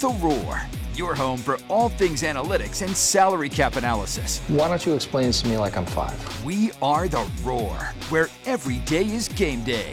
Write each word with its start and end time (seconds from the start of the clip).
The 0.00 0.08
Roar, 0.08 0.62
your 0.94 1.14
home 1.14 1.36
for 1.36 1.58
all 1.68 1.90
things 1.90 2.22
analytics 2.22 2.80
and 2.80 2.96
salary 2.96 3.50
cap 3.50 3.76
analysis. 3.76 4.40
Why 4.48 4.66
don't 4.66 4.86
you 4.86 4.94
explain 4.94 5.26
this 5.26 5.42
to 5.42 5.48
me 5.48 5.58
like 5.58 5.76
I'm 5.76 5.84
five? 5.84 6.42
We 6.42 6.70
are 6.80 7.06
The 7.06 7.30
Roar, 7.44 7.76
where 8.08 8.28
every 8.46 8.78
day 8.78 9.04
is 9.04 9.28
game 9.28 9.62
day. 9.62 9.92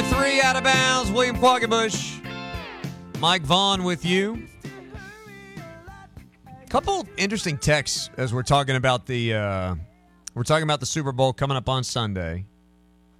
Number 0.00 0.16
three 0.16 0.40
out 0.40 0.56
of 0.56 0.64
bounds. 0.64 1.10
William 1.10 1.36
Quackenbush, 1.36 2.24
Mike 3.20 3.42
Vaughn 3.42 3.84
with 3.84 4.02
you. 4.02 4.46
Couple 6.70 7.06
interesting 7.18 7.58
texts 7.58 8.08
as 8.16 8.32
we're 8.32 8.42
talking 8.42 8.76
about 8.76 9.04
the 9.04 9.34
uh, 9.34 9.74
we're 10.34 10.44
talking 10.44 10.62
about 10.62 10.80
the 10.80 10.86
Super 10.86 11.12
Bowl 11.12 11.34
coming 11.34 11.54
up 11.54 11.68
on 11.68 11.84
Sunday. 11.84 12.46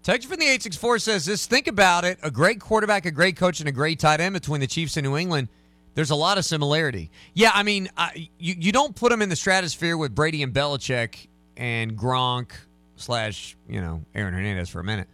Text 0.03 0.27
from 0.27 0.39
the 0.39 0.47
eight 0.47 0.63
six 0.63 0.75
four 0.75 0.99
says 0.99 1.27
this. 1.27 1.45
Think 1.45 1.67
about 1.67 2.07
it: 2.07 2.19
a 2.23 2.31
great 2.31 2.61
quarterback, 2.61 3.05
a 3.05 3.11
great 3.11 3.37
coach, 3.37 3.61
and 3.61 3.69
a 3.69 3.73
great 3.73 3.99
tight 3.99 4.21
end 4.21 4.33
between 4.33 4.63
the 4.63 4.67
Chiefs 4.67 4.97
and 4.97 5.05
New 5.05 5.19
England. 5.19 5.49
There's 5.93 6.11
a 6.11 6.17
lot 6.17 6.39
of 6.39 6.47
similarity. 6.47 7.11
Yeah, 7.35 7.51
I 7.53 7.63
mean, 7.63 7.91
I, 7.95 8.31
you 8.39 8.55
you 8.59 8.73
don't 8.73 8.97
put 8.97 9.11
them 9.11 9.21
in 9.21 9.29
the 9.29 9.37
stratosphere 9.37 9.99
with 9.99 10.15
Brady 10.15 10.43
and 10.43 10.55
Belichick 10.55 11.27
and 11.59 11.95
Gronk 11.95 12.53
slash 12.97 13.55
you 13.69 13.83
know 13.83 14.03
Aaron 14.15 14.33
Hernandez 14.33 14.71
for 14.71 14.81
a 14.81 14.85
minute 14.85 15.09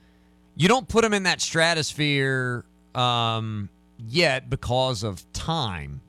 you 0.57 0.69
don't 0.69 0.89
put 0.89 1.03
them 1.03 1.13
in 1.13 1.25
that 1.25 1.41
stratosphere 1.41 2.65
um, 2.95 3.69
yet 4.09 4.49
because 4.49 5.03
of 5.03 5.31
time 5.33 6.01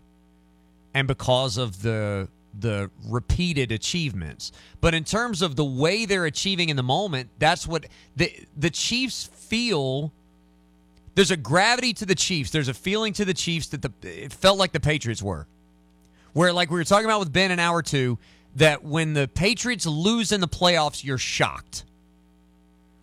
and 0.94 1.08
because 1.08 1.58
of 1.58 1.82
the 1.82 2.30
the 2.60 2.90
repeated 3.06 3.72
achievements. 3.72 4.52
But 4.82 4.96
in 4.96 5.04
terms 5.04 5.44
of 5.44 5.56
the 5.56 5.66
way 5.66 6.06
they're 6.06 6.26
achieving 6.26 6.70
in 6.70 6.76
the 6.76 6.84
moment, 6.84 7.30
that's 7.38 7.68
what 7.68 7.86
the 8.16 8.34
the 8.56 8.70
Chiefs 8.70 9.26
feel. 9.26 10.12
There's 11.14 11.32
a 11.32 11.38
gravity 11.38 11.94
to 11.94 12.06
the 12.06 12.16
Chiefs. 12.16 12.52
There's 12.52 12.68
a 12.68 12.74
feeling 12.74 13.14
to 13.14 13.26
the 13.26 13.34
Chiefs 13.34 13.68
that 13.68 13.82
the 13.82 13.92
it 14.02 14.34
felt 14.34 14.58
like 14.58 14.72
the 14.72 14.80
Patriots 14.80 15.22
were, 15.22 15.46
where 16.34 16.54
like 16.54 16.72
we 16.72 16.78
were 16.78 16.84
talking 16.84 17.06
about 17.06 17.20
with 17.20 17.34
Ben 17.34 17.52
in 17.52 17.60
hour 17.60 17.82
two, 17.82 18.18
that 18.56 18.84
when 18.84 19.14
the 19.14 19.28
Patriots 19.28 19.86
lose 19.86 20.32
in 20.32 20.42
the 20.42 20.48
playoffs, 20.48 21.04
you're 21.04 21.18
shocked. 21.18 21.84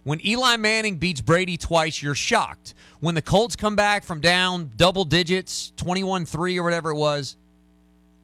When 0.04 0.24
Eli 0.24 0.56
Manning 0.58 0.98
beats 0.98 1.22
Brady 1.22 1.56
twice, 1.56 2.02
you're 2.02 2.14
shocked. 2.14 2.74
When 3.00 3.14
the 3.14 3.22
Colts 3.22 3.56
come 3.56 3.74
back 3.74 4.04
from 4.04 4.20
down 4.20 4.70
double 4.76 5.04
digits, 5.04 5.72
21 5.76 6.26
3 6.26 6.58
or 6.58 6.62
whatever 6.62 6.90
it 6.90 6.96
was, 6.96 7.36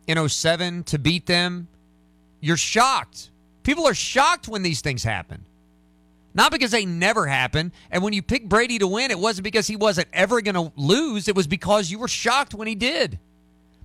in 0.06 0.28
07 0.28 0.84
to 0.84 0.98
beat 0.98 1.27
them, 1.27 1.69
you're 2.41 2.58
shocked. 2.58 3.31
People 3.62 3.86
are 3.86 3.95
shocked 3.95 4.47
when 4.47 4.62
these 4.62 4.83
things 4.83 5.03
happen. 5.03 5.45
Not 6.34 6.53
because 6.53 6.70
they 6.70 6.84
never 6.84 7.27
happen. 7.27 7.73
And 7.91 8.03
when 8.03 8.12
you 8.12 8.23
pick 8.23 8.48
Brady 8.48 8.78
to 8.78 8.86
win, 8.86 9.11
it 9.11 9.19
wasn't 9.19 9.45
because 9.45 9.67
he 9.67 9.77
wasn't 9.77 10.08
ever 10.12 10.41
going 10.41 10.55
to 10.55 10.73
lose. 10.77 11.28
It 11.28 11.34
was 11.34 11.47
because 11.47 11.91
you 11.91 11.98
were 11.98 12.08
shocked 12.08 12.55
when 12.55 12.69
he 12.69 12.75
did. 12.75 13.19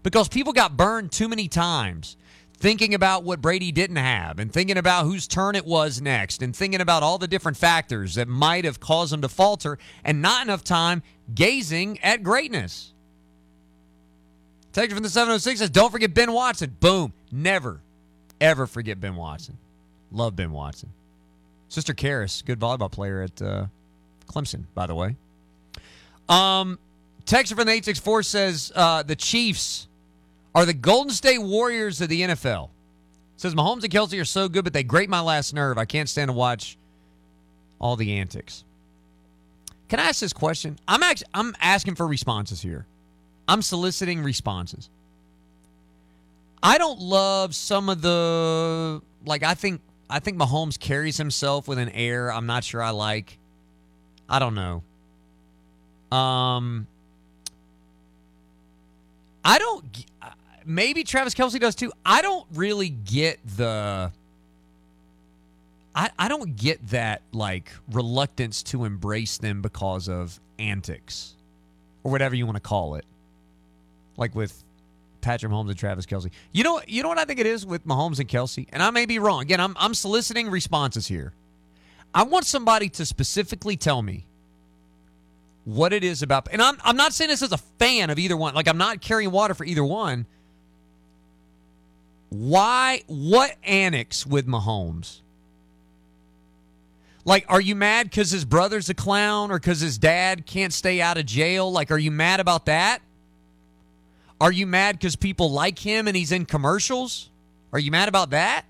Because 0.04 0.28
people 0.28 0.54
got 0.54 0.78
burned 0.78 1.12
too 1.12 1.28
many 1.28 1.48
times 1.48 2.18
thinking 2.58 2.94
about 2.94 3.24
what 3.24 3.42
Brady 3.42 3.72
didn't 3.72 3.98
have 3.98 4.40
and 4.40 4.52
thinking 4.52 4.78
about 4.78 5.06
whose 5.06 5.28
turn 5.28 5.56
it 5.56 5.66
was 5.66 6.02
next 6.02 6.42
and 6.42 6.56
thinking 6.56 6.82
about 6.82 7.04
all 7.04 7.18
the 7.18 7.28
different 7.28 7.58
factors 7.58 8.16
that 8.16 8.28
might 8.28 8.66
have 8.66 8.80
caused 8.80 9.14
him 9.14 9.22
to 9.22 9.30
falter 9.30 9.78
and 10.04 10.22
not 10.22 10.44
enough 10.44 10.64
time 10.64 11.04
gazing 11.34 12.00
at 12.00 12.24
greatness. 12.24 12.94
Text 14.74 14.94
from 14.94 15.04
the 15.04 15.10
706 15.10 15.60
says, 15.60 15.70
Don't 15.70 15.92
forget 15.92 16.14
Ben 16.14 16.32
Watson. 16.32 16.76
Boom. 16.80 17.14
Never, 17.32 17.82
ever 18.42 18.68
forget 18.68 19.00
Ben 19.00 19.16
Watson. 19.16 19.58
Love 20.12 20.36
Ben 20.36 20.52
Watson. 20.52 20.90
Sister 21.68 21.94
Karis, 21.94 22.44
good 22.46 22.60
volleyball 22.60 22.92
player 22.92 23.22
at 23.22 23.42
uh, 23.42 23.66
Clemson, 24.28 24.66
by 24.74 24.88
the 24.88 24.96
way. 24.96 25.16
Um, 26.30 26.80
text 27.26 27.54
from 27.54 27.66
the 27.66 27.72
864 27.72 28.24
says, 28.24 28.72
uh, 28.76 29.04
The 29.04 29.16
Chiefs 29.16 29.88
are 30.56 30.66
the 30.66 30.74
Golden 30.74 31.12
State 31.12 31.40
Warriors 31.40 32.00
of 32.00 32.08
the 32.08 32.22
NFL. 32.22 32.70
Says 33.36 33.54
Mahomes 33.54 33.84
and 33.84 33.92
Kelce 33.92 34.20
are 34.20 34.26
so 34.26 34.48
good, 34.48 34.64
but 34.64 34.72
they 34.72 34.84
grate 34.84 35.10
my 35.10 35.20
last 35.20 35.54
nerve. 35.54 35.78
I 35.78 35.84
can't 35.84 36.08
stand 36.08 36.30
to 36.30 36.34
watch 36.34 36.78
all 37.78 37.98
the 37.98 38.14
antics. 38.14 38.64
Can 39.90 40.00
I 40.00 40.04
ask 40.04 40.22
this 40.22 40.34
question? 40.34 40.80
I'm 40.88 41.04
actually 41.04 41.28
I'm 41.34 41.54
asking 41.60 41.96
for 41.96 42.08
responses 42.08 42.62
here. 42.62 42.86
I'm 43.48 43.62
soliciting 43.62 44.24
responses. 44.24 44.90
I 46.64 46.78
don't 46.78 47.00
love 47.00 47.54
some 47.54 47.90
of 47.90 48.02
the 48.02 49.02
like 49.26 49.44
I 49.44 49.54
think 49.54 49.82
I 50.10 50.20
think 50.20 50.38
Mahomes 50.38 50.80
carries 50.80 51.18
himself 51.18 51.68
with 51.68 51.78
an 51.78 51.90
air 51.90 52.32
I'm 52.32 52.46
not 52.46 52.64
sure 52.64 52.82
I 52.82 52.92
like. 52.92 53.38
I 54.30 54.40
don't 54.40 54.56
know. 54.56 54.84
Um 56.18 56.88
I 59.44 59.60
don't 59.60 60.06
maybe 60.66 61.04
Travis 61.04 61.34
Kelce 61.34 61.60
does 61.60 61.76
too. 61.76 61.92
I 62.06 62.22
don't 62.22 62.46
really 62.54 62.90
get 62.90 63.40
the. 63.58 64.12
I, 65.98 66.10
I 66.20 66.28
don't 66.28 66.58
get 66.58 66.86
that 66.90 67.22
like 67.32 67.72
reluctance 67.92 68.64
to 68.64 68.84
embrace 68.84 69.38
them 69.38 69.62
because 69.62 70.10
of 70.10 70.40
antics 70.60 71.36
or 72.04 72.12
whatever 72.12 72.36
you 72.36 72.46
want 72.46 72.58
to 72.58 72.62
call 72.62 72.96
it. 72.96 73.06
Like 74.18 74.36
with 74.36 74.62
Patrick 75.26 75.52
Mahomes 75.52 75.70
and 75.70 75.78
Travis 75.78 76.06
Kelce. 76.06 76.30
You 76.52 76.64
know 76.64 76.82
you 76.88 77.02
know 77.02 77.10
what 77.10 77.18
I 77.18 77.26
think 77.26 77.40
it 77.40 77.48
is 77.48 77.66
with 77.66 77.86
Mahomes 77.86 78.20
and 78.20 78.30
Kelce? 78.30 78.68
And 78.70 78.84
I 78.84 78.92
may 78.92 79.06
be 79.06 79.20
wrong. 79.20 79.42
Again, 79.42 79.60
I'm 79.60 79.76
I'm 79.80 79.94
soliciting 79.94 80.50
responses 80.50 81.08
here. 81.08 81.34
I 82.14 82.24
want 82.24 82.46
somebody 82.46 82.90
to 82.90 83.06
specifically 83.06 83.76
tell 83.76 84.02
me 84.02 84.26
what 85.66 85.94
it 85.94 86.04
is 86.04 86.22
about 86.22 86.48
and 86.52 86.62
I'm 86.62 86.78
I'm 86.84 86.96
not 86.96 87.12
saying 87.12 87.32
this 87.32 87.42
as 87.42 87.52
a 87.52 87.58
fan 87.58 88.12
of 88.12 88.20
either 88.20 88.38
one. 88.38 88.54
Like 88.54 88.68
I'm 88.68 88.78
not 88.78 89.02
carrying 89.02 89.32
water 89.32 89.56
for 89.56 89.66
either 89.66 89.84
one. 89.84 90.28
Why? 92.36 93.04
What 93.08 93.56
annex 93.64 94.26
with 94.26 94.46
Mahomes? 94.46 95.22
Like, 97.24 97.46
are 97.48 97.62
you 97.62 97.76
mad 97.76 98.10
because 98.10 98.30
his 98.30 98.44
brother's 98.44 98.90
a 98.90 98.94
clown 98.94 99.52
or 99.52 99.58
because 99.58 99.80
his 99.80 99.98
dad 99.98 100.46
can't 100.46 100.74
stay 100.74 101.02
out 101.02 101.18
of 101.18 101.26
jail? 101.26 101.72
Like, 101.72 101.92
are 101.92 101.98
you 101.98 102.12
mad 102.12 102.40
about 102.40 102.66
that? 102.66 103.02
Are 104.40 104.52
you 104.52 104.68
mad 104.68 105.00
because 105.00 105.16
people 105.16 105.50
like 105.52 105.80
him 105.80 106.08
and 106.08 106.16
he's 106.16 106.32
in 106.34 106.46
commercials? 106.46 107.30
Are 107.72 107.80
you 107.80 107.90
mad 107.90 108.10
about 108.10 108.32
that? 108.32 108.66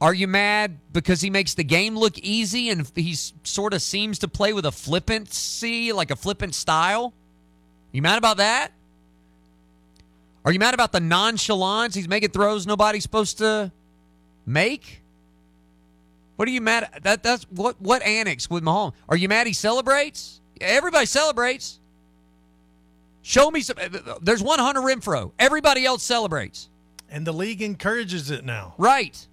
Are 0.00 0.14
you 0.14 0.26
mad 0.26 0.78
because 0.92 1.20
he 1.20 1.28
makes 1.30 1.54
the 1.54 1.64
game 1.64 1.96
look 1.96 2.18
easy 2.18 2.70
and 2.70 2.90
he 2.94 3.14
sort 3.14 3.74
of 3.74 3.82
seems 3.82 4.18
to 4.20 4.28
play 4.28 4.52
with 4.52 4.64
a 4.64 4.72
flippancy, 4.72 5.92
like 5.92 6.10
a 6.10 6.16
flippant 6.16 6.54
style? 6.54 7.12
You 7.92 8.02
mad 8.02 8.18
about 8.18 8.38
that? 8.38 8.72
Are 10.46 10.52
you 10.52 10.60
mad 10.60 10.74
about 10.74 10.92
the 10.92 11.00
nonchalance? 11.00 11.96
He's 11.96 12.08
making 12.08 12.30
throws 12.30 12.68
nobody's 12.68 13.02
supposed 13.02 13.38
to 13.38 13.72
make. 14.46 15.02
What 16.36 16.46
are 16.46 16.52
you 16.52 16.60
mad 16.60 16.84
at? 16.84 17.02
That 17.02 17.22
that's 17.24 17.42
what 17.50 17.80
what 17.82 18.00
annex 18.02 18.48
with 18.48 18.62
Mahomes? 18.62 18.92
Are 19.08 19.16
you 19.16 19.28
mad 19.28 19.48
he 19.48 19.52
celebrates? 19.52 20.40
Everybody 20.60 21.06
celebrates. 21.06 21.80
Show 23.22 23.50
me 23.50 23.60
some. 23.60 23.76
There's 24.22 24.40
one 24.40 24.60
Hunter 24.60 24.82
Renfrow. 24.82 25.32
Everybody 25.36 25.84
else 25.84 26.04
celebrates, 26.04 26.68
and 27.10 27.26
the 27.26 27.32
league 27.32 27.60
encourages 27.60 28.30
it 28.30 28.44
now. 28.44 28.74
Right. 28.78 29.26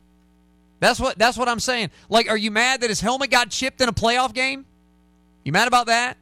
That's 0.80 1.00
what 1.00 1.20
that's 1.20 1.38
what 1.38 1.48
I'm 1.48 1.60
saying. 1.60 1.92
Like, 2.10 2.28
are 2.28 2.38
you 2.38 2.50
mad 2.50 2.82
that 2.82 2.90
his 2.90 3.02
helmet 3.02 3.30
got 3.30 3.52
chipped 3.52 3.82
in 3.82 3.88
a 3.88 3.94
playoff 3.94 4.34
game? 4.34 4.66
You 5.44 5.52
mad 5.52 5.68
about 5.68 5.86
that? 5.88 6.18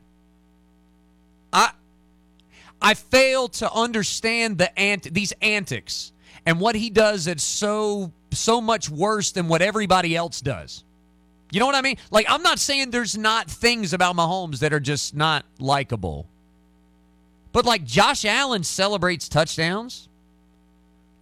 I 2.81 2.95
fail 2.95 3.47
to 3.49 3.71
understand 3.71 4.57
the 4.57 4.77
ant- 4.77 5.13
these 5.13 5.33
antics 5.41 6.11
and 6.45 6.59
what 6.59 6.75
he 6.75 6.89
does 6.89 7.25
that's 7.25 7.43
so 7.43 8.11
so 8.33 8.61
much 8.61 8.89
worse 8.89 9.31
than 9.31 9.47
what 9.47 9.61
everybody 9.61 10.15
else 10.15 10.41
does. 10.41 10.83
You 11.51 11.59
know 11.59 11.65
what 11.65 11.75
I 11.75 11.81
mean? 11.81 11.97
Like 12.09 12.25
I'm 12.29 12.41
not 12.41 12.59
saying 12.59 12.91
there's 12.91 13.17
not 13.17 13.49
things 13.49 13.93
about 13.93 14.15
Mahomes 14.15 14.59
that 14.59 14.73
are 14.73 14.79
just 14.79 15.15
not 15.15 15.45
likable. 15.59 16.27
But 17.51 17.65
like 17.65 17.83
Josh 17.83 18.25
Allen 18.25 18.63
celebrates 18.63 19.27
touchdowns. 19.29 20.07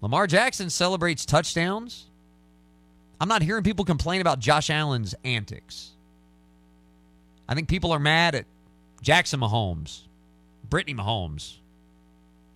Lamar 0.01 0.27
Jackson 0.27 0.69
celebrates 0.69 1.25
touchdowns. 1.25 2.05
I'm 3.19 3.27
not 3.27 3.41
hearing 3.41 3.63
people 3.63 3.83
complain 3.83 4.21
about 4.21 4.39
Josh 4.39 4.69
Allen's 4.69 5.13
antics. 5.25 5.91
I 7.49 7.55
think 7.55 7.67
people 7.67 7.91
are 7.91 7.99
mad 7.99 8.35
at 8.35 8.45
Jackson 9.01 9.41
Mahomes 9.41 10.03
Brittany 10.69 10.93
Mahomes, 10.93 11.55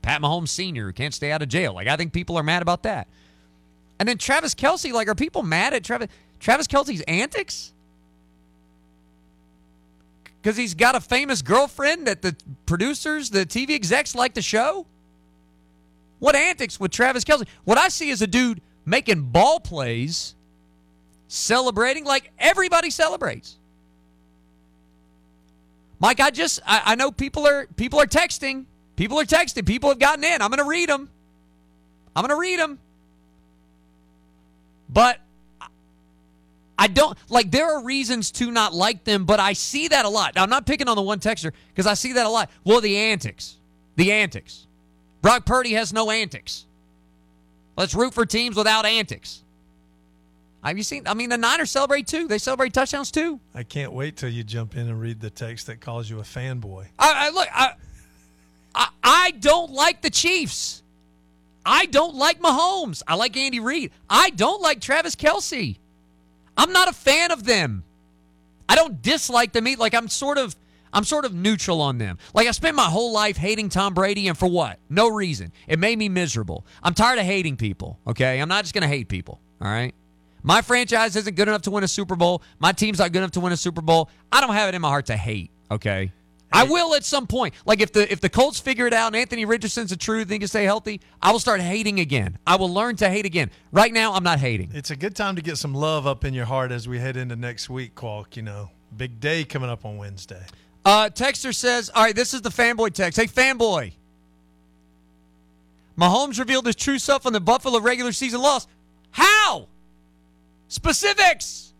Pat 0.01 0.21
Mahomes 0.21 0.49
Sr., 0.49 0.91
can't 0.91 1.13
stay 1.13 1.31
out 1.31 1.41
of 1.41 1.49
jail. 1.49 1.73
Like, 1.73 1.87
I 1.87 1.95
think 1.95 2.13
people 2.13 2.37
are 2.37 2.43
mad 2.43 2.61
about 2.61 2.83
that. 2.83 3.07
And 3.99 4.07
then 4.09 4.17
Travis 4.17 4.53
Kelce, 4.53 4.91
like, 4.91 5.07
are 5.07 5.15
people 5.15 5.43
mad 5.43 5.73
at 5.73 5.83
Travis 5.83 6.09
Travis 6.39 6.67
Kelce's 6.67 7.01
antics? 7.01 7.73
Because 10.41 10.57
he's 10.57 10.73
got 10.73 10.95
a 10.95 10.99
famous 10.99 11.41
girlfriend 11.41 12.07
that 12.07 12.21
the 12.21 12.35
producers, 12.65 13.29
the 13.29 13.45
TV 13.45 13.71
execs 13.71 14.13
like 14.13 14.33
to 14.33 14.41
show? 14.41 14.85
What 16.19 16.35
antics 16.35 16.79
with 16.79 16.91
Travis 16.91 17.23
Kelce? 17.23 17.47
What 17.63 17.77
I 17.77 17.87
see 17.87 18.09
is 18.09 18.21
a 18.21 18.27
dude 18.27 18.61
making 18.85 19.23
ball 19.23 19.61
plays, 19.61 20.35
celebrating 21.29 22.03
like 22.03 22.31
everybody 22.37 22.89
celebrates. 22.89 23.57
Mike, 26.03 26.19
I 26.19 26.31
just 26.31 26.59
I, 26.65 26.81
I 26.83 26.95
know 26.95 27.11
people 27.11 27.47
are 27.47 27.65
people 27.77 28.01
are 28.01 28.05
texting. 28.05 28.65
People 28.97 29.21
are 29.21 29.23
texting. 29.23 29.65
People 29.65 29.87
have 29.87 29.99
gotten 29.99 30.25
in. 30.25 30.41
I'm 30.41 30.49
going 30.49 30.57
to 30.57 30.65
read 30.65 30.89
them. 30.89 31.09
I'm 32.13 32.23
going 32.23 32.35
to 32.35 32.39
read 32.39 32.59
them. 32.59 32.77
But 34.89 35.17
I 36.77 36.87
don't 36.87 37.17
like 37.29 37.51
there 37.51 37.77
are 37.77 37.85
reasons 37.85 38.31
to 38.31 38.51
not 38.51 38.73
like 38.73 39.05
them, 39.05 39.23
but 39.23 39.39
I 39.39 39.53
see 39.53 39.87
that 39.87 40.03
a 40.03 40.09
lot. 40.09 40.35
Now 40.35 40.43
I'm 40.43 40.49
not 40.49 40.65
picking 40.65 40.89
on 40.89 40.97
the 40.97 41.01
one 41.01 41.19
texter 41.19 41.53
because 41.69 41.87
I 41.87 41.93
see 41.93 42.11
that 42.11 42.25
a 42.25 42.29
lot. 42.29 42.51
Well, 42.65 42.81
the 42.81 42.97
antics. 42.97 43.55
The 43.95 44.11
antics. 44.11 44.67
Brock 45.21 45.45
Purdy 45.45 45.71
has 45.71 45.93
no 45.93 46.11
antics. 46.11 46.65
Let's 47.77 47.95
root 47.95 48.13
for 48.13 48.25
teams 48.25 48.57
without 48.57 48.85
antics. 48.85 49.42
Have 50.63 50.77
you 50.77 50.83
seen? 50.83 51.07
I 51.07 51.13
mean, 51.13 51.29
the 51.29 51.37
Niners 51.37 51.71
celebrate 51.71 52.07
too. 52.07 52.27
They 52.27 52.37
celebrate 52.37 52.73
touchdowns 52.73 53.11
too. 53.11 53.39
I 53.53 53.63
can't 53.63 53.91
wait 53.91 54.15
till 54.15 54.29
you 54.29 54.43
jump 54.43 54.75
in 54.75 54.87
and 54.87 54.99
read 54.99 55.19
the 55.19 55.29
text 55.29 55.67
that 55.67 55.81
calls 55.81 56.09
you 56.09 56.19
a 56.19 56.23
fanboy. 56.23 56.85
I, 56.97 57.27
I 57.27 57.29
look. 57.31 57.47
I, 57.53 57.73
I 58.73 58.87
I 59.03 59.31
don't 59.31 59.71
like 59.71 60.01
the 60.01 60.09
Chiefs. 60.09 60.81
I 61.65 61.85
don't 61.85 62.15
like 62.15 62.39
Mahomes. 62.41 63.03
I 63.07 63.15
like 63.15 63.35
Andy 63.37 63.59
Reid. 63.59 63.91
I 64.09 64.29
don't 64.31 64.61
like 64.61 64.79
Travis 64.81 65.15
Kelce. 65.15 65.77
I'm 66.57 66.71
not 66.71 66.87
a 66.89 66.93
fan 66.93 67.31
of 67.31 67.45
them. 67.45 67.83
I 68.67 68.75
don't 68.75 69.01
dislike 69.01 69.51
them. 69.53 69.67
Either. 69.67 69.79
Like 69.79 69.93
I'm 69.93 70.07
sort 70.07 70.37
of 70.37 70.55
I'm 70.93 71.03
sort 71.03 71.25
of 71.25 71.33
neutral 71.33 71.81
on 71.81 71.97
them. 71.97 72.19
Like 72.33 72.47
I 72.47 72.51
spent 72.51 72.75
my 72.75 72.85
whole 72.85 73.11
life 73.11 73.35
hating 73.35 73.69
Tom 73.69 73.93
Brady, 73.93 74.27
and 74.29 74.37
for 74.37 74.47
what? 74.47 74.79
No 74.89 75.09
reason. 75.09 75.51
It 75.67 75.79
made 75.79 75.97
me 75.97 76.07
miserable. 76.07 76.65
I'm 76.81 76.93
tired 76.93 77.19
of 77.19 77.25
hating 77.25 77.57
people. 77.57 77.99
Okay, 78.07 78.39
I'm 78.39 78.49
not 78.49 78.63
just 78.63 78.73
gonna 78.73 78.87
hate 78.87 79.09
people. 79.09 79.41
All 79.61 79.69
right. 79.69 79.93
My 80.43 80.61
franchise 80.61 81.15
isn't 81.15 81.35
good 81.35 81.47
enough 81.47 81.63
to 81.63 81.71
win 81.71 81.83
a 81.83 81.87
Super 81.87 82.15
Bowl. 82.15 82.43
My 82.59 82.73
team's 82.73 82.99
not 82.99 83.11
good 83.11 83.19
enough 83.19 83.31
to 83.31 83.39
win 83.39 83.53
a 83.53 83.57
Super 83.57 83.81
Bowl. 83.81 84.09
I 84.31 84.41
don't 84.41 84.53
have 84.53 84.69
it 84.69 84.75
in 84.75 84.81
my 84.81 84.89
heart 84.89 85.05
to 85.07 85.17
hate. 85.17 85.51
Okay. 85.71 86.11
I 86.51 86.65
will 86.65 86.93
at 86.93 87.03
some 87.03 87.25
point. 87.25 87.55
Like 87.65 87.81
if 87.81 87.91
the 87.91 88.11
if 88.11 88.21
the 88.21 88.29
Colts 88.29 88.59
figure 88.59 88.85
it 88.85 88.93
out 88.93 89.07
and 89.07 89.15
Anthony 89.15 89.43
Richardson's 89.43 89.89
the 89.89 89.97
truth 89.97 90.23
and 90.23 90.33
he 90.33 90.39
can 90.39 90.47
stay 90.47 90.65
healthy, 90.65 91.01
I 91.19 91.31
will 91.31 91.39
start 91.39 91.61
hating 91.61 91.99
again. 91.99 92.37
I 92.45 92.57
will 92.57 92.71
learn 92.71 92.95
to 92.97 93.09
hate 93.09 93.25
again. 93.25 93.49
Right 93.71 93.91
now, 93.91 94.13
I'm 94.13 94.23
not 94.23 94.37
hating. 94.37 94.69
It's 94.73 94.91
a 94.91 94.95
good 94.95 95.15
time 95.15 95.35
to 95.35 95.41
get 95.41 95.57
some 95.57 95.73
love 95.73 96.05
up 96.05 96.23
in 96.23 96.33
your 96.35 96.45
heart 96.45 96.71
as 96.71 96.87
we 96.87 96.99
head 96.99 97.17
into 97.17 97.35
next 97.35 97.71
week, 97.71 97.95
Qualk. 97.95 98.35
You 98.35 98.43
know, 98.43 98.69
big 98.95 99.19
day 99.19 99.43
coming 99.43 99.69
up 99.69 99.83
on 99.83 99.97
Wednesday. 99.97 100.45
Uh, 100.85 101.09
Texter 101.09 101.55
says, 101.55 101.89
"All 101.89 102.03
right, 102.03 102.15
this 102.15 102.35
is 102.35 102.41
the 102.43 102.49
fanboy 102.51 102.93
text. 102.93 103.19
Hey, 103.19 103.25
fanboy. 103.25 103.93
Mahomes 105.97 106.37
revealed 106.37 106.67
his 106.67 106.75
true 106.75 106.99
self 106.99 107.25
on 107.25 107.33
the 107.33 107.39
Buffalo 107.39 107.79
regular 107.79 108.11
season 108.11 108.41
loss. 108.41 108.67
How? 109.11 109.67
Specifics. 110.73 111.71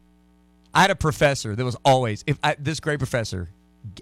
I 0.72 0.82
had 0.82 0.92
a 0.92 0.96
professor 0.96 1.56
that 1.56 1.66
was 1.66 1.76
always 1.84 2.24
if 2.28 2.38
I, 2.44 2.56
this 2.60 2.80
great 2.80 3.00
professor, 3.00 3.50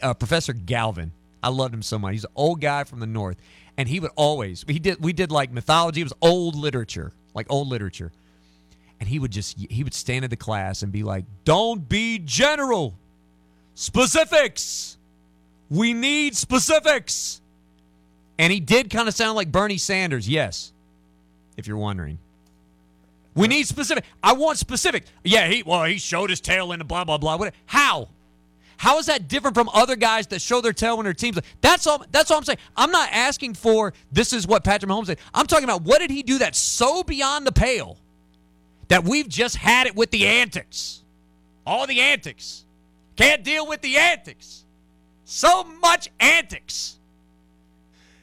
uh, 0.01 0.13
Professor 0.13 0.51
Galvin. 0.51 1.13
I 1.41 1.47
loved 1.47 1.73
him 1.73 1.81
so 1.81 1.97
much. 1.97 2.11
He's 2.11 2.25
an 2.25 2.31
old 2.35 2.59
guy 2.59 2.83
from 2.83 2.99
the 2.99 3.07
north, 3.07 3.37
and 3.77 3.87
he 3.87 4.01
would 4.01 4.11
always 4.17 4.65
he 4.67 4.79
did 4.79 5.01
we 5.01 5.13
did 5.13 5.31
like 5.31 5.49
mythology. 5.49 6.01
It 6.01 6.03
was 6.03 6.13
old 6.21 6.55
literature, 6.55 7.13
like 7.33 7.47
old 7.49 7.69
literature, 7.69 8.11
and 8.99 9.07
he 9.07 9.17
would 9.17 9.31
just 9.31 9.57
he 9.57 9.81
would 9.81 9.93
stand 9.93 10.25
in 10.25 10.29
the 10.29 10.35
class 10.35 10.83
and 10.83 10.91
be 10.91 11.03
like, 11.03 11.23
"Don't 11.45 11.87
be 11.87 12.19
general, 12.19 12.93
specifics. 13.75 14.97
We 15.69 15.93
need 15.93 16.35
specifics." 16.35 17.39
And 18.37 18.51
he 18.51 18.59
did 18.59 18.89
kind 18.89 19.07
of 19.07 19.13
sound 19.13 19.37
like 19.37 19.53
Bernie 19.53 19.77
Sanders, 19.77 20.27
yes, 20.27 20.73
if 21.55 21.65
you're 21.65 21.77
wondering. 21.77 22.17
We 23.33 23.47
need 23.47 23.67
specific. 23.67 24.03
I 24.21 24.33
want 24.33 24.57
specific. 24.57 25.05
Yeah, 25.23 25.47
he 25.47 25.63
well, 25.63 25.85
he 25.85 25.97
showed 25.97 26.29
his 26.29 26.41
tail 26.41 26.71
in 26.71 26.79
the 26.79 26.85
blah 26.85 27.03
blah 27.03 27.17
blah. 27.17 27.37
What? 27.37 27.53
How? 27.65 28.09
How 28.77 28.97
is 28.97 29.05
that 29.05 29.27
different 29.27 29.55
from 29.55 29.69
other 29.69 29.95
guys 29.95 30.25
that 30.27 30.41
show 30.41 30.59
their 30.59 30.73
tail 30.73 30.97
when 30.97 31.03
their 31.03 31.13
teams? 31.13 31.37
That's 31.61 31.85
all. 31.85 32.03
That's 32.11 32.31
all 32.31 32.37
I'm 32.37 32.43
saying. 32.43 32.57
I'm 32.75 32.91
not 32.91 33.09
asking 33.11 33.53
for 33.53 33.93
this 34.11 34.33
is 34.33 34.47
what 34.47 34.63
Patrick 34.63 34.89
Mahomes 34.91 35.05
said. 35.05 35.19
I'm 35.33 35.45
talking 35.45 35.65
about 35.65 35.83
what 35.83 35.99
did 35.99 36.09
he 36.09 36.23
do 36.23 36.39
that's 36.39 36.57
so 36.57 37.03
beyond 37.03 37.45
the 37.45 37.51
pale 37.51 37.97
that 38.87 39.03
we've 39.03 39.29
just 39.29 39.55
had 39.55 39.87
it 39.87 39.95
with 39.95 40.11
the 40.11 40.27
antics, 40.27 41.03
all 41.65 41.85
the 41.87 42.01
antics. 42.01 42.65
Can't 43.15 43.43
deal 43.43 43.67
with 43.67 43.81
the 43.81 43.97
antics. 43.97 44.65
So 45.25 45.63
much 45.63 46.09
antics. 46.19 46.97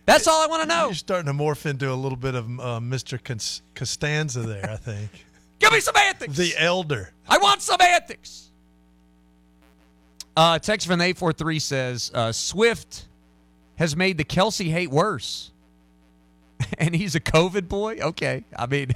That's 0.08 0.26
all 0.26 0.42
I 0.42 0.46
want 0.46 0.62
to 0.62 0.68
know. 0.68 0.86
You're 0.86 0.94
starting 0.94 1.26
to 1.26 1.38
morph 1.38 1.66
into 1.66 1.92
a 1.92 1.94
little 1.94 2.16
bit 2.16 2.34
of 2.34 2.46
uh, 2.46 2.80
Mr. 2.80 3.22
Cons- 3.22 3.60
Costanza 3.74 4.40
there, 4.40 4.70
I 4.70 4.76
think. 4.76 5.10
Give 5.58 5.70
me 5.70 5.80
some 5.80 5.94
antics. 5.96 6.34
the 6.34 6.54
elder. 6.56 7.12
I 7.28 7.36
want 7.36 7.60
some 7.60 7.78
antics. 7.78 8.48
Uh, 10.34 10.58
text 10.58 10.86
from 10.86 11.00
the 11.00 11.04
843 11.04 11.58
says 11.58 12.10
uh, 12.14 12.32
Swift 12.32 13.04
has 13.76 13.94
made 13.96 14.16
the 14.16 14.24
Kelce 14.24 14.70
hate 14.70 14.90
worse. 14.90 15.50
and 16.78 16.96
he's 16.96 17.14
a 17.14 17.20
COVID 17.20 17.68
boy? 17.68 17.98
Okay. 18.00 18.44
I 18.56 18.64
mean, 18.64 18.92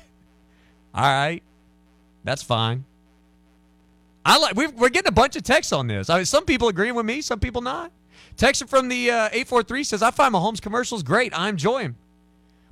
all 0.95 1.03
right. 1.05 1.43
That's 2.25 2.43
fine. 2.43 2.87
I 4.25 4.39
like 4.39 4.55
we're, 4.55 4.71
we're 4.71 4.89
getting 4.89 5.09
a 5.09 5.13
bunch 5.13 5.37
of 5.37 5.43
texts 5.43 5.75
on 5.75 5.89
this. 5.89 6.09
I 6.09 6.17
mean, 6.17 6.25
some 6.25 6.47
people 6.47 6.69
agreeing 6.69 6.95
with 6.95 7.05
me, 7.05 7.21
some 7.21 7.39
people 7.39 7.61
not. 7.61 7.93
Texter 8.37 8.69
from 8.69 8.89
the 8.89 9.11
uh, 9.11 9.27
843 9.27 9.85
says, 9.85 10.03
I 10.03 10.11
find 10.11 10.35
Mahomes 10.35 10.61
commercials 10.61 11.03
great. 11.03 11.37
I 11.37 11.49
enjoy 11.49 11.83
him. 11.83 11.97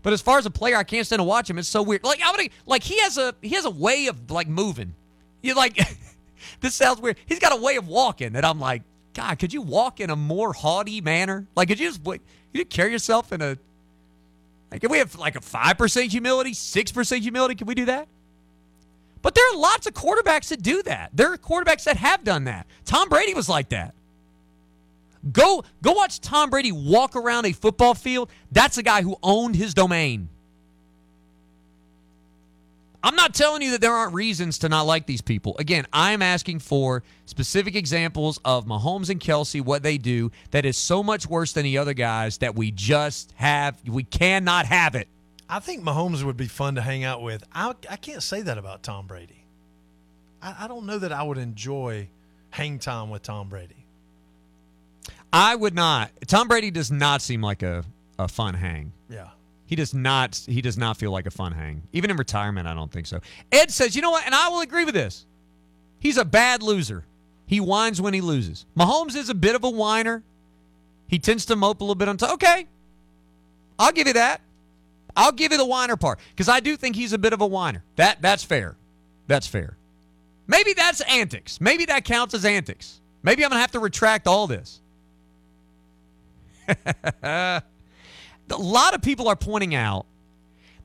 But 0.03 0.13
as 0.13 0.23
far 0.23 0.39
as 0.39 0.47
a 0.47 0.51
player, 0.51 0.77
I 0.77 0.85
can't 0.85 1.07
stand 1.07 1.21
to 1.21 1.25
watch 1.25 1.51
him. 1.51 1.59
It's 1.59 1.69
so 1.69 1.83
weird. 1.83 2.05
Like 2.05 2.23
I 2.23 2.31
would, 2.33 2.51
like 2.67 2.83
he 2.83 2.99
has 3.01 3.19
a 3.19 3.35
he 3.43 3.51
has 3.51 3.67
a 3.67 3.71
way 3.71 4.07
of 4.07 4.31
like 4.31 4.49
moving. 4.49 4.95
You 5.43 5.55
like 5.55 5.79
this 6.61 6.75
sounds 6.75 7.01
weird. 7.01 7.17
He's 7.27 7.39
got 7.39 7.53
a 7.53 7.61
way 7.61 7.77
of 7.77 7.87
walking 7.87 8.33
that 8.33 8.45
I'm 8.45 8.59
like, 8.59 8.83
God, 9.13 9.39
could 9.39 9.53
you 9.53 9.61
walk 9.61 10.01
in 10.01 10.11
a 10.11 10.17
more 10.17 10.53
haughty 10.53 11.01
manner? 11.01 11.47
Like, 11.55 11.69
could 11.69 11.79
you 11.79 11.89
just 11.89 12.07
like, 12.07 12.23
you 12.53 12.65
carry 12.65 12.93
yourself 12.93 13.33
in 13.33 13.43
a 13.43 13.59
like? 14.71 14.81
Can 14.81 14.91
we 14.91 14.99
have 14.99 15.15
like 15.17 15.37
a 15.37 15.41
five 15.41 15.77
percent 15.77 16.11
humility, 16.11 16.55
six 16.55 16.91
percent 16.93 17.23
humility? 17.23 17.55
Can 17.55 17.67
we 17.67 17.75
do 17.75 17.85
that? 17.87 18.09
But 19.23 19.35
there 19.35 19.45
are 19.53 19.57
lots 19.57 19.87
of 19.87 19.93
quarterbacks 19.93 20.49
that 20.49 20.63
do 20.63 20.83
that. 20.85 21.11
There 21.13 21.31
are 21.31 21.37
quarterbacks 21.37 21.85
that 21.85 21.99
have 21.99 22.25
done 22.25 22.45
that. 22.45 22.67
Tom 22.87 23.11
Brady 23.11 23.35
was 23.35 23.51
like 23.51 23.69
that. 23.69 23.95
Go 25.33 25.65
go 25.83 25.93
watch 25.93 26.21
Tom 26.21 26.51
Brady 26.51 26.73
walk 26.73 27.15
around 27.15 27.47
a 27.47 27.53
football 27.53 27.95
field. 27.95 28.31
That's 28.51 28.79
a 28.79 28.83
guy 28.83 29.03
who 29.03 29.17
owned 29.23 29.57
his 29.57 29.75
domain. 29.75 30.29
I'm 33.03 33.17
not 33.17 33.33
telling 33.33 33.63
you 33.63 33.71
that 33.73 33.81
there 33.81 33.95
aren't 33.95 34.13
reasons 34.13 34.59
to 34.59 34.69
not 34.69 34.83
like 34.83 35.07
these 35.07 35.23
people. 35.23 35.57
Again, 35.59 35.87
I'm 35.91 36.21
asking 36.21 36.59
for 36.59 37.03
specific 37.25 37.75
examples 37.75 38.39
of 38.45 38.67
Mahomes 38.67 39.09
and 39.09 39.19
Kelce, 39.19 39.63
what 39.65 39.83
they 39.83 39.97
do 39.97 40.31
that 40.51 40.67
is 40.67 40.77
so 40.77 41.03
much 41.03 41.27
worse 41.27 41.53
than 41.53 41.65
the 41.65 41.79
other 41.79 41.95
guys 41.95 42.39
that 42.39 42.55
we 42.55 42.71
just 42.71 43.33
have, 43.37 43.81
we 43.87 44.03
cannot 44.05 44.67
have 44.67 44.95
it. 44.95 45.09
I 45.49 45.61
think 45.61 45.83
Mahomes 45.83 46.23
would 46.23 46.37
be 46.37 46.47
fun 46.47 46.75
to 46.75 46.83
hang 46.83 47.03
out 47.05 47.23
with. 47.23 47.43
I, 47.53 47.75
I 47.89 47.97
can't 47.97 48.23
say 48.23 48.43
that 48.43 48.59
about 48.59 48.83
Tom 48.83 49.07
Brady. 49.07 49.45
I, 50.43 50.65
I 50.65 50.69
don't 50.69 50.85
know 50.85 50.99
that 50.99 51.11
I 51.11 51.23
would 51.23 51.39
enjoy 51.39 52.09
hang 52.51 52.79
time 52.79 53.09
with 53.09 53.23
Tom 53.23 53.49
Brady. 53.49 53.87
I 55.33 55.55
would 55.55 55.75
not. 55.75 56.11
Tom 56.27 56.49
Brady 56.49 56.71
does 56.71 56.91
not 56.91 57.23
seem 57.23 57.43
like 57.43 57.63
a, 57.63 57.85
a 58.19 58.29
fun 58.29 58.55
hang. 58.55 58.93
Yeah. 59.09 59.29
He 59.67 59.77
does 59.77 59.95
not 59.95 60.35
he 60.47 60.63
does 60.63 60.77
not 60.77 60.97
feel 60.97 61.13
like 61.13 61.27
a 61.27 61.31
fun 61.31 61.53
hang. 61.53 61.83
Even 61.93 62.11
in 62.11 62.17
retirement, 62.17 62.67
I 62.67 62.75
don't 62.75 62.91
think 62.91 63.07
so. 63.07 63.21
Ed 63.53 63.71
says, 63.71 63.95
you 63.95 64.03
know 64.03 64.11
what, 64.11 64.27
and 64.27 64.35
I 64.35 64.49
will 64.49 64.61
agree 64.61 64.85
with 64.85 64.95
this. 64.95 65.27
He's 66.01 66.17
a 66.17 66.25
bad 66.25 66.63
loser. 66.63 67.05
He 67.47 67.61
whines 67.61 68.01
when 68.01 68.15
he 68.15 68.21
loses. 68.21 68.67
Mahomes 68.77 69.15
is 69.15 69.29
a 69.29 69.35
bit 69.35 69.55
of 69.55 69.63
a 69.63 69.71
whiner. 69.71 70.25
He 71.07 71.19
tends 71.19 71.47
to 71.47 71.57
mope 71.57 71.81
a 71.81 71.85
little 71.85 71.95
bit 71.95 72.09
on 72.09 72.17
top. 72.17 72.35
Okay. 72.35 72.67
I'll 73.79 73.93
give 73.93 74.07
you 74.07 74.15
that. 74.15 74.41
I'll 75.17 75.33
give 75.33 75.53
you 75.53 75.59
the 75.59 75.67
whiner 75.67 75.97
part. 75.97 76.19
Because 76.31 76.49
I 76.49 76.61
do 76.61 76.77
think 76.77 76.97
he's 76.97 77.13
a 77.13 77.19
bit 77.19 77.33
of 77.33 77.41
a 77.41 77.47
whiner. 77.47 77.85
That 77.97 78.21
that's 78.21 78.43
fair. 78.43 78.77
That's 79.27 79.47
fair. 79.47 79.77
Maybe 80.49 80.73
that's 80.73 81.01
antics. 81.03 81.61
Maybe 81.61 81.85
that 81.85 82.05
counts 82.05 82.35
as 82.35 82.45
antics. 82.45 83.01
Maybe 83.23 83.45
I'm 83.45 83.51
gonna 83.51 83.61
have 83.61 83.73
to 83.73 83.79
retract 83.79 84.27
all 84.27 84.49
this. 84.49 84.81
a 87.23 87.63
lot 88.59 88.95
of 88.95 89.03
people 89.03 89.29
are 89.29 89.37
pointing 89.37 89.75
out 89.75 90.07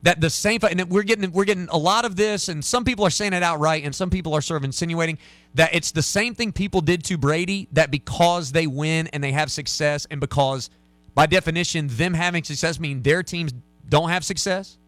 that 0.02 0.20
the 0.20 0.30
same 0.30 0.60
and 0.62 0.88
we're 0.88 1.02
getting 1.02 1.32
we're 1.32 1.44
getting 1.44 1.68
a 1.70 1.76
lot 1.76 2.04
of 2.04 2.16
this 2.16 2.48
and 2.48 2.64
some 2.64 2.84
people 2.84 3.04
are 3.04 3.10
saying 3.10 3.32
it 3.32 3.42
outright 3.42 3.84
and 3.84 3.94
some 3.94 4.10
people 4.10 4.34
are 4.34 4.40
sort 4.40 4.56
of 4.58 4.64
insinuating 4.64 5.18
that 5.54 5.74
it's 5.74 5.90
the 5.90 6.02
same 6.02 6.34
thing 6.34 6.52
people 6.52 6.80
did 6.80 7.02
to 7.04 7.18
Brady 7.18 7.66
that 7.72 7.90
because 7.90 8.52
they 8.52 8.66
win 8.66 9.08
and 9.08 9.24
they 9.24 9.32
have 9.32 9.50
success 9.50 10.06
and 10.10 10.20
because 10.20 10.70
by 11.14 11.26
definition 11.26 11.88
them 11.88 12.14
having 12.14 12.44
success 12.44 12.78
mean 12.78 13.02
their 13.02 13.22
teams 13.22 13.52
don't 13.88 14.10
have 14.10 14.24
success 14.24 14.78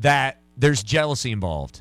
that 0.00 0.38
there's 0.56 0.82
jealousy 0.82 1.32
involved. 1.32 1.80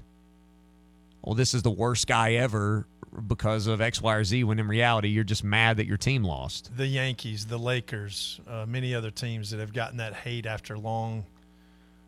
Well, 1.21 1.35
this 1.35 1.53
is 1.53 1.61
the 1.61 1.71
worst 1.71 2.07
guy 2.07 2.33
ever 2.33 2.85
because 3.27 3.67
of 3.67 3.81
X, 3.81 4.01
Y, 4.01 4.15
or 4.15 4.23
Z. 4.23 4.43
When 4.43 4.59
in 4.59 4.67
reality, 4.67 5.09
you're 5.09 5.23
just 5.23 5.43
mad 5.43 5.77
that 5.77 5.85
your 5.85 5.97
team 5.97 6.23
lost. 6.23 6.75
The 6.75 6.87
Yankees, 6.87 7.45
the 7.45 7.57
Lakers, 7.57 8.39
uh, 8.47 8.65
many 8.67 8.95
other 8.95 9.11
teams 9.11 9.51
that 9.51 9.59
have 9.59 9.73
gotten 9.73 9.97
that 9.97 10.13
hate 10.13 10.45
after 10.45 10.77
long, 10.77 11.25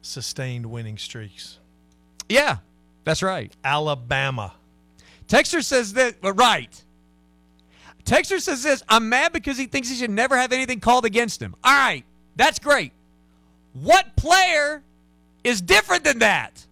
sustained 0.01 0.65
winning 0.65 0.97
streaks. 0.97 1.59
Yeah, 2.29 2.57
that's 3.03 3.21
right. 3.23 3.53
Alabama. 3.63 4.53
Texter 5.27 5.63
says 5.63 5.93
that 5.93 6.15
uh, 6.23 6.33
right. 6.33 6.83
Texter 8.03 8.39
says 8.39 8.61
this. 8.61 8.83
I'm 8.87 9.09
mad 9.09 9.33
because 9.33 9.57
he 9.57 9.65
thinks 9.65 9.89
he 9.89 9.95
should 9.95 10.11
never 10.11 10.37
have 10.37 10.51
anything 10.51 10.79
called 10.79 11.05
against 11.05 11.41
him. 11.41 11.55
All 11.63 11.73
right, 11.73 12.03
that's 12.35 12.59
great. 12.59 12.91
What 13.73 14.15
player 14.15 14.83
is 15.43 15.61
different 15.61 16.03
than 16.03 16.19
that? 16.19 16.65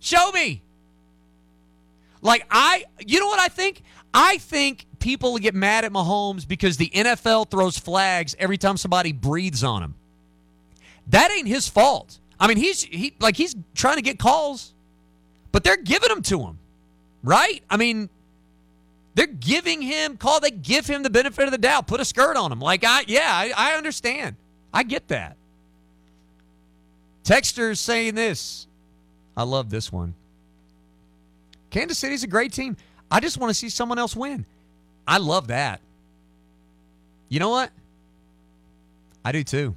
Show 0.00 0.30
me. 0.32 0.62
Like 2.22 2.46
I, 2.50 2.84
you 3.06 3.20
know 3.20 3.26
what 3.26 3.40
I 3.40 3.48
think? 3.48 3.82
I 4.12 4.38
think 4.38 4.86
people 4.98 5.36
get 5.38 5.54
mad 5.54 5.84
at 5.84 5.92
Mahomes 5.92 6.46
because 6.46 6.76
the 6.76 6.90
NFL 6.90 7.50
throws 7.50 7.78
flags 7.78 8.34
every 8.38 8.58
time 8.58 8.76
somebody 8.76 9.12
breathes 9.12 9.62
on 9.62 9.82
him. 9.82 9.94
That 11.08 11.30
ain't 11.30 11.48
his 11.48 11.68
fault. 11.68 12.18
I 12.40 12.46
mean, 12.46 12.56
he's 12.56 12.82
he 12.82 13.14
like 13.20 13.36
he's 13.36 13.56
trying 13.74 13.96
to 13.96 14.02
get 14.02 14.18
calls, 14.18 14.74
but 15.52 15.64
they're 15.64 15.76
giving 15.76 16.08
them 16.08 16.22
to 16.22 16.40
him, 16.40 16.58
right? 17.22 17.62
I 17.68 17.76
mean, 17.76 18.08
they're 19.14 19.26
giving 19.26 19.82
him 19.82 20.16
call. 20.16 20.40
They 20.40 20.50
give 20.50 20.86
him 20.86 21.02
the 21.02 21.10
benefit 21.10 21.44
of 21.46 21.50
the 21.50 21.58
doubt. 21.58 21.86
Put 21.86 22.00
a 22.00 22.04
skirt 22.04 22.36
on 22.36 22.52
him. 22.52 22.60
Like 22.60 22.84
I, 22.84 23.04
yeah, 23.08 23.30
I, 23.30 23.52
I 23.56 23.72
understand. 23.76 24.36
I 24.72 24.82
get 24.82 25.08
that. 25.08 25.36
Texter's 27.24 27.80
saying 27.80 28.14
this. 28.14 28.66
I 29.36 29.42
love 29.42 29.70
this 29.70 29.92
one. 29.92 30.14
Kansas 31.70 31.98
City's 31.98 32.24
a 32.24 32.26
great 32.26 32.52
team. 32.52 32.76
I 33.10 33.20
just 33.20 33.38
want 33.38 33.50
to 33.50 33.54
see 33.54 33.68
someone 33.68 33.98
else 33.98 34.14
win. 34.14 34.46
I 35.06 35.18
love 35.18 35.48
that. 35.48 35.80
You 37.28 37.40
know 37.40 37.50
what? 37.50 37.70
I 39.24 39.32
do 39.32 39.44
too. 39.44 39.74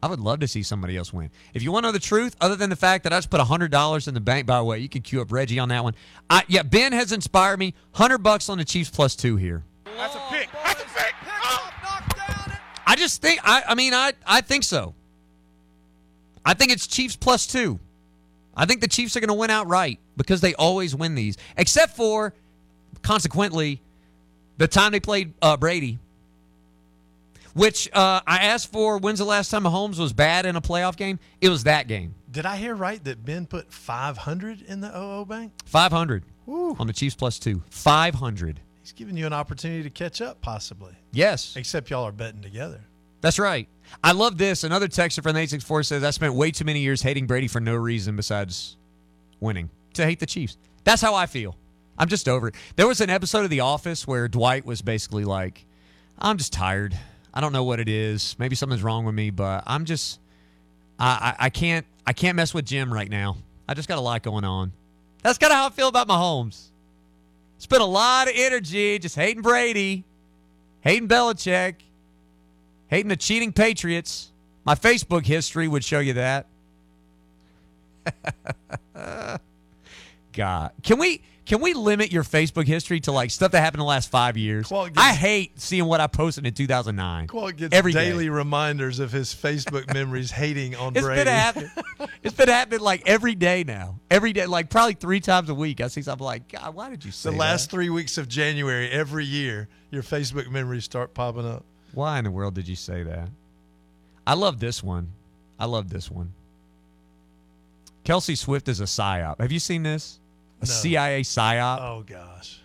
I 0.00 0.06
would 0.06 0.20
love 0.20 0.40
to 0.40 0.48
see 0.48 0.62
somebody 0.62 0.96
else 0.96 1.12
win. 1.12 1.30
If 1.54 1.62
you 1.62 1.72
want 1.72 1.82
to 1.84 1.88
know 1.88 1.92
the 1.92 1.98
truth, 1.98 2.36
other 2.40 2.54
than 2.54 2.70
the 2.70 2.76
fact 2.76 3.02
that 3.04 3.12
I 3.12 3.16
just 3.16 3.30
put 3.30 3.40
hundred 3.40 3.72
dollars 3.72 4.06
in 4.06 4.14
the 4.14 4.20
bank, 4.20 4.46
by 4.46 4.58
the 4.58 4.64
way, 4.64 4.78
you 4.78 4.88
can 4.88 5.02
queue 5.02 5.20
up 5.20 5.32
Reggie 5.32 5.58
on 5.58 5.68
that 5.70 5.82
one. 5.82 5.94
I, 6.30 6.44
yeah, 6.46 6.62
Ben 6.62 6.92
has 6.92 7.10
inspired 7.10 7.58
me. 7.58 7.74
Hundred 7.92 8.18
bucks 8.18 8.48
on 8.48 8.58
the 8.58 8.64
Chiefs 8.64 8.90
plus 8.90 9.16
two 9.16 9.36
here. 9.36 9.64
That's 9.84 10.14
a 10.14 10.20
pick. 10.30 10.48
That's 10.64 10.80
a 10.80 10.86
pick. 10.86 11.14
Oh. 11.42 11.70
I 12.86 12.94
just 12.94 13.20
think 13.20 13.40
I 13.42 13.64
I 13.68 13.74
mean 13.74 13.92
I 13.92 14.12
I 14.24 14.40
think 14.40 14.62
so. 14.62 14.94
I 16.48 16.54
think 16.54 16.72
it's 16.72 16.86
Chiefs 16.86 17.14
plus 17.14 17.46
2. 17.46 17.78
I 18.58 18.66
think 18.66 18.82
the 18.82 18.88
Chiefs 18.88 19.16
are 19.16 19.20
going 19.20 19.28
to 19.28 19.34
win 19.34 19.50
outright 19.50 20.00
because 20.16 20.42
they 20.42 20.54
always 20.54 20.94
win 20.94 21.14
these. 21.14 21.38
Except 21.56 21.96
for 21.96 22.34
consequently 23.02 23.80
the 24.58 24.68
time 24.68 24.92
they 24.92 25.00
played 25.00 25.32
uh, 25.40 25.56
Brady 25.56 25.98
which 27.58 27.88
uh, 27.92 28.20
I 28.24 28.44
asked 28.44 28.70
for 28.70 28.98
when's 28.98 29.18
the 29.18 29.24
last 29.24 29.50
time 29.50 29.64
Mahomes 29.64 29.98
was 29.98 30.12
bad 30.12 30.46
in 30.46 30.54
a 30.54 30.60
playoff 30.60 30.96
game? 30.96 31.18
It 31.40 31.48
was 31.48 31.64
that 31.64 31.88
game. 31.88 32.14
Did 32.30 32.46
I 32.46 32.56
hear 32.56 32.74
right 32.74 33.02
that 33.02 33.24
Ben 33.24 33.46
put 33.46 33.72
500 33.72 34.62
in 34.62 34.80
the 34.80 34.96
OO 34.96 35.24
bank? 35.24 35.52
500 35.66 36.22
Woo. 36.46 36.76
on 36.78 36.86
the 36.86 36.92
Chiefs 36.92 37.16
plus 37.16 37.40
2. 37.40 37.60
500. 37.70 38.60
He's 38.80 38.92
giving 38.92 39.16
you 39.16 39.26
an 39.26 39.32
opportunity 39.32 39.82
to 39.82 39.90
catch 39.90 40.20
up, 40.20 40.40
possibly. 40.40 40.92
Yes. 41.10 41.56
Except 41.56 41.90
y'all 41.90 42.04
are 42.04 42.12
betting 42.12 42.42
together. 42.42 42.80
That's 43.20 43.40
right. 43.40 43.68
I 44.02 44.12
love 44.12 44.38
this. 44.38 44.64
Another 44.64 44.88
texter 44.88 45.22
from 45.22 45.34
the 45.34 45.40
864 45.40 45.82
says, 45.84 46.04
I 46.04 46.10
spent 46.10 46.34
way 46.34 46.50
too 46.50 46.64
many 46.64 46.80
years 46.80 47.02
hating 47.02 47.26
Brady 47.26 47.48
for 47.48 47.60
no 47.60 47.74
reason 47.74 48.16
besides 48.16 48.76
winning 49.40 49.70
to 49.94 50.04
hate 50.04 50.20
the 50.20 50.26
Chiefs. 50.26 50.56
That's 50.84 51.02
how 51.02 51.14
I 51.14 51.26
feel. 51.26 51.56
I'm 51.98 52.08
just 52.08 52.28
over 52.28 52.48
it. 52.48 52.54
There 52.76 52.86
was 52.86 53.00
an 53.00 53.10
episode 53.10 53.44
of 53.44 53.50
The 53.50 53.60
Office 53.60 54.06
where 54.06 54.28
Dwight 54.28 54.64
was 54.64 54.82
basically 54.82 55.24
like, 55.24 55.66
I'm 56.18 56.38
just 56.38 56.52
tired. 56.52 56.96
I 57.34 57.40
don't 57.40 57.52
know 57.52 57.64
what 57.64 57.80
it 57.80 57.88
is. 57.88 58.36
Maybe 58.38 58.54
something's 58.56 58.82
wrong 58.82 59.04
with 59.04 59.14
me, 59.14 59.30
but 59.30 59.64
I'm 59.66 59.84
just, 59.84 60.20
I, 60.98 61.34
I, 61.38 61.46
I 61.46 61.50
can't, 61.50 61.84
I 62.06 62.12
can't 62.12 62.36
mess 62.36 62.54
with 62.54 62.64
Jim 62.64 62.92
right 62.92 63.10
now. 63.10 63.36
I 63.68 63.74
just 63.74 63.88
got 63.88 63.98
a 63.98 64.00
lot 64.00 64.22
going 64.22 64.44
on. 64.44 64.72
That's 65.22 65.38
kind 65.38 65.52
of 65.52 65.58
how 65.58 65.66
I 65.66 65.70
feel 65.70 65.88
about 65.88 66.08
Mahomes. 66.08 66.68
Spent 67.58 67.82
a 67.82 67.86
lot 67.86 68.28
of 68.28 68.34
energy 68.36 68.98
just 69.00 69.16
hating 69.16 69.42
Brady, 69.42 70.04
hating 70.80 71.08
Belichick, 71.08 71.74
hating 72.88 73.08
the 73.08 73.16
cheating 73.16 73.52
Patriots. 73.52 74.30
My 74.64 74.74
Facebook 74.74 75.24
history 75.24 75.66
would 75.68 75.84
show 75.84 76.00
you 76.00 76.14
that. 76.14 76.46
God, 80.32 80.72
can 80.82 80.98
we 80.98 81.22
can 81.46 81.60
we 81.62 81.72
limit 81.72 82.12
your 82.12 82.22
Facebook 82.24 82.66
history 82.66 83.00
to 83.00 83.12
like 83.12 83.30
stuff 83.30 83.52
that 83.52 83.60
happened 83.60 83.76
in 83.80 83.84
the 83.86 83.88
last 83.88 84.10
five 84.10 84.36
years? 84.36 84.68
Gets- 84.68 84.90
I 84.96 85.14
hate 85.14 85.58
seeing 85.58 85.86
what 85.86 86.00
I 86.00 86.06
posted 86.06 86.46
in 86.46 86.52
2009. 86.52 87.26
Qual 87.26 87.50
gets 87.50 87.74
Every 87.74 87.92
day. 87.92 88.10
daily 88.10 88.28
reminders 88.28 88.98
of 88.98 89.10
his 89.10 89.34
Facebook 89.34 89.92
memories 89.94 90.30
hating 90.30 90.76
on 90.76 90.94
It's 90.94 91.04
Brady. 91.06 91.24
been 91.24 91.32
happening. 91.32 91.70
it's 92.22 92.36
been 92.36 92.48
happening 92.48 92.80
like 92.80 93.08
every 93.08 93.34
day 93.34 93.64
now. 93.64 93.98
Every 94.10 94.32
day, 94.34 94.44
like 94.46 94.68
probably 94.68 94.94
three 94.94 95.20
times 95.20 95.48
a 95.48 95.54
week. 95.54 95.80
I 95.80 95.88
see 95.88 96.02
something 96.02 96.24
like, 96.24 96.52
God, 96.52 96.74
why 96.74 96.90
did 96.90 97.02
you 97.04 97.10
say 97.12 97.30
the 97.30 97.36
last 97.36 97.70
that? 97.70 97.76
three 97.76 97.88
weeks 97.90 98.18
of 98.18 98.28
January, 98.28 98.90
every 98.90 99.24
year, 99.24 99.68
your 99.90 100.02
Facebook 100.02 100.50
memories 100.50 100.84
start 100.84 101.14
popping 101.14 101.46
up. 101.46 101.64
Why 101.98 102.18
in 102.18 102.24
the 102.24 102.30
world 102.30 102.54
did 102.54 102.68
you 102.68 102.76
say 102.76 103.02
that? 103.02 103.28
I 104.24 104.34
love 104.34 104.60
this 104.60 104.84
one. 104.84 105.08
I 105.58 105.64
love 105.64 105.90
this 105.90 106.08
one. 106.08 106.32
Kelce 108.04 108.38
Swift 108.38 108.68
is 108.68 108.78
a 108.80 108.84
psyop. 108.84 109.40
Have 109.40 109.50
you 109.50 109.58
seen 109.58 109.82
this? 109.82 110.20
A 110.62 110.66
No. 110.66 110.70
CIA 110.70 111.22
psyop. 111.22 111.78
Oh 111.80 112.04
gosh. 112.06 112.60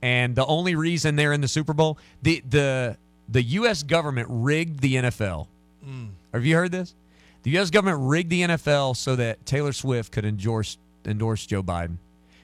And 0.00 0.34
the 0.34 0.46
only 0.46 0.76
reason 0.76 1.14
they're 1.16 1.34
in 1.34 1.42
the 1.42 1.48
Super 1.48 1.74
Bowl, 1.74 1.98
the 2.22 2.42
the 2.48 2.96
the 3.28 3.42
U.S. 3.42 3.82
government 3.82 4.28
rigged 4.30 4.80
the 4.80 4.94
NFL. 4.94 5.46
Mm. 5.86 6.08
Have 6.32 6.46
you 6.46 6.56
heard 6.56 6.72
this? 6.72 6.94
The 7.42 7.50
U.S. 7.50 7.68
government 7.68 7.98
rigged 8.00 8.30
the 8.30 8.40
NFL 8.40 8.96
so 8.96 9.14
that 9.16 9.44
Taylor 9.44 9.72
Swift 9.72 10.10
could 10.10 10.24
endorse 10.24 10.78
endorse 11.04 11.44
Joe 11.44 11.62
Biden, 11.62 11.96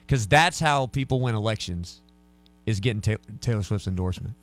because 0.05 0.27
that's 0.27 0.59
how 0.59 0.85
people 0.85 1.19
win 1.19 1.33
elections, 1.33 1.99
is 2.67 2.79
getting 2.79 3.01
Ta- 3.01 3.15
Taylor 3.41 3.63
Swift's 3.63 3.87
endorsement. 3.87 4.35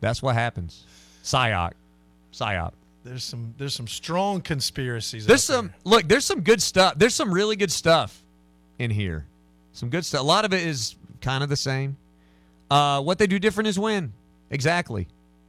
That's 0.00 0.22
what 0.22 0.34
happens. 0.34 0.84
Psyop, 1.22 1.72
psyop. 2.32 2.72
There's 3.04 3.24
some 3.24 3.54
there's 3.56 3.74
some 3.74 3.88
strong 3.88 4.40
conspiracies. 4.42 5.26
There's 5.26 5.44
some 5.44 5.68
there. 5.68 5.76
look. 5.84 6.08
There's 6.08 6.24
some 6.24 6.42
good 6.42 6.60
stuff. 6.60 6.94
There's 6.96 7.14
some 7.14 7.32
really 7.32 7.56
good 7.56 7.72
stuff 7.72 8.22
in 8.78 8.90
here. 8.90 9.24
Some 9.72 9.88
good 9.88 10.04
stuff. 10.04 10.20
A 10.20 10.24
lot 10.24 10.44
of 10.44 10.52
it 10.52 10.66
is 10.66 10.96
kind 11.20 11.42
of 11.42 11.48
the 11.48 11.56
same. 11.56 11.96
Uh, 12.70 13.00
what 13.00 13.18
they 13.18 13.26
do 13.26 13.38
different 13.38 13.68
is 13.68 13.78
win. 13.78 14.12
Exactly, 14.50 15.08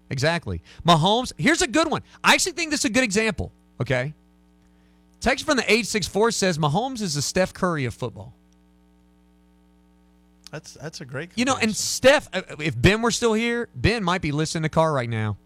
exactly. 0.09 0.61
Mahomes. 0.87 1.33
Here's 1.37 1.61
a 1.61 1.67
good 1.67 1.89
one. 1.89 2.03
I 2.23 2.33
actually 2.33 2.53
think 2.53 2.71
this 2.71 2.81
is 2.81 2.85
a 2.85 2.89
good 2.93 3.03
example. 3.03 3.51
Okay. 3.81 4.13
Text 5.19 5.45
from 5.45 5.57
the 5.57 5.71
eight 5.71 5.85
six 5.87 6.07
four 6.07 6.31
says 6.31 6.57
Mahomes 6.57 7.01
is 7.01 7.15
the 7.15 7.21
Steph 7.21 7.53
Curry 7.53 7.85
of 7.85 7.93
football. 7.93 8.33
That's 10.51 10.73
that's 10.73 11.01
a 11.01 11.05
great. 11.05 11.31
You 11.35 11.45
know, 11.45 11.57
and. 11.57 11.75
Steph, 11.75 12.27
uh, 12.33 12.41
if 12.59 12.79
Ben 12.79 13.01
were 13.01 13.11
still 13.11 13.33
here, 13.33 13.69
Ben 13.73 14.03
might 14.03 14.21
be 14.21 14.31
listening 14.31 14.63
to 14.63 14.69
car 14.69 14.91
right 14.91 15.09
now. 15.09 15.37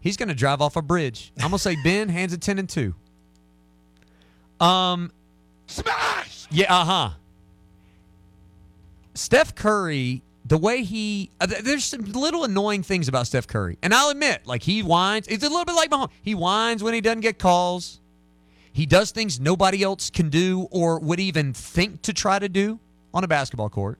He's 0.00 0.16
going 0.16 0.28
to 0.28 0.34
drive 0.34 0.62
off 0.62 0.76
a 0.76 0.82
bridge. 0.82 1.32
I'm 1.38 1.50
going 1.50 1.52
to 1.54 1.58
say 1.58 1.76
Ben 1.84 2.08
hands 2.08 2.32
it 2.32 2.40
10 2.40 2.58
and 2.60 2.68
2. 2.68 2.94
Um 4.60 5.12
Smash! 5.66 6.46
yeah, 6.50 6.72
uh-huh. 6.72 7.10
Steph 9.14 9.54
Curry, 9.54 10.22
the 10.44 10.56
way 10.56 10.84
he 10.84 11.30
uh, 11.40 11.46
there's 11.46 11.84
some 11.84 12.02
little 12.02 12.44
annoying 12.44 12.82
things 12.84 13.08
about 13.08 13.26
Steph 13.26 13.48
Curry. 13.48 13.78
And 13.82 13.92
I'll 13.92 14.10
admit, 14.10 14.46
like 14.46 14.62
he 14.62 14.82
whines, 14.82 15.26
it's 15.26 15.42
a 15.42 15.48
little 15.48 15.64
bit 15.64 15.74
like 15.74 15.90
Mahomes. 15.90 16.10
He 16.22 16.34
whines 16.34 16.82
when 16.82 16.94
he 16.94 17.00
doesn't 17.00 17.20
get 17.20 17.38
calls. 17.38 18.00
He 18.72 18.86
does 18.86 19.10
things 19.10 19.40
nobody 19.40 19.82
else 19.82 20.08
can 20.08 20.28
do 20.28 20.68
or 20.70 21.00
would 21.00 21.18
even 21.18 21.52
think 21.52 22.02
to 22.02 22.12
try 22.12 22.38
to 22.38 22.48
do 22.48 22.78
on 23.16 23.24
a 23.24 23.28
basketball 23.28 23.70
court. 23.70 23.98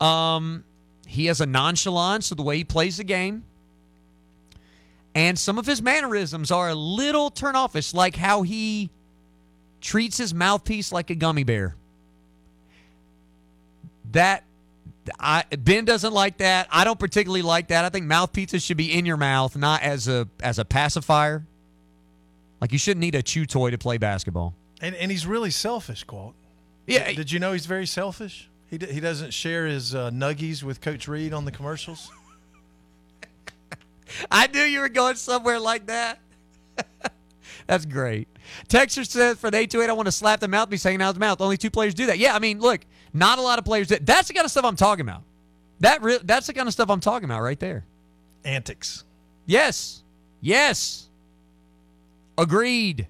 Um, 0.00 0.64
he 1.06 1.26
has 1.26 1.40
a 1.40 1.46
nonchalance 1.46 2.30
of 2.30 2.36
the 2.36 2.42
way 2.42 2.58
he 2.58 2.64
plays 2.64 2.96
the 2.96 3.04
game. 3.04 3.44
And 5.14 5.38
some 5.38 5.58
of 5.58 5.64
his 5.64 5.80
mannerisms 5.80 6.50
are 6.50 6.68
a 6.68 6.74
little 6.74 7.30
turn-offish, 7.30 7.94
like 7.94 8.16
how 8.16 8.42
he 8.42 8.90
treats 9.80 10.18
his 10.18 10.34
mouthpiece 10.34 10.92
like 10.92 11.08
a 11.08 11.14
gummy 11.14 11.44
bear. 11.44 11.74
That 14.12 14.44
I 15.20 15.44
Ben 15.58 15.84
doesn't 15.84 16.12
like 16.12 16.38
that. 16.38 16.68
I 16.70 16.84
don't 16.84 16.98
particularly 16.98 17.42
like 17.42 17.68
that. 17.68 17.84
I 17.84 17.88
think 17.88 18.06
mouthpieces 18.06 18.62
should 18.62 18.76
be 18.76 18.92
in 18.92 19.06
your 19.06 19.16
mouth, 19.16 19.56
not 19.56 19.82
as 19.82 20.08
a 20.08 20.28
as 20.42 20.58
a 20.58 20.64
pacifier. 20.64 21.44
Like 22.60 22.72
you 22.72 22.78
shouldn't 22.78 23.00
need 23.00 23.14
a 23.14 23.22
chew 23.22 23.46
toy 23.46 23.70
to 23.70 23.78
play 23.78 23.98
basketball. 23.98 24.54
and 24.80 24.94
and 24.96 25.10
he's 25.10 25.26
really 25.26 25.50
selfish, 25.50 26.04
Qualt. 26.04 26.34
Yeah, 26.86 27.12
Did 27.12 27.32
you 27.32 27.40
know 27.40 27.52
he's 27.52 27.66
very 27.66 27.86
selfish? 27.86 28.48
He 28.68 28.78
d- 28.78 28.92
he 28.92 29.00
doesn't 29.00 29.32
share 29.32 29.66
his 29.66 29.94
uh, 29.94 30.10
nuggies 30.10 30.62
with 30.62 30.80
Coach 30.80 31.08
Reid 31.08 31.32
on 31.32 31.44
the 31.44 31.52
commercials. 31.52 32.10
I 34.30 34.46
knew 34.48 34.62
you 34.62 34.80
were 34.80 34.88
going 34.88 35.16
somewhere 35.16 35.58
like 35.58 35.86
that. 35.86 36.18
That's 37.66 37.84
great. 37.84 38.28
Texter 38.68 39.06
says 39.06 39.38
for 39.38 39.50
the 39.50 39.58
828, 39.58 39.90
I 39.90 39.92
want 39.92 40.06
to 40.06 40.12
slap 40.12 40.40
the 40.40 40.48
mouth. 40.48 40.68
mouthpiece 40.68 40.84
hanging 40.84 41.02
out 41.02 41.14
his 41.14 41.20
mouth. 41.20 41.40
Only 41.40 41.56
two 41.56 41.70
players 41.70 41.94
do 41.94 42.06
that. 42.06 42.18
Yeah, 42.18 42.34
I 42.34 42.38
mean, 42.38 42.60
look, 42.60 42.80
not 43.12 43.38
a 43.38 43.42
lot 43.42 43.58
of 43.58 43.64
players 43.64 43.88
do 43.88 43.96
That's 44.00 44.28
the 44.28 44.34
kind 44.34 44.44
of 44.44 44.50
stuff 44.50 44.64
I'm 44.64 44.76
talking 44.76 45.04
about. 45.04 45.22
That 45.80 46.02
re- 46.02 46.20
That's 46.22 46.46
the 46.46 46.52
kind 46.52 46.68
of 46.68 46.72
stuff 46.72 46.90
I'm 46.90 47.00
talking 47.00 47.24
about 47.24 47.42
right 47.42 47.58
there. 47.58 47.84
Antics. 48.44 49.04
Yes. 49.46 50.02
Yes. 50.40 51.08
Agreed. 52.38 53.08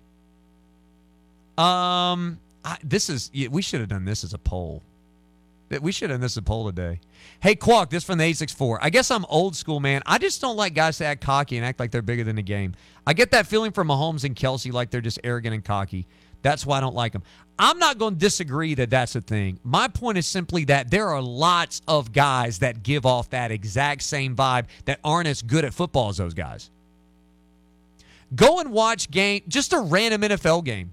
Um, 1.59 2.39
I, 2.67 2.77
this 2.83 3.09
is 3.09 3.31
we 3.51 3.63
should 3.63 3.81
have 3.81 3.89
done 3.89 4.05
this 4.05 4.25
as 4.25 4.35
a 4.35 4.39
poll. 4.39 4.83
We 5.81 5.93
should 5.93 6.11
have 6.11 6.17
done 6.17 6.23
this 6.23 6.33
as 6.33 6.39
a 6.39 6.43
poll 6.43 6.67
today. 6.67 7.01
Hey, 7.41 7.55
Quack, 7.55 7.91
this 7.91 8.05
from 8.05 8.19
the 8.19 8.25
864. 8.25 8.81
I 8.83 8.91
guess 8.91 9.11
I'm 9.11 9.25
old 9.29 9.57
school, 9.57 9.81
man. 9.81 10.03
I 10.07 10.19
just 10.19 10.41
don't 10.41 10.57
like 10.57 10.75
guys 10.75 10.99
to 10.99 11.05
act 11.05 11.23
cocky 11.23 11.57
and 11.57 11.67
act 11.67 11.81
like 11.81 11.91
they're 11.91 12.03
bigger 12.03 12.25
than 12.25 12.37
the 12.37 12.43
game. 12.43 12.75
I 13.07 13.15
get 13.15 13.31
that 13.33 13.47
feeling 13.47 13.73
from 13.73 13.89
Mahomes 13.89 14.25
and 14.25 14.35
Kelce 14.35 14.73
like 14.73 14.91
they're 14.91 15.01
just 15.01 15.19
arrogant 15.25 15.55
and 15.55 15.65
cocky. 15.65 16.07
That's 16.43 16.67
why 16.67 16.79
I 16.79 16.81
don't 16.81 16.95
like 16.95 17.13
them. 17.13 17.23
I'm 17.59 17.79
not 17.79 17.99
going 17.99 18.15
to 18.15 18.21
disagree 18.21 18.75
that 18.75 18.91
that's 18.91 19.17
a 19.17 19.21
thing. 19.21 19.59
My 19.65 19.89
point 19.89 20.19
is 20.19 20.27
simply 20.27 20.65
that 20.67 20.91
there 20.91 21.09
are 21.09 21.23
lots 21.23 21.83
of 21.89 22.13
guys 22.13 22.61
that 22.61 22.83
give 22.83 23.07
off 23.07 23.31
that 23.31 23.51
exact 23.51 24.03
same 24.03 24.37
vibe 24.37 24.67
that 24.85 25.01
aren't 25.03 25.29
as 25.29 25.43
good 25.43 25.65
at 25.65 25.73
football 25.73 26.11
as 26.11 26.19
those 26.19 26.35
guys. 26.35 26.71
Go 28.35 28.61
and 28.61 28.73
watch 28.73 29.11
game, 29.11 29.43
just 29.49 29.73
a 29.73 29.79
random 29.79 30.23
NFL 30.23 30.65
game. 30.65 30.93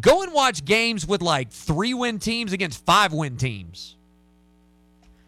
Go 0.00 0.22
and 0.22 0.32
watch 0.32 0.64
games 0.64 1.06
with 1.06 1.22
like 1.22 1.50
three 1.50 1.94
win 1.94 2.18
teams 2.18 2.52
against 2.52 2.84
five 2.84 3.12
win 3.12 3.36
teams. 3.36 3.96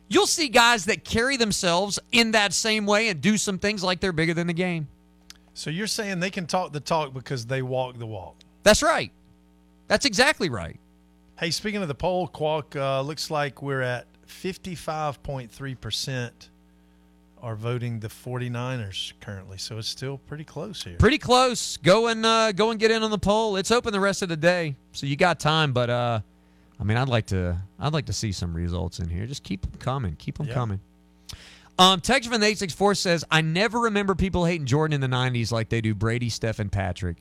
You'll 0.09 0.27
see 0.27 0.49
guys 0.49 0.87
that 0.87 1.05
carry 1.05 1.37
themselves 1.37 1.99
in 2.13 2.33
that 2.33 2.53
same 2.53 2.87
way 2.87 3.09
and 3.09 3.21
do 3.21 3.37
some 3.37 3.59
things 3.59 3.83
like 3.83 4.01
they're 4.01 4.13
bigger 4.13 4.35
than 4.35 4.47
the 4.47 4.53
game. 4.53 4.89
So 5.55 5.71
you're 5.71 5.87
saying 5.87 6.21
they 6.21 6.31
can 6.31 6.47
talk 6.47 6.73
the 6.73 6.81
talk 6.81 7.15
because 7.15 7.47
they 7.47 7.63
walk 7.63 7.99
the 7.99 8.07
walk. 8.07 8.37
That's 8.63 8.83
right. 8.83 9.11
That's 9.89 10.05
exactly 10.05 10.49
right. 10.49 10.79
Hey, 11.39 11.51
speaking 11.51 11.83
of 11.83 11.89
the 11.89 11.95
poll, 11.95 12.29
Qualk, 12.29 12.77
uh, 12.77 13.01
looks 13.03 13.31
like 13.31 13.63
we're 13.63 13.83
at 13.83 14.07
55.3% 14.27 16.31
are 17.43 17.55
voting 17.55 18.01
the 18.01 18.09
49ers 18.09 19.13
currently. 19.21 19.59
So 19.59 19.79
it's 19.79 19.89
still 19.89 20.19
pretty 20.19 20.45
close 20.45 20.83
here. 20.83 20.97
Pretty 20.99 21.19
close. 21.19 21.77
Go 21.79 22.09
and 22.09 22.25
uh, 22.25 22.53
go 22.53 22.71
and 22.71 22.81
get 22.81 22.91
in 22.91 23.03
on 23.03 23.11
the 23.11 23.19
poll. 23.19 23.57
It's 23.57 23.71
open 23.71 23.93
the 23.93 24.01
rest 24.01 24.23
of 24.23 24.29
the 24.29 24.37
day, 24.37 24.77
so 24.93 25.07
you 25.07 25.17
got 25.17 25.39
time. 25.39 25.73
But 25.73 25.91
uh, 25.91 26.21
I 26.81 26.85
mean, 26.85 26.97
I'd 26.97 27.09
like 27.09 27.27
to 27.27 27.57
I'd 27.79 27.93
like 27.93 28.07
to 28.07 28.13
see 28.13 28.33
some 28.33 28.55
results 28.55 28.99
in 28.99 29.09
here. 29.09 29.27
Just 29.27 29.43
keep 29.43 29.63
them 29.63 29.79
coming. 29.79 30.17
Keep 30.17 30.39
them 30.39 30.49
coming. 30.49 30.81
Um, 31.79 32.01
Text 32.01 32.31
from 32.31 32.41
the 32.41 32.47
864 32.47 32.95
says, 32.95 33.25
I 33.31 33.43
never 33.43 33.81
remember 33.81 34.15
people 34.15 34.47
hating 34.47 34.67
Jordan 34.67 34.95
in 34.95 35.11
the 35.11 35.15
90s 35.15 35.53
like 35.53 35.69
they 35.69 35.83
do 35.83 35.95
Brady, 35.95 36.31
Steph, 36.31 36.59
and 36.59 36.73
Patrick. 36.73 37.19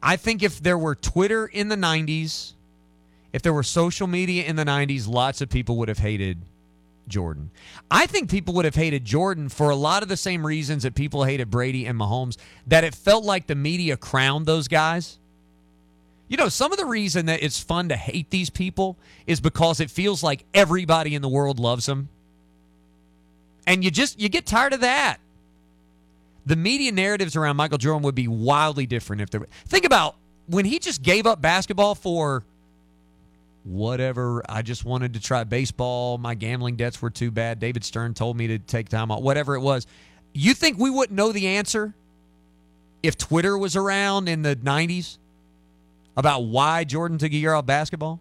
I 0.00 0.16
think 0.16 0.42
if 0.44 0.62
there 0.62 0.78
were 0.78 0.94
Twitter 0.94 1.46
in 1.46 1.68
the 1.68 1.76
90s, 1.76 2.52
if 3.32 3.42
there 3.42 3.52
were 3.52 3.64
social 3.64 4.06
media 4.06 4.44
in 4.44 4.54
the 4.54 4.64
90s, 4.64 5.08
lots 5.08 5.40
of 5.40 5.48
people 5.48 5.76
would 5.78 5.88
have 5.88 5.98
hated 5.98 6.38
Jordan. 7.10 7.50
I 7.90 8.06
think 8.06 8.30
people 8.30 8.54
would 8.54 8.64
have 8.64 8.74
hated 8.74 9.04
Jordan 9.04 9.48
for 9.48 9.70
a 9.70 9.76
lot 9.76 10.02
of 10.02 10.08
the 10.08 10.16
same 10.16 10.46
reasons 10.46 10.84
that 10.84 10.94
people 10.94 11.24
hated 11.24 11.50
Brady 11.50 11.86
and 11.86 11.98
Mahomes, 11.98 12.36
that 12.66 12.84
it 12.84 12.94
felt 12.94 13.24
like 13.24 13.46
the 13.46 13.54
media 13.54 13.96
crowned 13.96 14.46
those 14.46 14.68
guys. 14.68 15.18
You 16.28 16.36
know, 16.36 16.48
some 16.48 16.70
of 16.70 16.78
the 16.78 16.86
reason 16.86 17.26
that 17.26 17.42
it's 17.42 17.58
fun 17.60 17.88
to 17.88 17.96
hate 17.96 18.30
these 18.30 18.50
people 18.50 18.96
is 19.26 19.40
because 19.40 19.80
it 19.80 19.90
feels 19.90 20.22
like 20.22 20.44
everybody 20.54 21.14
in 21.14 21.22
the 21.22 21.28
world 21.28 21.58
loves 21.58 21.86
them. 21.86 22.08
And 23.66 23.84
you 23.84 23.90
just 23.90 24.20
you 24.20 24.28
get 24.28 24.46
tired 24.46 24.72
of 24.72 24.80
that. 24.80 25.18
The 26.46 26.56
media 26.56 26.92
narratives 26.92 27.36
around 27.36 27.56
Michael 27.56 27.78
Jordan 27.78 28.02
would 28.02 28.14
be 28.14 28.28
wildly 28.28 28.86
different 28.86 29.22
if 29.22 29.30
there 29.30 29.46
Think 29.66 29.84
about 29.84 30.16
when 30.46 30.64
he 30.64 30.78
just 30.78 31.02
gave 31.02 31.26
up 31.26 31.40
basketball 31.42 31.94
for 31.94 32.44
whatever. 33.70 34.42
I 34.48 34.62
just 34.62 34.84
wanted 34.84 35.14
to 35.14 35.20
try 35.20 35.44
baseball. 35.44 36.18
My 36.18 36.34
gambling 36.34 36.76
debts 36.76 37.00
were 37.00 37.10
too 37.10 37.30
bad. 37.30 37.60
David 37.60 37.84
Stern 37.84 38.14
told 38.14 38.36
me 38.36 38.48
to 38.48 38.58
take 38.58 38.88
time 38.88 39.10
off, 39.10 39.22
whatever 39.22 39.54
it 39.54 39.60
was. 39.60 39.86
You 40.32 40.54
think 40.54 40.78
we 40.78 40.90
wouldn't 40.90 41.16
know 41.16 41.32
the 41.32 41.46
answer 41.46 41.94
if 43.02 43.16
Twitter 43.16 43.56
was 43.56 43.76
around 43.76 44.28
in 44.28 44.42
the 44.42 44.56
90s 44.56 45.18
about 46.16 46.40
why 46.40 46.84
Jordan 46.84 47.18
took 47.18 47.32
a 47.32 47.36
year 47.36 47.54
off 47.54 47.66
basketball? 47.66 48.20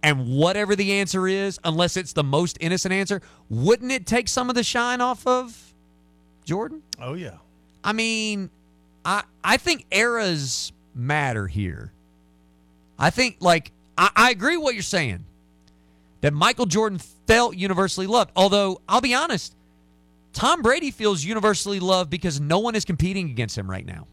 And 0.00 0.28
whatever 0.28 0.76
the 0.76 0.92
answer 0.92 1.26
is, 1.26 1.58
unless 1.64 1.96
it's 1.96 2.12
the 2.12 2.22
most 2.22 2.56
innocent 2.60 2.94
answer, 2.94 3.20
wouldn't 3.50 3.90
it 3.90 4.06
take 4.06 4.28
some 4.28 4.48
of 4.48 4.54
the 4.54 4.62
shine 4.62 5.00
off 5.00 5.26
of 5.26 5.74
Jordan? 6.44 6.82
Oh, 7.00 7.14
yeah. 7.14 7.38
I 7.82 7.92
mean, 7.92 8.50
I 9.04 9.24
I 9.42 9.56
think 9.56 9.86
eras 9.90 10.72
matter 10.94 11.48
here. 11.48 11.92
I 12.98 13.10
think 13.10 13.38
like 13.40 13.72
I, 13.98 14.10
I 14.14 14.30
agree 14.30 14.56
with 14.56 14.64
what 14.64 14.74
you're 14.74 14.82
saying. 14.82 15.24
That 16.20 16.32
Michael 16.32 16.66
Jordan 16.66 16.98
felt 17.26 17.56
universally 17.56 18.06
loved. 18.06 18.32
Although, 18.34 18.80
I'll 18.88 19.00
be 19.00 19.14
honest, 19.14 19.54
Tom 20.32 20.62
Brady 20.62 20.90
feels 20.90 21.24
universally 21.24 21.80
loved 21.80 22.10
because 22.10 22.40
no 22.40 22.60
one 22.60 22.74
is 22.74 22.84
competing 22.84 23.30
against 23.30 23.56
him 23.56 23.70
right 23.70 23.84
now. 23.84 24.06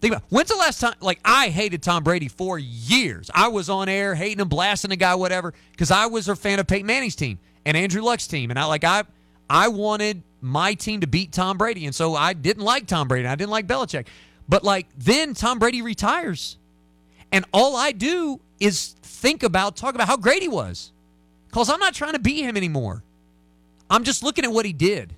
Think 0.00 0.14
about 0.14 0.24
when's 0.30 0.48
the 0.48 0.56
last 0.56 0.80
time 0.80 0.94
like 1.00 1.20
I 1.24 1.48
hated 1.48 1.82
Tom 1.82 2.02
Brady 2.02 2.28
for 2.28 2.58
years. 2.58 3.30
I 3.34 3.48
was 3.48 3.68
on 3.68 3.88
air 3.88 4.14
hating 4.14 4.40
him, 4.40 4.48
blasting 4.48 4.88
the 4.90 4.96
guy, 4.96 5.14
whatever, 5.14 5.52
because 5.72 5.90
I 5.90 6.06
was 6.06 6.28
a 6.28 6.36
fan 6.36 6.58
of 6.58 6.66
Peyton 6.66 6.86
Manning's 6.86 7.16
team 7.16 7.38
and 7.66 7.76
Andrew 7.76 8.00
Luck's 8.00 8.26
team. 8.26 8.50
And 8.50 8.58
I 8.58 8.64
like 8.64 8.82
I 8.84 9.04
I 9.50 9.68
wanted 9.68 10.22
my 10.40 10.72
team 10.72 11.00
to 11.00 11.06
beat 11.06 11.32
Tom 11.32 11.58
Brady. 11.58 11.84
And 11.84 11.94
so 11.94 12.14
I 12.14 12.32
didn't 12.32 12.64
like 12.64 12.86
Tom 12.86 13.08
Brady. 13.08 13.28
I 13.28 13.34
didn't 13.34 13.50
like 13.50 13.66
Belichick. 13.66 14.06
But 14.48 14.64
like 14.64 14.86
then 14.96 15.34
Tom 15.34 15.58
Brady 15.58 15.82
retires. 15.82 16.56
And 17.30 17.44
all 17.52 17.76
I 17.76 17.92
do 17.92 18.40
is 18.60 18.94
think 19.02 19.42
about, 19.42 19.76
talk 19.76 19.94
about 19.94 20.06
how 20.06 20.16
great 20.16 20.42
he 20.42 20.48
was. 20.48 20.92
Because 21.48 21.68
I'm 21.68 21.80
not 21.80 21.94
trying 21.94 22.12
to 22.12 22.20
beat 22.20 22.44
him 22.44 22.56
anymore. 22.56 23.02
I'm 23.88 24.04
just 24.04 24.22
looking 24.22 24.44
at 24.44 24.52
what 24.52 24.64
he 24.64 24.72
did. 24.72 25.14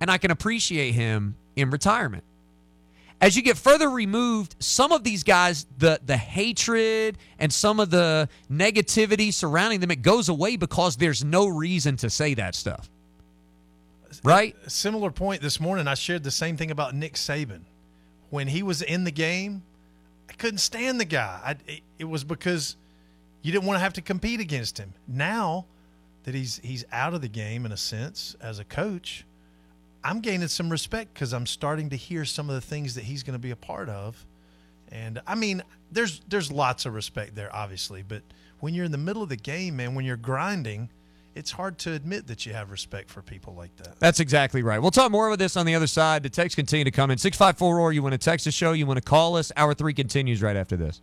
And 0.00 0.10
I 0.10 0.18
can 0.18 0.30
appreciate 0.30 0.92
him 0.92 1.36
in 1.56 1.70
retirement. 1.70 2.24
As 3.20 3.36
you 3.36 3.42
get 3.42 3.56
further 3.56 3.88
removed, 3.88 4.56
some 4.58 4.92
of 4.92 5.04
these 5.04 5.22
guys, 5.22 5.66
the 5.78 6.00
the 6.04 6.16
hatred 6.16 7.16
and 7.38 7.52
some 7.52 7.80
of 7.80 7.90
the 7.90 8.28
negativity 8.50 9.32
surrounding 9.32 9.80
them, 9.80 9.90
it 9.90 10.02
goes 10.02 10.28
away 10.28 10.56
because 10.56 10.96
there's 10.96 11.24
no 11.24 11.46
reason 11.46 11.96
to 11.98 12.10
say 12.10 12.34
that 12.34 12.54
stuff. 12.54 12.90
Right? 14.22 14.54
A 14.66 14.70
similar 14.70 15.10
point 15.10 15.42
this 15.42 15.58
morning, 15.58 15.88
I 15.88 15.94
shared 15.94 16.22
the 16.22 16.30
same 16.30 16.56
thing 16.56 16.70
about 16.70 16.94
Nick 16.94 17.14
Saban. 17.14 17.60
When 18.30 18.48
he 18.48 18.62
was 18.62 18.82
in 18.82 19.04
the 19.04 19.10
game, 19.10 19.62
I 20.28 20.32
couldn't 20.34 20.58
stand 20.58 21.00
the 21.00 21.04
guy. 21.04 21.40
I, 21.44 21.50
it, 21.70 21.80
it 22.00 22.04
was 22.04 22.24
because 22.24 22.76
you 23.44 23.52
didn't 23.52 23.66
want 23.66 23.76
to 23.76 23.80
have 23.80 23.92
to 23.92 24.00
compete 24.00 24.40
against 24.40 24.78
him. 24.78 24.94
Now 25.06 25.66
that 26.24 26.34
he's 26.34 26.60
he's 26.64 26.84
out 26.90 27.12
of 27.14 27.20
the 27.20 27.28
game 27.28 27.66
in 27.66 27.72
a 27.72 27.76
sense 27.76 28.34
as 28.40 28.58
a 28.58 28.64
coach, 28.64 29.24
I'm 30.02 30.20
gaining 30.20 30.48
some 30.48 30.70
respect 30.70 31.12
because 31.12 31.32
I'm 31.34 31.46
starting 31.46 31.90
to 31.90 31.96
hear 31.96 32.24
some 32.24 32.48
of 32.48 32.54
the 32.54 32.62
things 32.62 32.94
that 32.94 33.04
he's 33.04 33.22
going 33.22 33.34
to 33.34 33.38
be 33.38 33.50
a 33.52 33.56
part 33.56 33.90
of. 33.90 34.26
And 34.90 35.20
I 35.26 35.34
mean, 35.34 35.62
there's 35.92 36.22
there's 36.26 36.50
lots 36.50 36.86
of 36.86 36.94
respect 36.94 37.34
there, 37.34 37.54
obviously, 37.54 38.02
but 38.02 38.22
when 38.60 38.72
you're 38.72 38.86
in 38.86 38.92
the 38.92 38.98
middle 38.98 39.22
of 39.22 39.28
the 39.28 39.36
game, 39.36 39.76
man, 39.76 39.94
when 39.94 40.06
you're 40.06 40.16
grinding, 40.16 40.88
it's 41.34 41.50
hard 41.50 41.76
to 41.80 41.92
admit 41.92 42.26
that 42.28 42.46
you 42.46 42.54
have 42.54 42.70
respect 42.70 43.10
for 43.10 43.20
people 43.20 43.54
like 43.54 43.76
that. 43.76 44.00
That's 44.00 44.20
exactly 44.20 44.62
right. 44.62 44.78
We'll 44.78 44.90
talk 44.90 45.10
more 45.10 45.26
about 45.26 45.38
this 45.38 45.54
on 45.58 45.66
the 45.66 45.74
other 45.74 45.86
side. 45.86 46.22
The 46.22 46.30
texts 46.30 46.54
continue 46.54 46.84
to 46.84 46.90
come 46.90 47.10
in. 47.10 47.18
654 47.18 47.78
or 47.78 47.92
you 47.92 48.02
want 48.02 48.12
to 48.12 48.18
text 48.18 48.46
the 48.46 48.52
show, 48.52 48.72
you 48.72 48.86
want 48.86 48.96
to 48.96 49.04
call 49.04 49.36
us. 49.36 49.52
Hour 49.54 49.74
three 49.74 49.92
continues 49.92 50.40
right 50.40 50.56
after 50.56 50.78
this. 50.78 51.02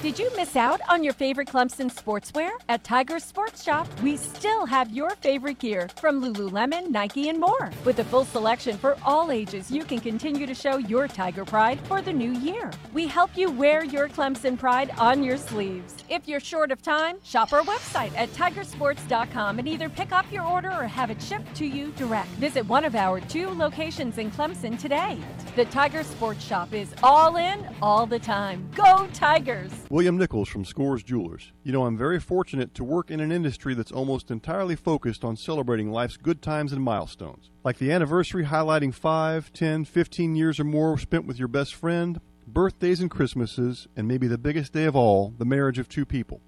Did 0.00 0.16
you 0.16 0.30
miss 0.36 0.54
out 0.54 0.80
on 0.88 1.02
your 1.02 1.12
favorite 1.12 1.48
Clemson 1.48 1.92
sportswear? 1.92 2.50
At 2.68 2.84
Tiger 2.84 3.18
Sports 3.18 3.64
Shop, 3.64 3.88
we 4.00 4.16
still 4.16 4.64
have 4.64 4.92
your 4.92 5.10
favorite 5.16 5.58
gear 5.58 5.88
from 6.00 6.22
Lululemon, 6.22 6.90
Nike, 6.90 7.28
and 7.30 7.40
more. 7.40 7.72
With 7.84 7.98
a 7.98 8.04
full 8.04 8.24
selection 8.24 8.78
for 8.78 8.96
all 9.04 9.32
ages, 9.32 9.72
you 9.72 9.82
can 9.82 9.98
continue 9.98 10.46
to 10.46 10.54
show 10.54 10.76
your 10.76 11.08
Tiger 11.08 11.44
pride 11.44 11.80
for 11.88 12.00
the 12.00 12.12
new 12.12 12.30
year. 12.30 12.70
We 12.92 13.08
help 13.08 13.36
you 13.36 13.50
wear 13.50 13.82
your 13.82 14.08
Clemson 14.08 14.56
pride 14.56 14.92
on 14.98 15.24
your 15.24 15.36
sleeves. 15.36 15.96
If 16.08 16.28
you're 16.28 16.38
short 16.38 16.70
of 16.70 16.80
time, 16.80 17.16
shop 17.24 17.52
our 17.52 17.62
website 17.62 18.16
at 18.16 18.28
tigersports.com 18.34 19.58
and 19.58 19.66
either 19.66 19.88
pick 19.88 20.12
up 20.12 20.30
your 20.30 20.44
order 20.44 20.70
or 20.70 20.84
have 20.84 21.10
it 21.10 21.20
shipped 21.20 21.56
to 21.56 21.66
you 21.66 21.88
direct. 21.96 22.28
Visit 22.38 22.64
one 22.66 22.84
of 22.84 22.94
our 22.94 23.20
two 23.22 23.48
locations 23.48 24.18
in 24.18 24.30
Clemson 24.30 24.78
today. 24.78 25.18
The 25.56 25.64
Tiger 25.64 26.04
Sports 26.04 26.44
Shop 26.44 26.72
is 26.72 26.94
all 27.02 27.34
in 27.34 27.66
all 27.82 28.06
the 28.06 28.20
time. 28.20 28.70
Go 28.76 29.08
Tigers! 29.12 29.72
William 29.90 30.18
Nichols 30.18 30.50
from 30.50 30.66
Scores 30.66 31.02
Jewelers. 31.02 31.50
You 31.64 31.72
know, 31.72 31.86
I'm 31.86 31.96
very 31.96 32.20
fortunate 32.20 32.74
to 32.74 32.84
work 32.84 33.10
in 33.10 33.20
an 33.20 33.32
industry 33.32 33.72
that's 33.72 33.90
almost 33.90 34.30
entirely 34.30 34.76
focused 34.76 35.24
on 35.24 35.34
celebrating 35.34 35.90
life's 35.90 36.18
good 36.18 36.42
times 36.42 36.74
and 36.74 36.82
milestones. 36.82 37.48
Like 37.64 37.78
the 37.78 37.90
anniversary 37.90 38.44
highlighting 38.44 38.92
5, 38.92 39.50
10, 39.50 39.86
15 39.86 40.36
years 40.36 40.60
or 40.60 40.64
more 40.64 40.98
spent 40.98 41.24
with 41.24 41.38
your 41.38 41.48
best 41.48 41.74
friend, 41.74 42.20
birthdays 42.46 43.00
and 43.00 43.10
Christmases, 43.10 43.88
and 43.96 44.06
maybe 44.06 44.26
the 44.26 44.36
biggest 44.36 44.74
day 44.74 44.84
of 44.84 44.94
all, 44.94 45.32
the 45.38 45.46
marriage 45.46 45.78
of 45.78 45.88
two 45.88 46.04
people. 46.04 46.42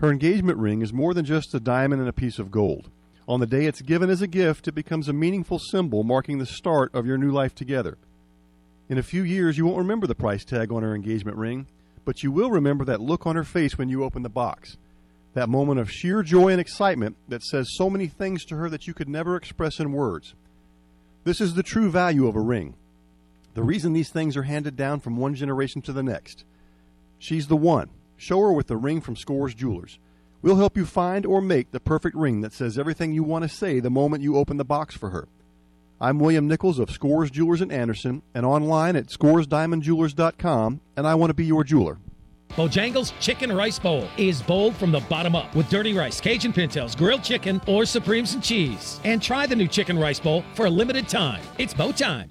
Her 0.00 0.10
engagement 0.10 0.58
ring 0.58 0.82
is 0.82 0.92
more 0.92 1.14
than 1.14 1.24
just 1.24 1.54
a 1.54 1.60
diamond 1.60 2.00
and 2.02 2.10
a 2.10 2.12
piece 2.12 2.38
of 2.38 2.50
gold. 2.50 2.90
On 3.26 3.40
the 3.40 3.46
day 3.46 3.64
it's 3.64 3.80
given 3.80 4.10
as 4.10 4.20
a 4.20 4.26
gift, 4.26 4.68
it 4.68 4.74
becomes 4.74 5.08
a 5.08 5.14
meaningful 5.14 5.58
symbol 5.58 6.04
marking 6.04 6.36
the 6.36 6.46
start 6.46 6.94
of 6.94 7.06
your 7.06 7.16
new 7.16 7.30
life 7.30 7.54
together. 7.54 7.96
In 8.90 8.98
a 8.98 9.02
few 9.02 9.22
years, 9.22 9.56
you 9.56 9.64
won't 9.64 9.78
remember 9.78 10.06
the 10.06 10.14
price 10.14 10.44
tag 10.44 10.70
on 10.70 10.82
her 10.82 10.94
engagement 10.94 11.38
ring 11.38 11.66
but 12.04 12.22
you 12.22 12.30
will 12.30 12.50
remember 12.50 12.84
that 12.84 13.00
look 13.00 13.26
on 13.26 13.36
her 13.36 13.44
face 13.44 13.78
when 13.78 13.88
you 13.88 14.04
open 14.04 14.22
the 14.22 14.28
box. 14.28 14.76
That 15.34 15.48
moment 15.48 15.80
of 15.80 15.90
sheer 15.90 16.22
joy 16.22 16.48
and 16.48 16.60
excitement 16.60 17.16
that 17.28 17.42
says 17.42 17.74
so 17.74 17.88
many 17.88 18.06
things 18.06 18.44
to 18.46 18.56
her 18.56 18.68
that 18.68 18.86
you 18.86 18.94
could 18.94 19.08
never 19.08 19.36
express 19.36 19.80
in 19.80 19.92
words. 19.92 20.34
This 21.24 21.40
is 21.40 21.54
the 21.54 21.62
true 21.62 21.90
value 21.90 22.26
of 22.26 22.36
a 22.36 22.40
ring. 22.40 22.74
The 23.54 23.62
reason 23.62 23.92
these 23.92 24.10
things 24.10 24.36
are 24.36 24.42
handed 24.42 24.76
down 24.76 25.00
from 25.00 25.16
one 25.16 25.34
generation 25.34 25.82
to 25.82 25.92
the 25.92 26.02
next. 26.02 26.44
She's 27.18 27.46
the 27.46 27.56
one. 27.56 27.90
Show 28.16 28.40
her 28.40 28.52
with 28.52 28.66
the 28.66 28.76
ring 28.76 29.00
from 29.00 29.16
Scores 29.16 29.54
Jewelers. 29.54 29.98
We'll 30.42 30.56
help 30.56 30.76
you 30.76 30.86
find 30.86 31.24
or 31.24 31.40
make 31.40 31.70
the 31.70 31.80
perfect 31.80 32.16
ring 32.16 32.40
that 32.40 32.52
says 32.52 32.78
everything 32.78 33.12
you 33.12 33.22
want 33.22 33.42
to 33.42 33.48
say 33.48 33.78
the 33.78 33.90
moment 33.90 34.22
you 34.22 34.36
open 34.36 34.56
the 34.56 34.64
box 34.64 34.96
for 34.96 35.10
her. 35.10 35.28
I'm 36.02 36.18
William 36.18 36.48
Nichols 36.48 36.80
of 36.80 36.90
Scores 36.90 37.30
Jewelers 37.30 37.60
in 37.60 37.70
Anderson 37.70 38.22
and 38.34 38.44
online 38.44 38.96
at 38.96 39.06
scoresdiamondjewelers.com, 39.06 40.80
and 40.96 41.06
I 41.06 41.14
want 41.14 41.30
to 41.30 41.34
be 41.34 41.44
your 41.44 41.62
jeweler. 41.62 42.00
Bojangles 42.56 43.12
Chicken 43.20 43.52
Rice 43.52 43.78
Bowl 43.78 44.08
is 44.16 44.42
bowled 44.42 44.74
from 44.74 44.90
the 44.90 44.98
bottom 45.08 45.36
up 45.36 45.54
with 45.54 45.70
dirty 45.70 45.96
rice, 45.96 46.20
Cajun 46.20 46.52
pintos, 46.52 46.96
grilled 46.96 47.22
chicken, 47.22 47.60
or 47.68 47.84
supremes 47.84 48.34
and 48.34 48.42
cheese. 48.42 48.98
And 49.04 49.22
try 49.22 49.46
the 49.46 49.54
new 49.54 49.68
Chicken 49.68 49.96
Rice 49.96 50.18
Bowl 50.18 50.44
for 50.54 50.66
a 50.66 50.70
limited 50.70 51.08
time. 51.08 51.40
It's 51.56 51.72
bow 51.72 51.92
time. 51.92 52.30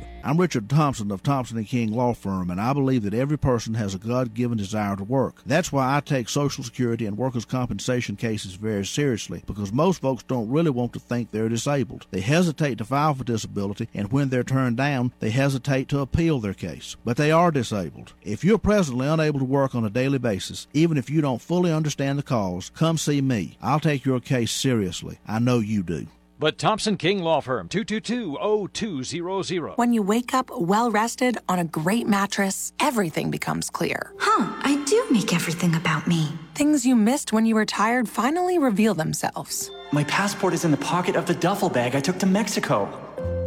I'm 0.23 0.37
Richard 0.37 0.69
Thompson 0.69 1.09
of 1.09 1.23
Thompson 1.23 1.57
and 1.57 1.65
King 1.65 1.91
Law 1.93 2.13
Firm, 2.13 2.51
and 2.51 2.61
I 2.61 2.73
believe 2.73 3.01
that 3.03 3.13
every 3.15 3.39
person 3.39 3.73
has 3.73 3.95
a 3.95 3.97
God 3.97 4.35
given 4.35 4.55
desire 4.55 4.95
to 4.95 5.03
work. 5.03 5.41
That's 5.47 5.71
why 5.71 5.95
I 5.95 5.99
take 5.99 6.29
Social 6.29 6.63
Security 6.63 7.07
and 7.07 7.17
workers' 7.17 7.43
compensation 7.43 8.15
cases 8.15 8.53
very 8.53 8.85
seriously, 8.85 9.41
because 9.47 9.73
most 9.73 9.99
folks 9.99 10.21
don't 10.21 10.49
really 10.49 10.69
want 10.69 10.93
to 10.93 10.99
think 10.99 11.31
they're 11.31 11.49
disabled. 11.49 12.05
They 12.11 12.21
hesitate 12.21 12.77
to 12.77 12.85
file 12.85 13.15
for 13.15 13.23
disability, 13.23 13.89
and 13.95 14.11
when 14.11 14.29
they're 14.29 14.43
turned 14.43 14.77
down, 14.77 15.11
they 15.19 15.31
hesitate 15.31 15.87
to 15.89 16.01
appeal 16.01 16.39
their 16.39 16.53
case. 16.53 16.97
But 17.03 17.17
they 17.17 17.31
are 17.31 17.49
disabled. 17.49 18.13
If 18.21 18.43
you're 18.43 18.59
presently 18.59 19.07
unable 19.07 19.39
to 19.39 19.45
work 19.45 19.73
on 19.73 19.85
a 19.85 19.89
daily 19.89 20.19
basis, 20.19 20.67
even 20.73 20.97
if 20.97 21.09
you 21.09 21.21
don't 21.21 21.41
fully 21.41 21.73
understand 21.73 22.19
the 22.19 22.23
cause, 22.23 22.69
come 22.75 22.99
see 22.99 23.21
me. 23.21 23.57
I'll 23.59 23.79
take 23.79 24.05
your 24.05 24.19
case 24.19 24.51
seriously. 24.51 25.17
I 25.27 25.39
know 25.39 25.57
you 25.59 25.81
do. 25.81 26.05
But 26.41 26.57
Thompson 26.57 26.97
King 26.97 27.21
Law 27.21 27.39
Firm, 27.39 27.69
222-0200. 27.69 29.77
When 29.77 29.93
you 29.93 30.01
wake 30.01 30.33
up 30.33 30.49
well 30.49 30.89
rested 30.89 31.37
on 31.47 31.59
a 31.59 31.63
great 31.63 32.07
mattress, 32.07 32.73
everything 32.79 33.29
becomes 33.29 33.69
clear. 33.69 34.11
Huh, 34.17 34.51
I 34.63 34.83
do 34.85 35.05
make 35.11 35.35
everything 35.35 35.75
about 35.75 36.07
me. 36.07 36.29
Things 36.55 36.83
you 36.83 36.95
missed 36.95 37.31
when 37.31 37.45
you 37.45 37.53
were 37.53 37.67
tired 37.67 38.09
finally 38.09 38.57
reveal 38.57 38.95
themselves. 38.95 39.69
My 39.91 40.03
passport 40.05 40.55
is 40.55 40.65
in 40.65 40.71
the 40.71 40.77
pocket 40.77 41.15
of 41.15 41.27
the 41.27 41.35
duffel 41.35 41.69
bag 41.69 41.95
I 41.95 41.99
took 41.99 42.17
to 42.17 42.25
Mexico. 42.25 42.89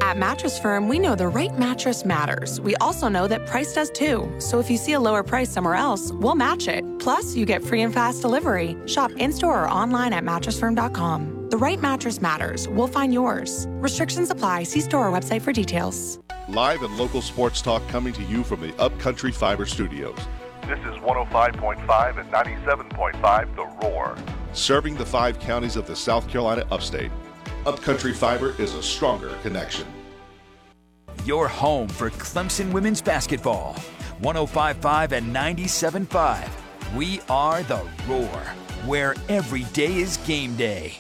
At 0.01 0.19
Mattress 0.19 0.59
Firm, 0.59 0.87
we 0.87 0.99
know 0.99 1.15
the 1.15 1.29
right 1.29 1.57
mattress 1.59 2.05
matters. 2.05 2.61
We 2.61 2.77
also 2.77 3.09
know 3.09 3.27
that 3.27 3.47
price 3.47 3.75
does 3.75 3.91
too. 3.91 4.33
So 4.39 4.61
if 4.61 4.71
you 4.71 4.77
see 4.77 4.93
a 4.93 5.01
lower 5.01 5.23
price 5.23 5.51
somewhere 5.51 5.75
else, 5.75 6.13
we'll 6.13 6.35
match 6.35 6.69
it. 6.69 6.85
Plus, 6.99 7.35
you 7.35 7.47
get 7.47 7.65
free 7.65 7.83
and 7.83 7.93
fast 7.93 8.23
delivery. 8.23 8.77
Shop 8.87 9.11
in 9.13 9.33
store 9.33 9.65
or 9.65 9.69
online 9.69 10.13
at 10.13 10.23
mattressfirm.com. 10.23 11.49
The 11.51 11.59
right 11.59 11.81
mattress 11.81 12.21
matters. 12.21 12.69
We'll 12.69 12.89
find 12.89 13.13
yours. 13.15 13.67
Restrictions 13.81 14.31
apply. 14.31 14.65
See 14.65 14.81
store 14.81 15.09
or 15.09 15.13
website 15.13 15.43
for 15.43 15.53
details. 15.53 16.19
Live 16.49 16.83
and 16.83 16.97
local 16.99 17.23
sports 17.23 17.63
talk 17.63 17.87
coming 17.89 18.13
to 18.13 18.23
you 18.25 18.45
from 18.45 18.61
the 18.61 18.75
Upcountry 18.79 19.33
Fiber 19.33 19.65
Studios. 19.65 20.19
This 20.67 20.79
is 20.81 20.95
105.5 21.03 22.19
and 22.19 22.31
97.5 22.33 23.57
The 23.57 23.87
Roar. 23.87 24.17
Serving 24.53 24.97
the 24.97 25.07
five 25.07 25.39
counties 25.39 25.77
of 25.77 25.87
the 25.87 25.97
South 25.97 26.29
Carolina 26.29 26.67
upstate. 26.71 27.11
Upcountry 27.67 28.13
Fiber 28.13 28.55
is 28.59 28.75
a 28.75 28.83
stronger 28.83 29.31
connection. 29.43 29.87
Your 31.25 31.49
home 31.49 31.89
for 31.89 32.11
Clemson 32.11 32.71
women's 32.73 33.01
basketball. 33.01 33.75
1055 34.21 35.13
and 35.13 35.27
975. 35.29 36.95
We 36.95 37.23
are 37.31 37.63
the 37.63 37.81
Roar, 38.07 38.27
where 38.85 39.15
every 39.31 39.65
day 39.73 39.95
is 39.97 40.19
game 40.19 40.55
day. 40.57 40.97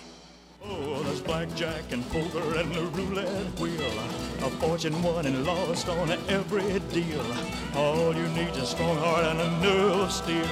Oh, 0.64 1.03
there's 1.03 1.20
blackjack 1.20 1.92
and 1.92 2.09
poker 2.09 2.59
and 2.59 2.74
the 2.74 2.81
roulette 2.81 3.61
wheel. 3.61 3.92
A 4.40 4.50
fortune 4.59 5.03
won 5.03 5.27
and 5.27 5.44
lost 5.44 5.87
on 5.90 6.12
every 6.31 6.81
deal. 6.90 7.27
All 7.74 8.14
you 8.14 8.27
need 8.29 8.48
is 8.48 8.62
a 8.62 8.66
strong 8.66 8.96
heart 8.96 9.27
and 9.27 9.40
a 9.40 9.50
nerve 9.61 10.00
of 10.00 10.12
steel. 10.12 10.46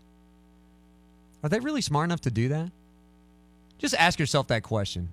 Are 1.43 1.49
they 1.49 1.61
really 1.61 1.81
smart 1.81 2.07
enough 2.07 2.23
to 2.23 2.31
do 2.31 2.49
that? 2.49 2.71
Just 3.79 3.95
ask 3.95 4.19
yourself 4.19 4.49
that 4.49 4.63
question. 4.63 5.11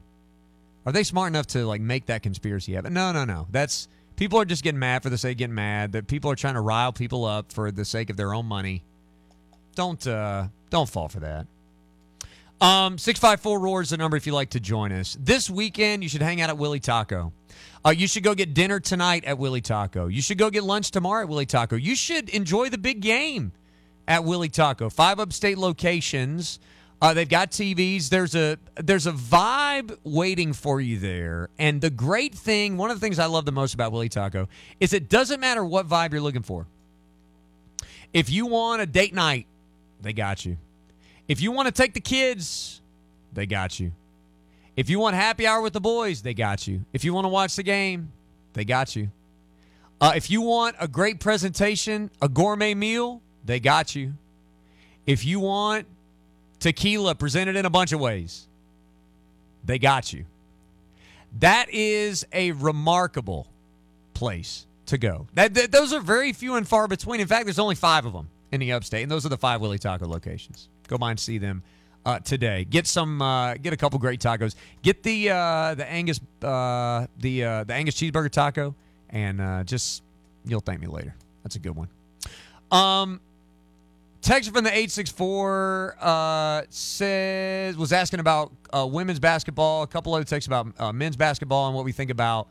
Are 0.86 0.92
they 0.92 1.04
smart 1.04 1.28
enough 1.28 1.48
to 1.48 1.66
like 1.66 1.82
make 1.82 2.06
that 2.08 2.24
conspiracy 2.24 2.74
happen? 2.74 2.94
No, 2.94 3.12
no, 3.12 3.26
no. 3.26 3.48
That's 3.52 3.88
people 4.16 4.40
are 4.40 4.46
just 4.46 4.64
getting 4.64 4.80
mad 4.80 5.04
for 5.04 5.10
the 5.10 5.18
sake 5.18 5.34
of 5.34 5.38
getting 5.40 5.56
mad. 5.56 5.92
That 5.92 6.08
people 6.08 6.32
are 6.32 6.36
trying 6.36 6.54
to 6.54 6.62
rile 6.62 6.94
people 6.94 7.26
up 7.26 7.52
for 7.52 7.72
the 7.72 7.86
sake 7.86 8.10
of 8.10 8.18
their 8.18 8.34
own 8.34 8.46
money. 8.46 8.84
Don't 9.76 10.06
uh 10.08 10.48
don't 10.70 10.90
fall 10.90 11.10
for 11.10 11.20
that. 11.20 11.48
Um, 12.62 13.00
654 13.00 13.60
Roar 13.60 13.82
is 13.82 13.90
the 13.90 13.98
number 13.98 14.16
if 14.16 14.28
you'd 14.28 14.34
like 14.34 14.52
to 14.52 14.60
join 14.60 14.92
us. 14.92 15.18
This 15.20 15.50
weekend, 15.50 16.04
you 16.04 16.10
should 16.10 16.22
hang 16.22 16.42
out 16.42 16.50
at 16.50 16.60
Willy 16.60 16.80
Taco. 16.80 17.34
Uh, 17.86 17.90
you 17.90 18.08
should 18.08 18.24
go 18.24 18.36
get 18.36 18.54
dinner 18.54 18.80
tonight 18.80 19.26
at 19.26 19.38
Willy 19.38 19.62
Taco. 19.62 20.08
You 20.08 20.22
should 20.22 20.38
go 20.38 20.50
get 20.50 20.64
lunch 20.64 20.92
tomorrow 20.92 21.24
at 21.24 21.30
Willy 21.30 21.46
Taco. 21.46 21.76
You 21.76 21.96
should 21.96 22.30
enjoy 22.30 22.70
the 22.70 22.78
big 22.78 23.02
game 23.02 23.52
at 24.08 24.24
Willy 24.24 24.50
Taco. 24.50 24.90
Five 24.90 25.20
upstate 25.20 25.58
locations. 25.58 26.60
Uh, 27.02 27.16
they've 27.16 27.30
got 27.30 27.50
TVs. 27.50 28.10
There's 28.10 28.36
a 28.36 28.60
there's 28.76 29.08
a 29.08 29.12
vibe 29.12 29.98
waiting 30.04 30.54
for 30.54 30.80
you 30.80 31.00
there. 31.00 31.50
And 31.58 31.82
the 31.82 31.90
great 31.90 32.36
thing, 32.36 32.78
one 32.78 32.92
of 32.92 33.00
the 33.00 33.02
things 33.04 33.18
I 33.18 33.26
love 33.26 33.46
the 33.46 33.52
most 33.52 33.74
about 33.74 33.92
Willy 33.92 34.10
Taco 34.10 34.48
is 34.80 34.94
it 34.94 35.10
doesn't 35.10 35.40
matter 35.40 35.66
what 35.66 35.88
vibe 35.88 36.12
you're 36.12 36.22
looking 36.22 36.44
for. 36.44 36.68
If 38.14 38.30
you 38.30 38.46
want 38.46 38.82
a 38.82 38.86
date 38.86 39.16
night, 39.16 39.48
they 40.02 40.14
got 40.14 40.46
you. 40.46 40.58
If 41.28 41.42
you 41.42 41.52
want 41.52 41.68
to 41.68 41.72
take 41.72 41.94
the 41.94 42.02
kids, 42.02 42.82
they 43.34 43.46
got 43.46 43.80
you. 43.80 43.94
If 44.76 44.90
you 44.90 45.00
want 45.00 45.16
happy 45.16 45.46
hour 45.46 45.62
with 45.62 45.74
the 45.74 45.82
boys, 45.82 46.22
they 46.22 46.34
got 46.34 46.68
you. 46.68 46.86
If 46.94 47.04
you 47.04 47.14
want 47.14 47.26
to 47.26 47.30
watch 47.30 47.56
the 47.56 47.64
game, 47.64 48.12
they 48.54 48.66
got 48.66 48.96
you. 48.96 49.10
Uh, 50.00 50.14
if 50.16 50.32
you 50.32 50.42
want 50.42 50.76
a 50.80 50.88
great 50.88 51.20
presentation, 51.20 52.10
a 52.22 52.30
gourmet 52.30 52.74
meal, 52.74 53.22
they 53.46 53.60
got 53.60 53.96
you. 53.96 54.14
If 55.06 55.26
you 55.26 55.40
want 55.40 55.88
tequila 56.60 57.16
presented 57.16 57.56
in 57.56 57.66
a 57.66 57.70
bunch 57.70 57.92
of 57.92 58.00
ways, 58.00 58.48
they 59.64 59.78
got 59.78 60.12
you. 60.14 60.26
That 61.40 61.70
is 61.70 62.26
a 62.34 62.52
remarkable 62.52 63.48
place 64.14 64.66
to 64.88 64.98
go. 64.98 65.28
That, 65.34 65.54
that, 65.54 65.72
those 65.72 65.94
are 65.94 66.02
very 66.02 66.34
few 66.34 66.56
and 66.56 66.68
far 66.68 66.88
between. 66.88 67.20
In 67.20 67.28
fact, 67.28 67.46
there's 67.46 67.60
only 67.60 67.76
five 67.76 68.06
of 68.06 68.14
them 68.14 68.30
in 68.52 68.60
the 68.60 68.72
upstate, 68.74 69.04
and 69.04 69.12
those 69.12 69.26
are 69.26 69.30
the 69.30 69.38
five 69.38 69.62
Willy 69.62 69.80
Taco 69.80 70.08
locations. 70.08 70.68
Go 70.88 70.98
by 70.98 71.12
and 71.12 71.20
see 71.20 71.38
them 71.38 71.64
uh, 72.06 72.20
today. 72.20 72.66
Get 72.66 72.88
some, 72.88 73.22
uh, 73.22 73.56
get 73.56 73.74
a 73.74 73.78
couple 73.78 74.00
great 74.00 74.20
tacos. 74.20 74.56
Get 74.82 75.04
the 75.04 75.30
uh, 75.30 75.76
the 75.76 75.90
Angus 75.90 76.20
uh, 76.42 77.08
the 77.18 77.46
uh, 77.46 77.64
the 77.64 77.74
Angus 77.74 77.96
cheeseburger 77.96 78.30
taco, 78.30 78.76
and 79.10 79.42
uh, 79.42 79.64
just 79.64 80.04
you'll 80.46 80.62
thank 80.62 80.82
me 80.82 80.88
later. 80.88 81.16
That's 81.44 81.56
a 81.56 81.60
good 81.60 81.76
one. 81.76 81.90
Um, 82.72 83.20
text 84.22 84.54
from 84.54 84.64
the 84.64 84.76
eight 84.76 84.92
six 84.92 85.12
four 85.12 85.96
says 86.70 87.78
was 87.78 87.94
asking 87.94 88.20
about 88.20 88.52
women's 88.74 89.20
basketball. 89.20 89.84
A 89.84 89.88
couple 89.88 90.14
other 90.14 90.26
texts 90.26 90.48
about 90.48 90.96
men's 90.96 91.18
basketball 91.18 91.68
and 91.68 91.76
what 91.76 91.86
we 91.86 91.92
think 91.92 92.12
about 92.12 92.48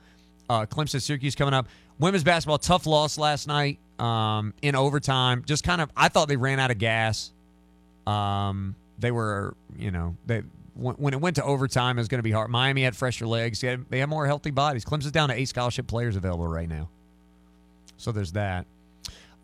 Clemson 0.48 1.00
Syracuse 1.00 1.34
coming 1.34 1.54
up. 1.54 1.68
Women's 1.98 2.24
basketball 2.24 2.56
tough 2.56 2.86
loss 2.86 3.18
last 3.18 3.46
night 3.46 3.78
um, 3.98 4.54
in 4.62 4.74
overtime. 4.74 5.44
Just 5.44 5.64
kind 5.64 5.82
of, 5.82 5.90
I 5.94 6.08
thought 6.08 6.28
they 6.28 6.36
ran 6.36 6.58
out 6.58 6.70
of 6.70 6.78
gas. 6.78 7.30
Um, 8.06 8.74
they 9.00 9.10
were, 9.10 9.54
you 9.76 9.90
know, 9.90 10.16
they 10.26 10.42
when 10.74 11.12
it 11.12 11.20
went 11.20 11.36
to 11.36 11.44
overtime, 11.44 11.98
it 11.98 12.00
was 12.00 12.08
going 12.08 12.20
to 12.20 12.22
be 12.22 12.30
hard. 12.30 12.50
Miami 12.50 12.82
had 12.82 12.96
fresher 12.96 13.26
legs. 13.26 13.60
They 13.60 13.68
had, 13.68 13.84
they 13.90 13.98
had 13.98 14.08
more 14.08 14.26
healthy 14.26 14.50
bodies. 14.50 14.84
Clemson's 14.84 15.12
down 15.12 15.28
to 15.28 15.34
eight 15.34 15.48
scholarship 15.48 15.86
players 15.86 16.16
available 16.16 16.48
right 16.48 16.68
now. 16.68 16.88
So 17.98 18.12
there's 18.12 18.32
that. 18.32 18.66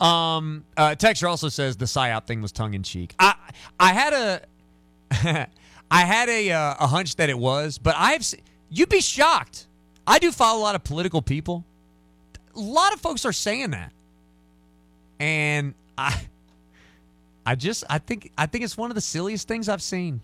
Um, 0.01 0.65
uh, 0.77 0.95
Texture 0.95 1.29
also 1.29 1.49
says 1.49 1.77
the 1.77 1.85
psyop 1.85 2.27
thing 2.27 2.43
was 2.43 2.53
tongue 2.53 2.75
in 2.75 2.83
cheek. 2.83 3.15
I 3.19 3.35
I 3.79 3.93
had 3.93 4.13
a 4.13 4.41
I 5.91 6.01
had 6.01 6.29
a 6.29 6.53
uh, 6.53 6.75
a 6.81 6.87
hunch 6.87 7.17
that 7.17 7.31
it 7.31 7.39
was, 7.39 7.79
but 7.79 7.95
I've 7.97 8.25
se- 8.25 8.41
you'd 8.71 8.89
be 8.89 9.01
shocked. 9.01 9.67
I 10.07 10.19
do 10.19 10.33
follow 10.33 10.61
a 10.61 10.63
lot 10.63 10.75
of 10.75 10.85
political 10.85 11.23
people. 11.23 11.65
A 12.55 12.61
lot 12.61 12.93
of 12.93 13.01
folks 13.01 13.25
are 13.25 13.33
saying 13.33 13.71
that, 13.71 13.93
and 15.19 15.75
I 15.97 16.27
I 17.47 17.55
just 17.55 17.85
I 17.89 17.99
think 17.99 18.33
I 18.37 18.47
think 18.47 18.65
it's 18.65 18.77
one 18.77 18.91
of 18.91 18.95
the 18.97 19.01
silliest 19.01 19.47
things 19.49 19.69
I've 19.69 19.83
seen. 19.83 20.21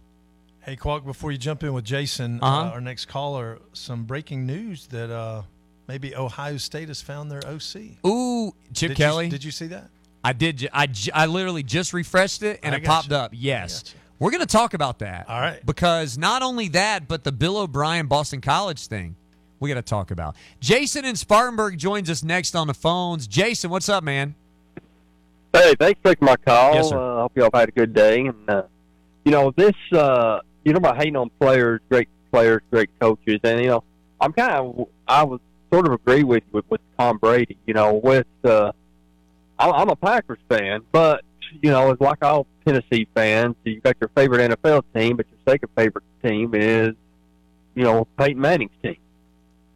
Hey, 0.60 0.76
Quark, 0.76 1.04
before 1.04 1.32
you 1.32 1.38
jump 1.38 1.62
in 1.64 1.72
with 1.72 1.84
Jason, 1.84 2.38
Uh-huh. 2.42 2.68
uh, 2.68 2.70
our 2.70 2.80
next 2.80 3.06
caller, 3.06 3.58
some 3.72 4.04
breaking 4.04 4.46
news 4.46 4.86
that 4.88 5.10
uh, 5.10 5.42
maybe 5.88 6.14
Ohio 6.14 6.56
State 6.56 6.86
has 6.88 7.00
found 7.02 7.30
their 7.30 7.40
OC. 7.46 7.96
Ooh, 8.06 8.52
Chip 8.72 8.90
Did 8.90 8.90
you- 8.90 8.94
Kelly. 8.96 9.28
did 9.28 9.42
you 9.44 9.50
see 9.50 9.66
that? 9.68 9.88
I 10.24 10.32
did. 10.32 10.68
I, 10.72 10.86
I 11.12 11.26
literally 11.26 11.64
just 11.64 11.92
refreshed 11.92 12.44
it 12.44 12.60
and 12.62 12.76
I 12.76 12.78
it 12.78 12.84
popped 12.84 13.10
you. 13.10 13.16
up. 13.16 13.32
Yes. 13.34 13.92
We're 14.20 14.30
going 14.30 14.40
to 14.40 14.46
talk 14.46 14.72
about 14.74 15.00
that. 15.00 15.28
All 15.28 15.40
right. 15.40 15.64
Because 15.66 16.16
not 16.16 16.42
only 16.42 16.68
that, 16.68 17.08
but 17.08 17.24
the 17.24 17.32
Bill 17.32 17.58
O'Brien 17.58 18.06
Boston 18.06 18.40
College 18.40 18.86
thing 18.86 19.16
we 19.58 19.68
got 19.68 19.74
to 19.74 19.82
talk 19.82 20.12
about. 20.12 20.36
Jason 20.60 21.04
in 21.04 21.16
Spartanburg 21.16 21.76
joins 21.76 22.08
us 22.08 22.22
next 22.22 22.54
on 22.54 22.68
the 22.68 22.74
phones. 22.74 23.26
Jason, 23.26 23.68
what's 23.68 23.88
up, 23.88 24.04
man? 24.04 24.36
Hey, 25.52 25.74
thanks 25.78 26.00
for 26.00 26.08
taking 26.08 26.26
my 26.26 26.36
call. 26.36 26.74
Yes, 26.74 26.88
sir. 26.88 26.98
Uh, 26.98 27.16
I 27.16 27.20
hope 27.22 27.36
y'all 27.36 27.50
had 27.52 27.68
a 27.68 27.72
good 27.72 27.92
day. 27.92 28.26
And 28.26 28.48
uh, 28.48 28.62
you 29.24 29.32
know, 29.32 29.52
this 29.54 29.74
uh, 29.92 30.40
you 30.64 30.72
know 30.72 30.78
about 30.78 30.96
hating 30.96 31.16
on 31.16 31.30
players, 31.40 31.80
great 31.90 32.08
players, 32.32 32.62
great 32.70 32.88
coaches, 33.00 33.38
and 33.44 33.60
you 33.60 33.68
know, 33.68 33.84
I'm 34.20 34.32
kind 34.32 34.52
of 34.52 34.88
I 35.06 35.24
was 35.24 35.40
sort 35.72 35.86
of 35.86 35.92
agree 35.92 36.24
with 36.24 36.42
with, 36.52 36.64
with 36.70 36.80
Tom 36.98 37.18
Brady. 37.18 37.58
You 37.66 37.74
know, 37.74 37.94
with 37.94 38.26
uh, 38.44 38.72
I'm, 39.58 39.72
I'm 39.74 39.88
a 39.90 39.96
Packers 39.96 40.38
fan, 40.48 40.82
but 40.90 41.22
you 41.60 41.70
know, 41.70 41.90
it's 41.90 42.00
like 42.00 42.24
all 42.24 42.46
Tennessee 42.64 43.06
fans. 43.14 43.54
You 43.64 43.80
got 43.80 43.96
your 44.00 44.10
favorite 44.16 44.50
NFL 44.50 44.84
team, 44.94 45.18
but 45.18 45.26
your 45.28 45.38
second 45.46 45.68
favorite 45.76 46.04
team 46.24 46.54
is 46.54 46.94
you 47.74 47.84
know 47.84 48.06
Peyton 48.16 48.40
Manning's 48.40 48.72
team. 48.82 48.96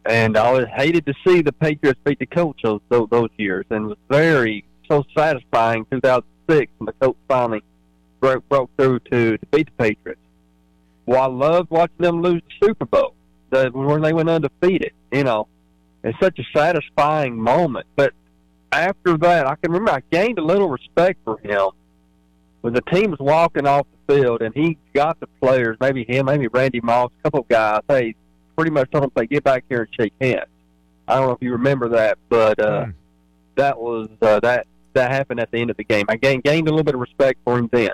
And 0.05 0.37
I 0.37 0.45
always 0.47 0.67
hated 0.69 1.05
to 1.05 1.13
see 1.25 1.41
the 1.41 1.51
Patriots 1.51 1.99
beat 2.03 2.17
the 2.17 2.25
Colts 2.25 2.61
those 2.63 2.81
those, 2.89 3.07
those 3.09 3.29
years, 3.37 3.65
and 3.69 3.87
was 3.87 3.97
very 4.09 4.65
so 4.89 5.03
satisfying 5.15 5.85
2006 5.91 6.71
when 6.77 6.85
the 6.85 6.93
Colts 6.93 7.19
finally 7.27 7.63
broke 8.19 8.47
broke 8.49 8.69
through 8.77 8.99
to, 9.11 9.37
to 9.37 9.45
beat 9.47 9.67
the 9.67 9.83
Patriots. 9.83 10.21
Well, 11.05 11.21
I 11.21 11.27
loved 11.27 11.69
watching 11.69 11.95
them 11.99 12.21
lose 12.21 12.41
the 12.47 12.67
Super 12.67 12.85
Bowl, 12.85 13.13
the, 13.49 13.69
when 13.73 14.01
they 14.01 14.13
went 14.13 14.29
undefeated. 14.29 14.91
You 15.11 15.23
know, 15.23 15.47
it's 16.03 16.19
such 16.19 16.37
a 16.39 16.43
satisfying 16.55 17.41
moment. 17.41 17.87
But 17.95 18.13
after 18.71 19.17
that, 19.17 19.47
I 19.47 19.55
can 19.55 19.71
remember 19.71 19.91
I 19.91 20.01
gained 20.11 20.39
a 20.39 20.43
little 20.43 20.69
respect 20.69 21.19
for 21.23 21.39
him 21.39 21.69
when 22.61 22.73
the 22.73 22.81
team 22.81 23.11
was 23.11 23.19
walking 23.19 23.65
off 23.65 23.87
the 24.07 24.15
field 24.15 24.41
and 24.41 24.53
he 24.53 24.77
got 24.93 25.19
the 25.19 25.27
players, 25.41 25.77
maybe 25.79 26.03
him, 26.03 26.25
maybe 26.25 26.47
Randy 26.47 26.81
Moss, 26.81 27.11
a 27.19 27.23
couple 27.23 27.41
of 27.41 27.47
guys. 27.47 27.81
Hey, 27.87 28.15
pretty 28.55 28.71
much 28.71 28.91
told 28.91 29.03
them, 29.03 29.11
"Say, 29.17 29.27
get 29.27 29.43
back 29.43 29.63
here 29.69 29.81
and 29.81 29.89
shake 29.97 30.13
hands." 30.19 30.49
I 31.07 31.15
don't 31.15 31.27
know 31.27 31.33
if 31.33 31.41
you 31.41 31.53
remember 31.53 31.89
that, 31.89 32.17
but 32.27 32.59
uh, 32.59 32.87
that 33.55 33.79
was 33.79 34.09
uh, 34.21 34.41
that 34.41 34.67
that 34.97 35.11
happened 35.11 35.39
at 35.39 35.49
the 35.51 35.59
end 35.59 35.69
of 35.69 35.77
the 35.77 35.83
game. 35.83 36.05
I 36.09 36.15
gained 36.17 36.43
gained 36.43 36.67
a 36.67 36.71
little 36.71 36.83
bit 36.83 36.95
of 36.95 37.01
respect 37.01 37.39
for 37.45 37.57
him 37.57 37.69
then. 37.71 37.91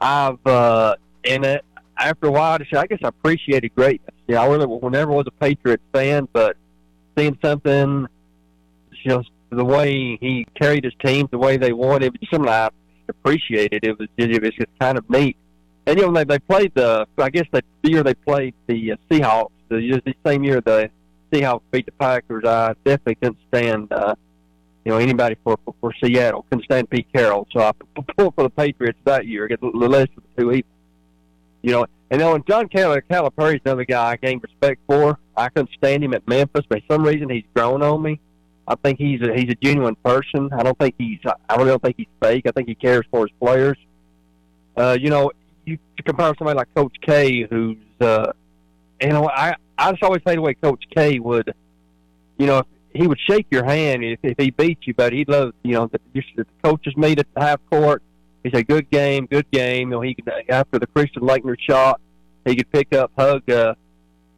I've 0.00 0.44
uh, 0.46 0.96
and 1.24 1.44
it, 1.44 1.64
after 1.98 2.26
a 2.26 2.30
while, 2.30 2.52
I 2.54 2.58
just- 2.58 2.72
guess 2.88 2.98
I 3.02 3.08
appreciated 3.08 3.74
greatness. 3.74 4.14
Yeah, 4.26 4.42
I 4.42 4.46
really 4.46 4.66
never 4.90 5.12
was 5.12 5.26
a 5.26 5.30
Patriots 5.30 5.82
fan, 5.92 6.28
but 6.32 6.56
seeing 7.16 7.38
something, 7.42 8.06
know, 9.06 9.22
the 9.50 9.64
way 9.64 10.16
he 10.20 10.46
carried 10.60 10.84
his 10.84 10.94
team, 11.04 11.28
the 11.30 11.38
way 11.38 11.56
they 11.56 11.72
won, 11.72 12.02
it 12.02 12.12
was 12.12 12.20
just 12.20 12.32
something 12.32 12.50
I 12.50 12.70
appreciated. 13.08 13.84
It 13.84 13.98
was 13.98 14.08
it 14.16 14.42
was 14.42 14.52
just 14.52 14.78
kind 14.80 14.98
of 14.98 15.08
neat. 15.08 15.36
And 15.86 15.98
you 15.98 16.06
know, 16.06 16.12
they 16.12 16.24
they 16.24 16.38
played 16.38 16.72
the 16.74 17.06
I 17.18 17.30
guess 17.30 17.46
the 17.52 17.62
year 17.82 18.02
they 18.02 18.14
played 18.14 18.54
the 18.66 18.92
uh, 18.92 18.96
Seahawks, 19.10 19.50
the, 19.68 20.00
the 20.04 20.14
same 20.26 20.42
year 20.44 20.60
the 20.60 20.90
Seahawks 21.32 21.62
beat 21.70 21.86
the 21.86 21.92
Packers. 21.92 22.44
I 22.44 22.74
definitely 22.84 23.16
couldn't 23.16 23.38
stand 23.48 23.92
uh, 23.92 24.14
you 24.84 24.92
know 24.92 24.98
anybody 24.98 25.36
for 25.44 25.58
for, 25.64 25.74
for 25.80 25.92
Seattle 26.02 26.44
couldn't 26.50 26.64
stand 26.64 26.90
Pete 26.90 27.06
Carroll, 27.12 27.46
so 27.52 27.60
I 27.60 27.72
pulled 28.16 28.34
for 28.34 28.44
the 28.44 28.50
Patriots 28.50 28.98
that 29.04 29.26
year. 29.26 29.48
Get 29.48 29.60
the 29.60 29.66
list 29.66 30.10
of 30.16 30.22
the 30.36 30.42
two 30.42 30.52
evils. 30.52 30.70
You 31.62 31.72
know, 31.72 31.86
and 32.10 32.20
then 32.20 32.30
when 32.30 32.44
John 32.46 32.68
Cal- 32.68 33.00
Calipari's 33.10 33.60
another 33.64 33.84
guy 33.84 34.12
I 34.12 34.16
gained 34.16 34.42
respect 34.42 34.80
for. 34.86 35.18
I 35.36 35.48
couldn't 35.48 35.70
stand 35.76 36.04
him 36.04 36.14
at 36.14 36.28
Memphis, 36.28 36.64
but 36.68 36.80
for 36.86 36.94
some 36.94 37.04
reason 37.04 37.28
he's 37.28 37.44
grown 37.54 37.82
on 37.82 38.02
me. 38.02 38.20
I 38.68 38.76
think 38.76 38.98
he's 38.98 39.20
a 39.20 39.34
he's 39.34 39.50
a 39.50 39.54
genuine 39.56 39.96
person. 39.96 40.50
I 40.52 40.62
don't 40.62 40.78
think 40.78 40.94
he's 40.98 41.18
I 41.48 41.56
really 41.56 41.70
don't 41.70 41.82
think 41.82 41.96
he's 41.96 42.06
fake. 42.22 42.46
I 42.46 42.52
think 42.52 42.68
he 42.68 42.74
cares 42.74 43.04
for 43.10 43.26
his 43.26 43.34
players. 43.40 43.76
Uh, 44.76 44.96
you 45.00 45.10
know, 45.10 45.30
you 45.64 45.78
compare 46.04 46.34
somebody 46.38 46.56
like 46.56 46.74
Coach 46.74 46.94
K, 47.02 47.46
who's 47.48 47.76
uh, 48.00 48.32
you 49.00 49.08
know, 49.08 49.28
I 49.28 49.54
I 49.76 49.90
just 49.90 50.02
always 50.02 50.22
say 50.26 50.34
the 50.34 50.40
way 50.40 50.54
Coach 50.54 50.84
K 50.94 51.18
would, 51.18 51.52
you 52.38 52.46
know, 52.46 52.58
if 52.58 52.66
he 52.94 53.06
would 53.08 53.18
shake 53.28 53.46
your 53.50 53.64
hand 53.64 54.04
if, 54.04 54.20
if 54.22 54.38
he 54.38 54.50
beat 54.50 54.78
you, 54.82 54.94
but 54.94 55.12
he'd 55.12 55.28
love, 55.28 55.52
you 55.62 55.72
know, 55.72 55.88
the, 55.88 56.00
the 56.14 56.46
coaches 56.62 56.96
meet 56.96 57.18
at 57.18 57.26
the 57.34 57.40
half 57.40 57.60
court. 57.70 58.02
He 58.44 58.50
said, 58.50 58.68
"Good 58.68 58.90
game, 58.90 59.26
good 59.26 59.50
game." 59.50 59.88
You 59.88 59.96
know, 59.96 60.00
he 60.00 60.14
could 60.14 60.30
after 60.48 60.78
the 60.78 60.86
Christian 60.86 61.22
Laettner 61.22 61.56
shot, 61.58 62.00
he 62.44 62.54
could 62.54 62.70
pick 62.70 62.94
up, 62.94 63.10
hug 63.18 63.48
uh, 63.50 63.74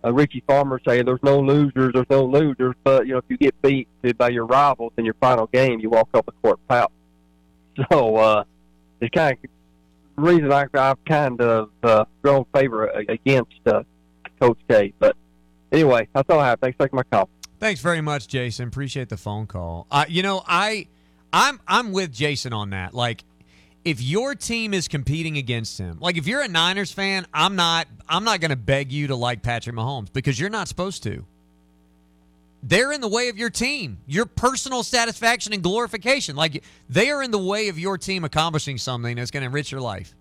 uh, 0.04 0.12
Richie 0.12 0.42
Farmer, 0.46 0.80
say, 0.86 1.02
"There's 1.02 1.22
no 1.22 1.40
losers, 1.40 1.92
there's 1.92 2.08
no 2.08 2.24
losers." 2.24 2.74
But 2.82 3.06
you 3.06 3.12
know, 3.12 3.18
if 3.18 3.24
you 3.28 3.36
get 3.36 3.60
beat 3.62 3.88
by 4.16 4.30
your 4.30 4.46
rivals 4.46 4.92
in 4.96 5.04
your 5.04 5.14
final 5.20 5.48
game, 5.48 5.80
you 5.80 5.90
walk 5.90 6.08
off 6.14 6.24
the 6.26 6.32
court 6.42 6.58
pout. 6.68 6.92
So 7.90 8.16
uh, 8.16 8.44
it's 9.02 9.14
kind 9.14 9.36
of 9.44 9.50
reason 10.24 10.50
I, 10.50 10.64
I've 10.72 11.04
kind 11.04 11.38
of 11.42 11.68
uh, 11.82 12.06
grown 12.22 12.46
favor 12.54 12.86
against 12.86 13.52
uh, 13.66 13.82
Coach 14.40 14.58
K. 14.66 14.94
But 14.98 15.14
anyway, 15.70 16.08
that's 16.14 16.30
all 16.30 16.40
I 16.40 16.48
have. 16.48 16.60
Thanks 16.60 16.76
for 16.78 16.84
taking 16.84 16.96
my 16.96 17.02
call. 17.02 17.28
Thanks 17.58 17.80
very 17.80 18.00
much, 18.00 18.28
Jason. 18.28 18.68
Appreciate 18.68 19.08
the 19.08 19.16
phone 19.16 19.46
call. 19.46 19.86
Uh, 19.90 20.04
you 20.08 20.22
know, 20.22 20.42
I, 20.46 20.88
I'm, 21.32 21.60
I'm 21.66 21.92
with 21.92 22.12
Jason 22.12 22.52
on 22.52 22.70
that. 22.70 22.92
Like, 22.92 23.24
if 23.84 24.02
your 24.02 24.34
team 24.34 24.74
is 24.74 24.88
competing 24.88 25.38
against 25.38 25.78
him, 25.78 25.98
like 26.00 26.16
if 26.16 26.26
you're 26.26 26.42
a 26.42 26.48
Niners 26.48 26.92
fan, 26.92 27.24
I'm 27.32 27.54
not, 27.54 27.86
I'm 28.08 28.24
not 28.24 28.40
going 28.40 28.50
to 28.50 28.56
beg 28.56 28.90
you 28.90 29.06
to 29.06 29.16
like 29.16 29.42
Patrick 29.42 29.76
Mahomes 29.76 30.12
because 30.12 30.40
you're 30.40 30.50
not 30.50 30.66
supposed 30.66 31.04
to. 31.04 31.24
They're 32.64 32.90
in 32.90 33.00
the 33.00 33.08
way 33.08 33.28
of 33.28 33.38
your 33.38 33.48
team, 33.48 33.98
your 34.08 34.26
personal 34.26 34.82
satisfaction 34.82 35.52
and 35.52 35.62
glorification. 35.62 36.34
Like 36.34 36.64
they 36.88 37.10
are 37.10 37.22
in 37.22 37.30
the 37.30 37.38
way 37.38 37.68
of 37.68 37.78
your 37.78 37.96
team 37.96 38.24
accomplishing 38.24 38.76
something 38.76 39.14
that's 39.14 39.30
going 39.30 39.42
to 39.42 39.46
enrich 39.46 39.70
your 39.70 39.80
life. 39.80 40.16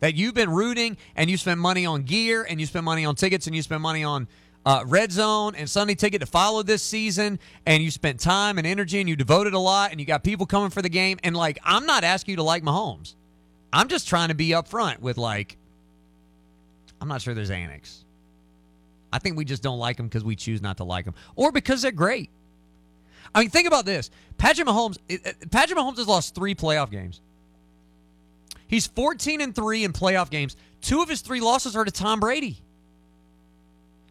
That 0.00 0.14
you've 0.14 0.34
been 0.34 0.50
rooting 0.50 0.96
and 1.14 1.28
you 1.28 1.36
spend 1.36 1.60
money 1.60 1.84
on 1.84 2.02
gear 2.02 2.46
and 2.48 2.58
you 2.58 2.64
spend 2.64 2.86
money 2.86 3.04
on 3.04 3.16
tickets 3.16 3.46
and 3.46 3.54
you 3.54 3.60
spend 3.60 3.82
money 3.82 4.02
on 4.02 4.28
uh, 4.66 4.82
Red 4.86 5.12
Zone 5.12 5.54
and 5.54 5.68
Sunday 5.68 5.94
Ticket 5.94 6.20
to 6.20 6.26
follow 6.26 6.62
this 6.62 6.82
season, 6.82 7.38
and 7.66 7.82
you 7.82 7.90
spent 7.90 8.20
time 8.20 8.58
and 8.58 8.66
energy 8.66 9.00
and 9.00 9.08
you 9.08 9.16
devoted 9.16 9.54
a 9.54 9.58
lot, 9.58 9.90
and 9.90 10.00
you 10.00 10.06
got 10.06 10.24
people 10.24 10.46
coming 10.46 10.70
for 10.70 10.82
the 10.82 10.88
game. 10.88 11.18
And 11.22 11.36
like, 11.36 11.58
I'm 11.62 11.86
not 11.86 12.04
asking 12.04 12.32
you 12.32 12.36
to 12.36 12.42
like 12.42 12.62
Mahomes. 12.62 13.14
I'm 13.72 13.88
just 13.88 14.08
trying 14.08 14.28
to 14.28 14.34
be 14.34 14.50
upfront 14.50 15.00
with 15.00 15.18
like, 15.18 15.56
I'm 17.00 17.08
not 17.08 17.20
sure 17.20 17.34
there's 17.34 17.50
annex. 17.50 18.04
I 19.12 19.18
think 19.18 19.36
we 19.36 19.44
just 19.44 19.62
don't 19.62 19.78
like 19.78 19.96
them 19.96 20.06
because 20.06 20.24
we 20.24 20.34
choose 20.36 20.60
not 20.62 20.78
to 20.78 20.84
like 20.84 21.04
them, 21.04 21.14
or 21.36 21.52
because 21.52 21.82
they're 21.82 21.92
great. 21.92 22.30
I 23.34 23.40
mean, 23.40 23.50
think 23.50 23.68
about 23.68 23.84
this: 23.84 24.10
Patrick 24.38 24.66
Mahomes. 24.66 24.98
Patrick 25.50 25.78
Mahomes 25.78 25.98
has 25.98 26.08
lost 26.08 26.34
three 26.34 26.54
playoff 26.54 26.90
games. 26.90 27.20
He's 28.66 28.86
14 28.86 29.40
and 29.40 29.54
three 29.54 29.84
in 29.84 29.92
playoff 29.92 30.30
games. 30.30 30.56
Two 30.80 31.00
of 31.00 31.08
his 31.08 31.20
three 31.20 31.40
losses 31.40 31.76
are 31.76 31.84
to 31.84 31.92
Tom 31.92 32.18
Brady. 32.18 32.60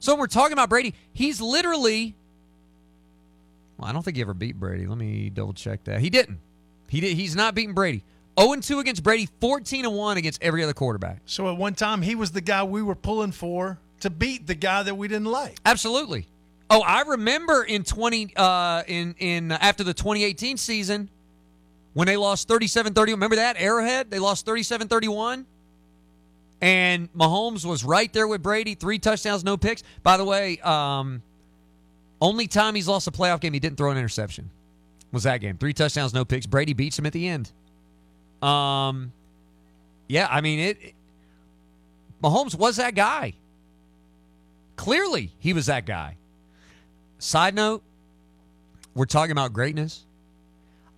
So 0.04 0.12
when 0.12 0.20
we're 0.20 0.28
talking 0.28 0.52
about 0.52 0.68
Brady, 0.68 0.96
he's 1.14 1.40
literally. 1.40 2.14
Well, 3.78 3.88
I 3.90 3.94
don't 3.94 4.04
think 4.04 4.18
he 4.18 4.22
ever 4.22 4.34
beat 4.34 4.60
Brady. 4.60 4.86
Let 4.86 4.98
me 4.98 5.30
double 5.30 5.54
check 5.54 5.86
that. 5.86 6.02
He 6.02 6.10
didn't. 6.10 6.40
He 6.90 7.00
did. 7.00 7.16
He's 7.16 7.38
not 7.38 7.56
beating 7.56 7.74
Brady. 7.74 8.04
0 8.38 8.58
2 8.58 8.80
against 8.80 9.02
Brady, 9.02 9.30
14 9.40 9.90
1 9.90 10.18
against 10.18 10.44
every 10.44 10.62
other 10.62 10.74
quarterback. 10.74 11.22
So 11.26 11.50
at 11.50 11.58
one 11.58 11.74
time, 11.74 12.02
he 12.02 12.16
was 12.16 12.32
the 12.32 12.42
guy 12.42 12.66
we 12.66 12.84
were 12.84 12.96
pulling 12.96 13.32
for 13.32 13.80
to 14.02 14.10
beat 14.10 14.46
the 14.46 14.56
guy 14.56 14.84
that 14.84 14.98
we 14.98 15.08
didn't 15.08 15.32
like. 15.32 15.58
Absolutely. 15.66 16.28
Oh, 16.70 16.82
I 16.82 17.04
remember 17.04 17.64
in 17.64 17.86
20 17.86 18.34
uh, 18.36 18.84
in 18.86 19.16
in 19.20 19.54
after 19.54 19.86
the 19.86 19.94
2018 19.94 20.58
season 20.58 21.10
when 21.94 22.08
they 22.08 22.18
lost 22.18 22.50
37-31. 22.50 23.08
Remember 23.08 23.38
that 23.38 23.56
Arrowhead? 23.58 24.12
They 24.12 24.20
lost 24.20 24.46
37-31. 24.46 25.46
And 26.64 27.12
Mahomes 27.12 27.66
was 27.66 27.84
right 27.84 28.12
there 28.14 28.26
with 28.26 28.42
Brady, 28.42 28.74
three 28.74 28.98
touchdowns, 28.98 29.44
no 29.44 29.58
picks. 29.58 29.84
By 30.02 30.16
the 30.16 30.24
way, 30.24 30.60
um, 30.60 31.22
only 32.22 32.48
time 32.48 32.74
he's 32.74 32.88
lost 32.88 33.06
a 33.06 33.12
playoff 33.12 33.42
game 33.42 33.52
he 33.52 33.60
didn't 33.60 33.78
throw 33.78 33.92
an 33.92 33.98
interception 33.98 34.50
was 35.12 35.24
that 35.24 35.42
game. 35.42 35.58
Three 35.58 35.74
touchdowns, 35.74 36.14
no 36.14 36.24
picks. 36.24 36.46
Brady 36.46 36.72
beats 36.72 36.98
him 36.98 37.06
at 37.06 37.12
the 37.12 37.28
end. 37.28 37.52
Um, 38.42 39.12
yeah, 40.08 40.26
I 40.32 40.40
mean 40.40 40.60
it, 40.60 40.78
it 40.82 40.94
Mahomes 42.24 42.56
was 42.56 42.78
that 42.78 42.96
guy. 42.96 43.34
Clearly, 44.78 45.34
he 45.40 45.52
was 45.52 45.66
that 45.66 45.86
guy. 45.86 46.16
Side 47.20 47.56
note, 47.56 47.84
we're 48.96 49.04
talking 49.04 49.34
about 49.34 49.52
greatness. 49.52 50.06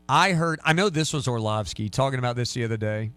I 0.07 0.33
heard, 0.33 0.59
I 0.63 0.73
know 0.73 0.89
this 0.89 1.11
was 1.11 1.27
Orlovsky 1.27 1.89
talking 1.89 2.19
about 2.19 2.35
this 2.35 2.53
the 2.53 2.63
other 2.63 2.77
day. 2.77 3.09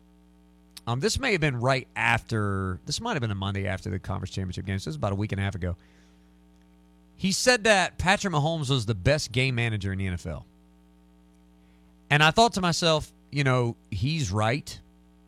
Um, 0.89 1.01
this 1.01 1.21
may 1.21 1.33
have 1.33 1.43
been 1.43 1.61
right 1.61 1.87
after, 1.95 2.81
this 2.87 2.99
might 2.99 3.13
have 3.13 3.21
been 3.21 3.31
a 3.31 3.35
Monday 3.35 3.67
after 3.67 3.91
the 3.91 3.99
conference 3.99 4.35
championship 4.35 4.65
games. 4.65 4.87
This 4.87 4.93
is 4.93 4.97
about 4.97 5.13
a 5.13 5.17
week 5.17 5.33
and 5.33 5.41
a 5.41 5.45
half 5.45 5.55
ago. 5.55 5.77
He 7.15 7.31
said 7.31 7.65
that 7.65 7.99
Patrick 7.99 8.33
Mahomes 8.33 8.71
was 8.71 8.87
the 8.87 8.95
best 8.95 9.31
game 9.31 9.55
manager 9.55 9.93
in 9.93 9.99
the 9.99 10.07
NFL. 10.07 10.45
And 12.09 12.23
I 12.23 12.31
thought 12.31 12.55
to 12.55 12.63
myself, 12.63 13.13
you 13.31 13.45
know, 13.45 13.77
he's 13.91 14.33
right 14.33 14.81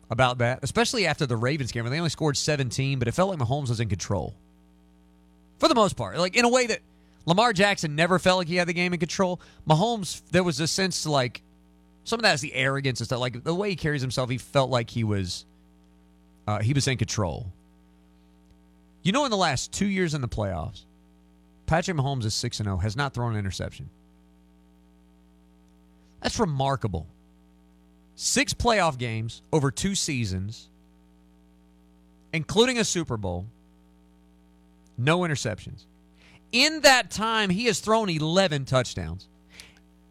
about 0.09 0.39
that, 0.39 0.61
especially 0.63 1.05
after 1.05 1.27
the 1.27 1.37
Ravens 1.37 1.71
game 1.71 1.83
where 1.83 1.91
they 1.91 1.99
only 1.99 2.09
scored 2.09 2.37
17, 2.37 2.97
but 2.97 3.07
it 3.07 3.11
felt 3.11 3.29
like 3.29 3.37
Mahomes 3.37 3.69
was 3.69 3.79
in 3.79 3.87
control. 3.87 4.33
For 5.59 5.69
the 5.69 5.75
most 5.75 5.95
part. 5.95 6.17
Like 6.17 6.35
in 6.35 6.43
a 6.43 6.49
way 6.49 6.65
that 6.65 6.79
Lamar 7.27 7.53
Jackson 7.53 7.95
never 7.95 8.17
felt 8.17 8.39
like 8.39 8.47
he 8.47 8.55
had 8.55 8.67
the 8.67 8.73
game 8.73 8.93
in 8.93 8.99
control. 8.99 9.39
Mahomes, 9.69 10.23
there 10.31 10.43
was 10.43 10.59
a 10.59 10.65
sense 10.65 11.05
like 11.05 11.43
some 12.03 12.17
of 12.17 12.23
that 12.23 12.33
is 12.33 12.41
the 12.41 12.55
arrogance 12.55 12.99
and 12.99 13.05
stuff. 13.05 13.19
Like 13.19 13.43
the 13.43 13.53
way 13.53 13.69
he 13.69 13.75
carries 13.75 14.01
himself, 14.01 14.31
he 14.31 14.39
felt 14.39 14.71
like 14.71 14.89
he 14.89 15.03
was 15.03 15.45
uh, 16.47 16.59
he 16.59 16.73
was 16.73 16.87
in 16.87 16.97
control. 16.97 17.51
You 19.03 19.11
know, 19.11 19.25
in 19.25 19.31
the 19.31 19.37
last 19.37 19.71
two 19.71 19.87
years 19.87 20.13
in 20.13 20.21
the 20.21 20.27
playoffs, 20.27 20.83
Patrick 21.65 21.97
Mahomes 21.97 22.25
is 22.25 22.33
six 22.33 22.59
and 22.59 22.67
zero, 22.67 22.77
has 22.77 22.95
not 22.95 23.13
thrown 23.13 23.33
an 23.33 23.39
interception. 23.39 23.89
That's 26.21 26.39
remarkable. 26.39 27.07
Six 28.15 28.53
playoff 28.53 28.97
games 28.97 29.41
over 29.51 29.71
two 29.71 29.95
seasons, 29.95 30.69
including 32.33 32.77
a 32.77 32.83
Super 32.83 33.17
Bowl. 33.17 33.47
No 34.97 35.21
interceptions. 35.21 35.85
In 36.51 36.81
that 36.81 37.09
time, 37.09 37.49
he 37.49 37.65
has 37.65 37.79
thrown 37.79 38.09
11 38.09 38.65
touchdowns. 38.65 39.27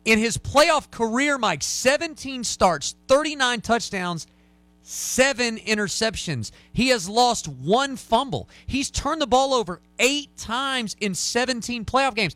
In 0.05 0.19
his 0.19 0.39
playoff 0.39 0.91
career, 0.91 1.37
Mike, 1.39 1.63
17 1.63 2.43
starts, 2.43 2.97
39 3.07 3.61
touchdowns, 3.61 4.27
seven 4.83 5.59
interceptions. 5.59 6.51
He 6.73 6.89
has 6.89 7.09
lost 7.09 7.49
one 7.49 7.97
fumble. 7.97 8.49
He's 8.67 8.91
turned 8.91 9.21
the 9.21 9.27
ball 9.27 9.55
over 9.55 9.81
eight 9.99 10.37
times 10.37 10.97
in 11.01 11.15
17 11.15 11.85
playoff 11.85 12.15
games. 12.15 12.35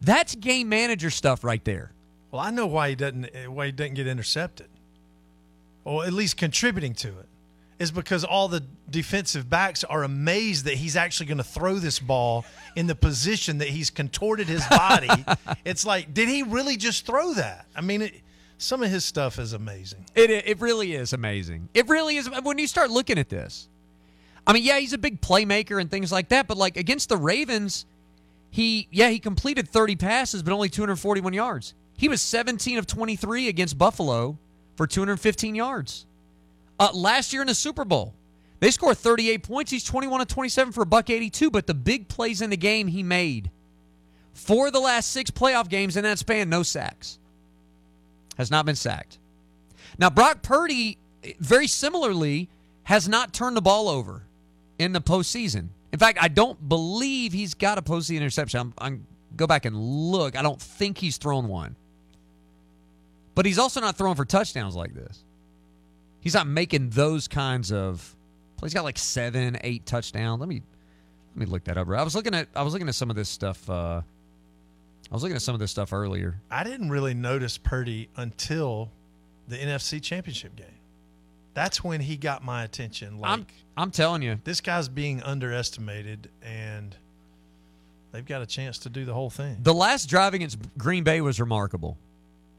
That's 0.00 0.34
game 0.34 0.68
manager 0.68 1.10
stuff 1.10 1.44
right 1.44 1.64
there. 1.64 1.92
Well, 2.30 2.40
I 2.40 2.50
know 2.50 2.66
why 2.66 2.90
he 2.90 2.94
doesn't 2.94 3.26
eh, 3.26 3.46
why 3.46 3.66
he 3.66 3.72
doesn't 3.72 3.94
get 3.94 4.06
intercepted, 4.06 4.68
or 5.84 6.04
at 6.04 6.12
least 6.12 6.38
contributing 6.38 6.94
to 6.94 7.08
it, 7.08 7.28
is 7.78 7.90
because 7.90 8.24
all 8.24 8.48
the 8.48 8.64
defensive 8.90 9.50
backs 9.50 9.84
are 9.84 10.02
amazed 10.02 10.64
that 10.64 10.74
he's 10.74 10.96
actually 10.96 11.26
going 11.26 11.38
to 11.38 11.44
throw 11.44 11.74
this 11.74 11.98
ball 11.98 12.44
in 12.74 12.86
the 12.86 12.94
position 12.94 13.58
that 13.58 13.68
he's 13.68 13.90
contorted 13.90 14.48
his 14.48 14.66
body. 14.68 15.10
it's 15.64 15.84
like, 15.84 16.14
did 16.14 16.28
he 16.28 16.42
really 16.42 16.76
just 16.76 17.06
throw 17.06 17.34
that? 17.34 17.66
I 17.76 17.82
mean, 17.82 18.02
it, 18.02 18.14
some 18.62 18.82
of 18.82 18.90
his 18.90 19.04
stuff 19.04 19.38
is 19.38 19.52
amazing. 19.52 20.04
It 20.14 20.30
it 20.30 20.60
really 20.60 20.94
is 20.94 21.12
amazing. 21.12 21.68
It 21.74 21.88
really 21.88 22.16
is 22.16 22.30
when 22.42 22.58
you 22.58 22.66
start 22.66 22.90
looking 22.90 23.18
at 23.18 23.28
this. 23.28 23.68
I 24.46 24.52
mean, 24.52 24.64
yeah, 24.64 24.78
he's 24.78 24.92
a 24.92 24.98
big 24.98 25.20
playmaker 25.20 25.80
and 25.80 25.90
things 25.90 26.10
like 26.10 26.28
that, 26.28 26.48
but 26.48 26.56
like 26.56 26.76
against 26.76 27.08
the 27.08 27.16
Ravens, 27.16 27.86
he 28.50 28.88
yeah, 28.90 29.08
he 29.08 29.18
completed 29.18 29.68
30 29.68 29.96
passes 29.96 30.42
but 30.42 30.52
only 30.52 30.68
241 30.68 31.32
yards. 31.32 31.74
He 31.96 32.08
was 32.08 32.22
17 32.22 32.78
of 32.78 32.86
23 32.86 33.48
against 33.48 33.78
Buffalo 33.78 34.38
for 34.76 34.86
215 34.86 35.54
yards. 35.54 36.06
Uh, 36.78 36.90
last 36.94 37.32
year 37.32 37.42
in 37.42 37.48
the 37.48 37.54
Super 37.54 37.84
Bowl, 37.84 38.14
they 38.60 38.70
scored 38.70 38.96
38 38.96 39.42
points. 39.42 39.70
He's 39.70 39.84
21 39.84 40.20
of 40.20 40.28
27 40.28 40.72
for 40.72 40.82
a 40.82 40.86
buck 40.86 41.10
82, 41.10 41.50
but 41.50 41.66
the 41.66 41.74
big 41.74 42.08
plays 42.08 42.42
in 42.42 42.50
the 42.50 42.56
game 42.56 42.88
he 42.88 43.02
made. 43.02 43.50
For 44.34 44.70
the 44.70 44.80
last 44.80 45.10
six 45.10 45.30
playoff 45.30 45.68
games 45.68 45.96
in 45.96 46.04
that 46.04 46.18
span, 46.18 46.48
no 46.48 46.62
sacks 46.62 47.18
has 48.36 48.50
not 48.50 48.66
been 48.66 48.76
sacked. 48.76 49.18
Now, 49.98 50.10
Brock 50.10 50.42
Purdy, 50.42 50.98
very 51.38 51.66
similarly, 51.66 52.48
has 52.84 53.08
not 53.08 53.32
turned 53.32 53.56
the 53.56 53.62
ball 53.62 53.88
over 53.88 54.22
in 54.78 54.92
the 54.92 55.00
postseason. 55.00 55.68
In 55.92 55.98
fact, 55.98 56.18
I 56.20 56.28
don't 56.28 56.68
believe 56.68 57.32
he's 57.32 57.54
got 57.54 57.78
a 57.78 57.82
postseason 57.82 58.18
interception. 58.18 58.60
I'm, 58.60 58.74
I'm 58.78 59.06
go 59.36 59.46
back 59.46 59.64
and 59.64 59.76
look. 59.76 60.36
I 60.36 60.42
don't 60.42 60.60
think 60.60 60.98
he's 60.98 61.16
thrown 61.18 61.48
one. 61.48 61.76
But 63.34 63.46
he's 63.46 63.58
also 63.58 63.80
not 63.80 63.96
throwing 63.96 64.16
for 64.16 64.24
touchdowns 64.24 64.74
like 64.74 64.94
this. 64.94 65.22
He's 66.20 66.34
not 66.34 66.46
making 66.46 66.90
those 66.90 67.28
kinds 67.28 67.72
of 67.72 68.14
plays. 68.56 68.72
He's 68.72 68.74
got 68.74 68.84
like 68.84 68.98
seven, 68.98 69.58
eight 69.62 69.86
touchdowns. 69.86 70.40
Let 70.40 70.48
me 70.48 70.62
let 71.34 71.46
me 71.46 71.46
look 71.46 71.64
that 71.64 71.76
up. 71.76 71.88
I 71.88 72.02
was 72.02 72.14
looking 72.14 72.34
at 72.34 72.48
I 72.54 72.62
was 72.62 72.72
looking 72.72 72.88
at 72.88 72.94
some 72.94 73.10
of 73.10 73.16
this 73.16 73.28
stuff. 73.28 73.68
Uh, 73.68 74.02
I 75.12 75.14
was 75.14 75.22
looking 75.22 75.36
at 75.36 75.42
some 75.42 75.52
of 75.54 75.60
this 75.60 75.70
stuff 75.70 75.92
earlier. 75.92 76.40
I 76.50 76.64
didn't 76.64 76.88
really 76.88 77.12
notice 77.12 77.58
Purdy 77.58 78.08
until 78.16 78.90
the 79.46 79.58
NFC 79.58 80.02
Championship 80.02 80.56
game. 80.56 80.66
That's 81.52 81.84
when 81.84 82.00
he 82.00 82.16
got 82.16 82.42
my 82.42 82.64
attention. 82.64 83.18
Like 83.18 83.30
I'm 83.30 83.46
I'm 83.76 83.90
telling 83.90 84.22
you, 84.22 84.40
this 84.42 84.62
guy's 84.62 84.88
being 84.88 85.22
underestimated, 85.22 86.30
and 86.40 86.96
they've 88.10 88.24
got 88.24 88.40
a 88.40 88.46
chance 88.46 88.78
to 88.78 88.88
do 88.88 89.04
the 89.04 89.12
whole 89.12 89.28
thing. 89.28 89.58
The 89.60 89.74
last 89.74 90.08
drive 90.08 90.32
against 90.32 90.58
Green 90.78 91.04
Bay 91.04 91.20
was 91.20 91.38
remarkable. 91.38 91.98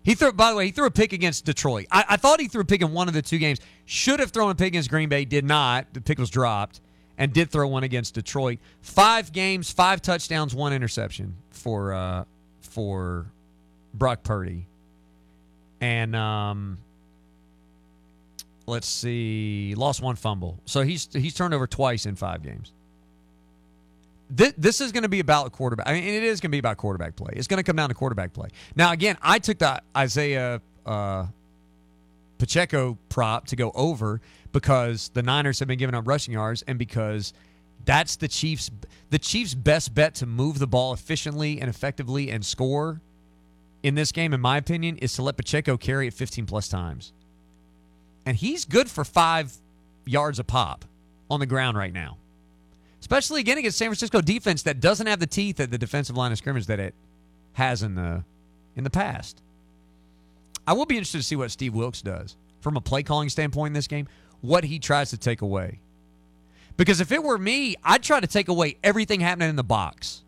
He 0.03 0.13
threw. 0.13 0.31
By 0.31 0.51
the 0.51 0.57
way, 0.57 0.65
he 0.67 0.71
threw 0.71 0.85
a 0.85 0.91
pick 0.91 1.11
against 1.11 1.45
Detroit. 1.45 1.87
I, 1.91 2.05
I 2.07 2.17
thought 2.17 2.39
he 2.39 2.47
threw 2.47 2.61
a 2.61 2.65
pick 2.65 2.83
in 2.83 2.93
one 2.93 3.07
of 3.07 3.15
the 3.15 3.23
two 3.23 3.39
games. 3.39 3.61
Should 3.85 4.19
have 4.19 4.29
thrown 4.29 4.51
a 4.51 4.55
pick 4.55 4.67
against 4.67 4.91
Green 4.91 5.09
Bay. 5.09 5.25
Did 5.25 5.43
not. 5.43 5.91
The 5.91 6.01
pick 6.01 6.19
was 6.19 6.29
dropped, 6.29 6.81
and 7.17 7.33
did 7.33 7.49
throw 7.49 7.67
one 7.67 7.83
against 7.83 8.13
Detroit. 8.13 8.59
Five 8.81 9.31
games, 9.31 9.71
five 9.71 10.03
touchdowns, 10.03 10.53
one 10.53 10.71
interception 10.71 11.35
for 11.49 11.93
uh, 11.93 12.25
for 12.64 13.28
Brock 13.93 14.24
Purdy. 14.24 14.66
And 15.80 16.16
um, 16.16 16.78
let's 18.66 18.88
see, 18.88 19.76
lost 19.76 20.01
one 20.01 20.16
fumble. 20.16 20.59
So 20.66 20.82
he's 20.82 21.09
he's 21.11 21.34
turned 21.34 21.53
over 21.53 21.68
twice 21.68 22.05
in 22.05 22.16
five 22.16 22.43
games. 22.43 22.72
This, 24.30 24.53
this 24.57 24.82
is 24.82 24.91
going 24.91 25.03
to 25.03 25.09
be 25.09 25.20
about 25.20 25.51
quarterback. 25.51 25.88
I 25.88 25.93
mean, 25.93 26.03
it 26.03 26.24
is 26.24 26.39
going 26.39 26.49
to 26.49 26.55
be 26.55 26.59
about 26.59 26.78
quarterback 26.78 27.16
play. 27.16 27.34
It's 27.36 27.47
going 27.47 27.57
to 27.57 27.64
come 27.64 27.76
down 27.76 27.89
to 27.89 27.95
quarterback 27.95 28.34
play. 28.34 28.49
Now, 28.76 28.91
again, 28.91 29.18
I 29.22 29.38
took 29.38 29.59
the 29.59 29.82
Isaiah 29.95 30.59
uh, 30.86 31.28
Pacheco 32.39 32.97
prop 33.09 33.45
to 33.47 33.55
go 33.55 33.72
over 33.76 34.22
because 34.51 35.09
the 35.14 35.22
Niners 35.22 35.59
have 35.59 35.68
been 35.68 35.78
giving 35.78 35.93
up 35.93 36.07
rushing 36.07 36.34
yards, 36.34 36.64
and 36.64 36.80
because 36.80 37.34
that's 37.86 38.15
the 38.15 38.27
Chiefs. 38.27 38.71
The 39.09 39.19
Chiefs' 39.19 39.53
best 39.53 39.93
bet 39.93 40.15
to 40.15 40.25
move 40.25 40.59
the 40.59 40.67
ball 40.67 40.93
efficiently 40.93 41.59
and 41.59 41.69
effectively 41.69 42.29
and 42.29 42.45
score 42.45 43.01
in 43.84 43.95
this 43.95 44.11
game, 44.11 44.34
in 44.34 44.39
my 44.41 44.57
opinion, 44.57 44.97
is 44.97 45.13
to 45.15 45.21
let 45.21 45.38
Pacheco 45.38 45.77
carry 45.77 46.07
it 46.07 46.13
15 46.13 46.45
plus 46.45 46.69
times. 46.69 47.11
And 48.25 48.38
he's 48.38 48.63
good 48.63 48.89
for 48.89 49.03
five 49.03 49.53
yards 50.05 50.39
a 50.39 50.43
pop 50.43 50.86
on 51.29 51.39
the 51.39 51.45
ground 51.45 51.77
right 51.77 51.93
now. 51.93 52.17
Especially 53.01 53.41
again 53.41 53.57
against 53.57 53.77
San 53.77 53.89
Francisco 53.89 54.21
defense 54.21 54.63
that 54.63 54.79
doesn't 54.79 55.07
have 55.07 55.19
the 55.19 55.27
teeth 55.27 55.59
at 55.59 55.69
the 55.69 55.77
defensive 55.77 56.15
line 56.15 56.31
of 56.31 56.38
scrimmage 56.38 56.67
that 56.67 56.79
it 56.79 56.95
has 57.53 57.84
in 57.84 57.95
the 57.95 58.23
in 58.75 58.86
the 58.86 58.89
past. 58.89 59.41
I 60.65 60.73
will 60.73 60.86
be 60.86 60.95
interested 60.95 61.17
to 61.17 61.23
see 61.23 61.36
what 61.36 61.51
Steve 61.51 61.73
Wilks 61.73 62.01
does 62.01 62.38
from 62.61 62.77
a 62.77 62.81
play 62.81 63.03
calling 63.03 63.27
standpoint 63.27 63.71
in 63.71 63.73
this 63.73 63.88
game, 63.88 64.07
what 64.39 64.63
he 64.63 64.79
tries 64.79 65.09
to 65.09 65.17
take 65.17 65.41
away. 65.41 65.81
Because 66.78 67.01
if 67.01 67.11
it 67.11 67.24
were 67.24 67.38
me, 67.38 67.76
I'd 67.84 68.03
try 68.03 68.19
to 68.19 68.28
take 68.28 68.47
away 68.47 68.78
everything 68.84 69.19
happening 69.19 69.49
in 69.49 69.55
the 69.55 69.63
box. 69.63 70.24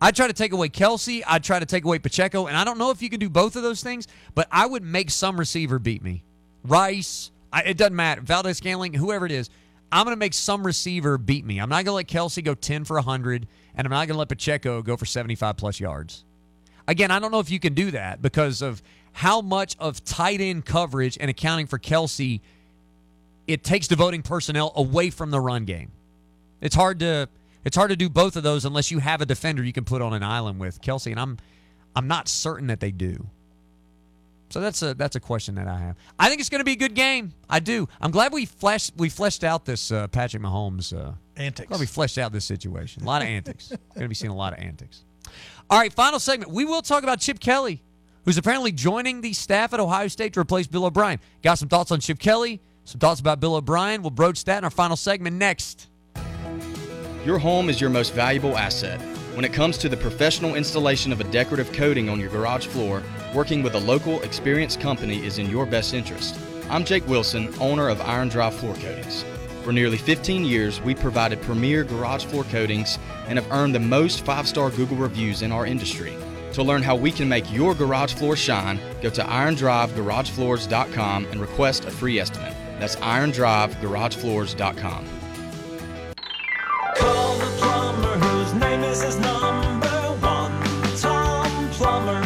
I'd 0.00 0.14
try 0.14 0.26
to 0.26 0.32
take 0.32 0.52
away 0.52 0.68
Kelce. 0.68 1.22
I'd 1.26 1.42
try 1.42 1.58
to 1.58 1.66
take 1.66 1.84
away 1.84 1.98
Pacheco. 1.98 2.46
And 2.46 2.56
I 2.56 2.64
don't 2.64 2.78
know 2.78 2.90
if 2.90 3.00
you 3.00 3.08
can 3.08 3.20
do 3.20 3.30
both 3.30 3.56
of 3.56 3.62
those 3.62 3.82
things, 3.82 4.06
but 4.34 4.46
I 4.52 4.66
would 4.66 4.82
make 4.82 5.10
some 5.10 5.38
receiver 5.38 5.78
beat 5.78 6.02
me. 6.02 6.22
Rice, 6.62 7.30
I, 7.52 7.62
it 7.62 7.76
doesn't 7.76 7.96
matter. 7.96 8.20
Valdes-Scantling, 8.20 8.94
whoever 8.94 9.26
it 9.26 9.32
is, 9.32 9.50
I'm 9.90 10.04
going 10.04 10.14
to 10.14 10.18
make 10.18 10.34
some 10.34 10.66
receiver 10.66 11.18
beat 11.18 11.44
me. 11.44 11.58
I'm 11.58 11.68
not 11.68 11.84
going 11.84 11.86
to 11.86 11.92
let 11.92 12.06
Kelce 12.08 12.44
go 12.44 12.54
10 12.54 12.84
for 12.84 12.96
100, 12.96 13.46
and 13.74 13.86
I'm 13.86 13.90
not 13.90 14.06
going 14.06 14.14
to 14.14 14.18
let 14.18 14.28
Pacheco 14.28 14.82
go 14.82 14.96
for 14.96 15.06
75 15.06 15.56
plus 15.56 15.78
yards. 15.80 16.24
Again, 16.86 17.10
I 17.10 17.18
don't 17.18 17.30
know 17.30 17.40
if 17.40 17.50
you 17.50 17.60
can 17.60 17.74
do 17.74 17.90
that 17.92 18.20
because 18.20 18.60
of 18.60 18.82
how 19.12 19.40
much 19.40 19.76
of 19.78 20.04
tight 20.04 20.40
end 20.40 20.66
coverage 20.66 21.16
and 21.20 21.30
accounting 21.30 21.66
for 21.66 21.78
Kelce 21.78 22.40
it 23.46 23.64
takes 23.64 23.88
devoting 23.88 24.22
personnel 24.22 24.72
away 24.76 25.10
from 25.10 25.30
the 25.30 25.40
run 25.40 25.64
game. 25.64 25.90
It's 26.60 26.74
hard 26.74 27.00
to 27.00 27.28
it's 27.64 27.76
hard 27.76 27.90
to 27.90 27.96
do 27.96 28.08
both 28.08 28.36
of 28.36 28.42
those 28.42 28.64
unless 28.64 28.90
you 28.90 28.98
have 28.98 29.20
a 29.20 29.26
defender 29.26 29.62
you 29.62 29.72
can 29.72 29.84
put 29.84 30.02
on 30.02 30.12
an 30.12 30.22
island 30.22 30.60
with 30.60 30.80
Kelce, 30.80 31.10
and 31.10 31.20
I'm 31.20 31.38
I'm 31.96 32.08
not 32.08 32.28
certain 32.28 32.68
that 32.68 32.80
they 32.80 32.90
do. 32.90 33.26
So 34.50 34.60
that's 34.60 34.82
a 34.82 34.94
that's 34.94 35.16
a 35.16 35.20
question 35.20 35.56
that 35.56 35.66
I 35.66 35.78
have. 35.78 35.96
I 36.18 36.28
think 36.28 36.40
it's 36.40 36.48
going 36.48 36.60
to 36.60 36.64
be 36.64 36.72
a 36.72 36.76
good 36.76 36.94
game. 36.94 37.32
I 37.50 37.60
do. 37.60 37.88
I'm 38.00 38.10
glad 38.10 38.32
we 38.32 38.46
fleshed 38.46 38.92
we 38.96 39.08
fleshed 39.08 39.42
out 39.42 39.64
this 39.64 39.90
uh, 39.90 40.06
Patrick 40.08 40.42
Mahomes 40.42 40.96
uh, 40.96 41.12
antics. 41.36 41.68
Glad 41.68 41.80
we 41.80 41.86
fleshed 41.86 42.18
out 42.18 42.32
this 42.32 42.44
situation. 42.44 43.02
A 43.02 43.06
lot 43.06 43.22
of 43.22 43.28
antics. 43.28 43.68
going 43.94 44.04
to 44.04 44.08
be 44.08 44.14
seeing 44.14 44.30
a 44.30 44.36
lot 44.36 44.52
of 44.52 44.60
antics. 44.60 45.02
All 45.70 45.78
right, 45.78 45.92
final 45.92 46.20
segment. 46.20 46.52
We 46.52 46.64
will 46.64 46.82
talk 46.82 47.02
about 47.02 47.20
Chip 47.20 47.40
Kelly, 47.40 47.82
who's 48.24 48.38
apparently 48.38 48.70
joining 48.70 49.22
the 49.22 49.32
staff 49.32 49.72
at 49.72 49.80
Ohio 49.80 50.08
State 50.08 50.34
to 50.34 50.40
replace 50.40 50.66
Bill 50.66 50.84
O'Brien. 50.84 51.18
Got 51.42 51.58
some 51.58 51.68
thoughts 51.68 51.90
on 51.90 52.00
Chip 52.00 52.18
Kelly, 52.18 52.60
some 52.84 52.98
thoughts 52.98 53.20
about 53.20 53.40
Bill 53.40 53.56
O'Brien. 53.56 54.02
We'll 54.02 54.10
broach 54.10 54.44
that 54.44 54.58
in 54.58 54.64
our 54.64 54.70
final 54.70 54.96
segment 54.96 55.36
next. 55.36 55.88
Your 57.24 57.38
home 57.38 57.70
is 57.70 57.80
your 57.80 57.90
most 57.90 58.12
valuable 58.12 58.58
asset. 58.58 59.00
When 59.34 59.44
it 59.44 59.52
comes 59.52 59.78
to 59.78 59.88
the 59.88 59.96
professional 59.96 60.54
installation 60.54 61.10
of 61.10 61.20
a 61.20 61.24
decorative 61.24 61.72
coating 61.72 62.08
on 62.08 62.20
your 62.20 62.28
garage 62.28 62.66
floor, 62.66 63.02
working 63.34 63.62
with 63.62 63.74
a 63.74 63.80
local, 63.80 64.22
experienced 64.22 64.80
company 64.80 65.24
is 65.24 65.38
in 65.38 65.50
your 65.50 65.66
best 65.66 65.94
interest. 65.94 66.38
I'm 66.70 66.84
Jake 66.84 67.06
Wilson, 67.08 67.52
owner 67.60 67.88
of 67.88 68.00
Iron 68.02 68.28
Drive 68.28 68.54
Floor 68.54 68.74
Coatings. 68.74 69.24
For 69.64 69.72
nearly 69.72 69.96
15 69.96 70.44
years, 70.44 70.80
we 70.82 70.94
provided 70.94 71.40
premier 71.42 71.82
garage 71.84 72.26
floor 72.26 72.44
coatings 72.44 72.98
and 73.26 73.38
have 73.38 73.50
earned 73.50 73.74
the 73.74 73.80
most 73.80 74.24
five 74.24 74.46
star 74.46 74.70
Google 74.70 74.98
reviews 74.98 75.42
in 75.42 75.50
our 75.50 75.66
industry. 75.66 76.14
To 76.52 76.62
learn 76.62 76.82
how 76.82 76.94
we 76.94 77.10
can 77.10 77.28
make 77.28 77.52
your 77.52 77.74
garage 77.74 78.14
floor 78.14 78.36
shine, 78.36 78.78
go 79.02 79.10
to 79.10 79.22
irondrivegaragefloors.com 79.22 81.26
and 81.26 81.40
request 81.40 81.86
a 81.86 81.90
free 81.90 82.20
estimate. 82.20 82.53
That's 82.78 82.96
irondrivegaragefloors.com. 82.96 85.06
Call 86.96 87.38
the 87.38 87.46
plumber 87.58 88.18
whose 88.18 88.54
name 88.54 88.80
is 88.82 89.02
his 89.02 89.18
number 89.18 89.88
one. 90.20 90.52
Tom 90.98 91.68
Plumber. 91.70 92.24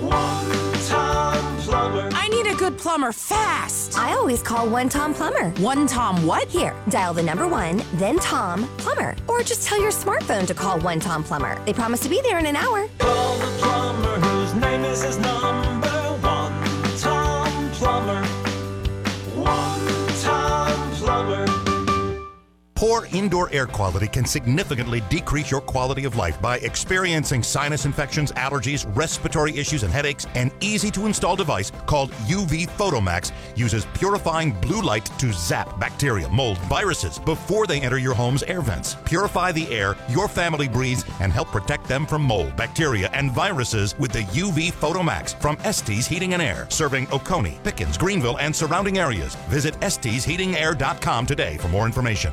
One 0.00 0.72
Tom 0.86 1.56
Plumber. 1.58 2.08
I 2.12 2.28
need 2.28 2.46
a 2.46 2.54
good 2.54 2.78
plumber 2.78 3.12
fast. 3.12 3.98
I 3.98 4.12
always 4.12 4.42
call 4.42 4.68
one 4.68 4.88
Tom 4.88 5.14
Plumber. 5.14 5.50
One 5.62 5.86
Tom 5.86 6.26
what? 6.26 6.48
Here, 6.48 6.74
dial 6.88 7.14
the 7.14 7.22
number 7.22 7.46
one, 7.46 7.82
then 7.94 8.18
Tom 8.18 8.66
Plumber. 8.78 9.14
Or 9.28 9.42
just 9.42 9.66
tell 9.66 9.80
your 9.80 9.92
smartphone 9.92 10.46
to 10.46 10.54
call 10.54 10.80
one 10.80 11.00
Tom 11.00 11.22
Plumber. 11.22 11.62
They 11.64 11.72
promise 11.72 12.00
to 12.00 12.08
be 12.08 12.20
there 12.22 12.38
in 12.38 12.46
an 12.46 12.56
hour. 12.56 12.88
Call 12.98 13.36
the 13.38 13.46
plumber 13.58 14.18
whose 14.20 14.54
name 14.54 14.84
is 14.84 15.02
his 15.02 15.18
number 15.18 15.69
Poor 22.80 23.08
indoor 23.12 23.52
air 23.52 23.66
quality 23.66 24.08
can 24.08 24.24
significantly 24.24 25.02
decrease 25.10 25.50
your 25.50 25.60
quality 25.60 26.06
of 26.06 26.16
life 26.16 26.40
by 26.40 26.56
experiencing 26.60 27.42
sinus 27.42 27.84
infections, 27.84 28.32
allergies, 28.32 28.90
respiratory 28.96 29.54
issues, 29.58 29.82
and 29.82 29.92
headaches. 29.92 30.26
An 30.34 30.50
easy 30.62 30.90
to 30.92 31.04
install 31.04 31.36
device 31.36 31.72
called 31.84 32.10
UV 32.26 32.70
Photomax 32.78 33.32
uses 33.54 33.84
purifying 33.92 34.52
blue 34.52 34.80
light 34.80 35.04
to 35.18 35.30
zap 35.30 35.78
bacteria, 35.78 36.26
mold, 36.30 36.56
viruses 36.70 37.18
before 37.18 37.66
they 37.66 37.82
enter 37.82 37.98
your 37.98 38.14
home's 38.14 38.42
air 38.44 38.62
vents. 38.62 38.96
Purify 39.04 39.52
the 39.52 39.70
air 39.70 39.94
your 40.08 40.26
family 40.26 40.66
breathes 40.66 41.04
and 41.20 41.34
help 41.34 41.48
protect 41.48 41.86
them 41.86 42.06
from 42.06 42.22
mold, 42.22 42.56
bacteria, 42.56 43.10
and 43.12 43.30
viruses 43.32 43.94
with 43.98 44.10
the 44.10 44.22
UV 44.32 44.72
Photomax 44.72 45.38
from 45.38 45.58
Estes 45.64 46.06
Heating 46.06 46.32
and 46.32 46.40
Air, 46.40 46.66
serving 46.70 47.06
Oconee, 47.12 47.58
Pickens, 47.62 47.98
Greenville, 47.98 48.38
and 48.38 48.56
surrounding 48.56 48.96
areas. 48.96 49.34
Visit 49.50 49.74
estesheatingair.com 49.80 51.26
today 51.26 51.58
for 51.58 51.68
more 51.68 51.84
information. 51.84 52.32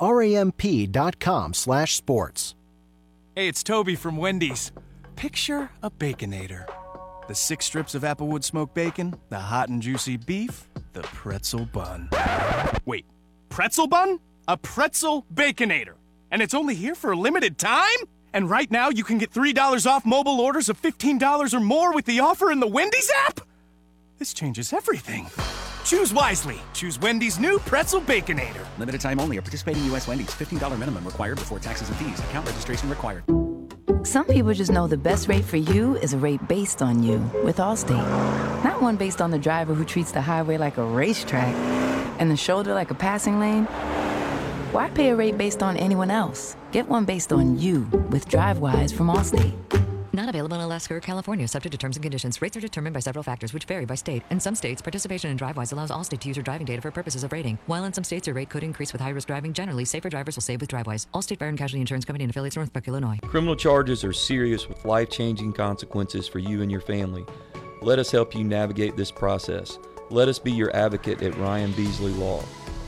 Ramp.com 0.00 0.24
slash 0.24 0.36
sports. 0.36 0.56
R-A-M-P.com 0.70 1.54
slash 1.54 1.94
sports. 1.96 2.54
Hey, 3.34 3.48
it's 3.48 3.62
Toby 3.62 3.96
from 3.96 4.16
Wendy's. 4.16 4.72
Picture 5.16 5.70
a 5.82 5.90
Baconator. 5.90 6.66
The 7.28 7.34
six 7.34 7.66
strips 7.66 7.94
of 7.94 8.02
Applewood 8.02 8.44
smoked 8.44 8.74
bacon, 8.74 9.14
the 9.30 9.38
hot 9.38 9.68
and 9.68 9.82
juicy 9.82 10.16
beef, 10.16 10.68
the 10.92 11.02
pretzel 11.02 11.66
bun. 11.66 12.08
Wait, 12.84 13.04
pretzel 13.48 13.88
bun? 13.88 14.20
A 14.48 14.56
pretzel 14.56 15.26
Baconator. 15.34 15.94
And 16.30 16.40
it's 16.40 16.54
only 16.54 16.74
here 16.74 16.94
for 16.94 17.12
a 17.12 17.16
limited 17.16 17.58
time? 17.58 17.98
And 18.32 18.48
right 18.50 18.70
now 18.70 18.90
you 18.90 19.02
can 19.04 19.18
get 19.18 19.32
$3 19.32 19.86
off 19.86 20.04
mobile 20.04 20.40
orders 20.40 20.68
of 20.68 20.80
$15 20.80 21.54
or 21.54 21.60
more 21.60 21.92
with 21.94 22.04
the 22.04 22.20
offer 22.20 22.52
in 22.52 22.60
the 22.60 22.66
Wendy's 22.66 23.10
app? 23.26 23.40
This 24.18 24.32
changes 24.32 24.72
everything. 24.72 25.26
Choose 25.86 26.12
wisely. 26.12 26.58
Choose 26.72 26.98
Wendy's 26.98 27.38
new 27.38 27.60
pretzel 27.60 28.00
Baconator. 28.00 28.66
Limited 28.76 29.00
time 29.00 29.20
only. 29.20 29.38
Or 29.38 29.42
participating 29.42 29.84
U.S. 29.86 30.08
Wendy's. 30.08 30.30
$15 30.30 30.76
minimum 30.76 31.04
required 31.04 31.36
before 31.36 31.60
taxes 31.60 31.88
and 31.88 31.96
fees. 31.98 32.18
Account 32.18 32.44
registration 32.44 32.90
required. 32.90 33.22
Some 34.02 34.26
people 34.26 34.52
just 34.52 34.72
know 34.72 34.88
the 34.88 34.96
best 34.96 35.28
rate 35.28 35.44
for 35.44 35.58
you 35.58 35.96
is 35.98 36.12
a 36.12 36.18
rate 36.18 36.46
based 36.48 36.82
on 36.82 37.04
you 37.04 37.18
with 37.44 37.58
Allstate. 37.58 38.04
Not 38.64 38.82
one 38.82 38.96
based 38.96 39.20
on 39.20 39.30
the 39.30 39.38
driver 39.38 39.74
who 39.74 39.84
treats 39.84 40.10
the 40.10 40.20
highway 40.20 40.58
like 40.58 40.76
a 40.76 40.84
racetrack 40.84 41.54
and 42.18 42.32
the 42.32 42.36
shoulder 42.36 42.74
like 42.74 42.90
a 42.90 42.94
passing 42.94 43.38
lane. 43.38 43.66
Why 44.72 44.90
pay 44.90 45.10
a 45.10 45.16
rate 45.16 45.38
based 45.38 45.62
on 45.62 45.76
anyone 45.76 46.10
else? 46.10 46.56
Get 46.72 46.88
one 46.88 47.04
based 47.04 47.32
on 47.32 47.60
you 47.60 47.82
with 48.10 48.28
DriveWise 48.28 48.92
from 48.92 49.06
Allstate. 49.06 49.85
Not 50.16 50.30
available 50.30 50.56
in 50.56 50.62
Alaska 50.62 50.94
or 50.94 51.00
California, 51.00 51.46
subject 51.46 51.72
to 51.72 51.76
terms 51.76 51.96
and 51.98 52.02
conditions. 52.02 52.40
Rates 52.40 52.56
are 52.56 52.60
determined 52.60 52.94
by 52.94 53.00
several 53.00 53.22
factors, 53.22 53.52
which 53.52 53.66
vary 53.66 53.84
by 53.84 53.96
state. 53.96 54.22
In 54.30 54.40
some 54.40 54.54
states, 54.54 54.80
participation 54.80 55.30
in 55.30 55.36
DriveWise 55.36 55.74
allows 55.74 55.90
Allstate 55.90 56.20
to 56.20 56.28
use 56.28 56.38
your 56.38 56.42
driving 56.42 56.64
data 56.64 56.80
for 56.80 56.90
purposes 56.90 57.22
of 57.22 57.32
rating. 57.32 57.58
While 57.66 57.84
in 57.84 57.92
some 57.92 58.02
states, 58.02 58.26
your 58.26 58.32
rate 58.32 58.48
could 58.48 58.62
increase 58.62 58.94
with 58.94 59.02
high-risk 59.02 59.28
driving. 59.28 59.52
Generally, 59.52 59.84
safer 59.84 60.08
drivers 60.08 60.34
will 60.34 60.42
save 60.42 60.62
with 60.62 60.70
DriveWise. 60.70 61.06
Allstate 61.12 61.38
Fire 61.38 61.50
and 61.50 61.58
Casualty 61.58 61.82
Insurance 61.82 62.06
Company 62.06 62.24
and 62.24 62.30
affiliates, 62.30 62.56
Northbrook, 62.56 62.88
Illinois. 62.88 63.18
Criminal 63.24 63.54
charges 63.54 64.04
are 64.04 64.14
serious 64.14 64.66
with 64.70 64.82
life 64.86 65.10
changing 65.10 65.52
consequences 65.52 66.26
for 66.26 66.38
you 66.38 66.62
and 66.62 66.70
your 66.70 66.80
family. 66.80 67.26
Let 67.82 67.98
us 67.98 68.10
help 68.10 68.34
you 68.34 68.42
navigate 68.42 68.96
this 68.96 69.10
process. 69.10 69.78
Let 70.08 70.28
us 70.28 70.38
be 70.38 70.50
your 70.50 70.74
advocate 70.74 71.20
at 71.20 71.36
Ryan 71.36 71.72
Beasley 71.72 72.12
Law. 72.12 72.42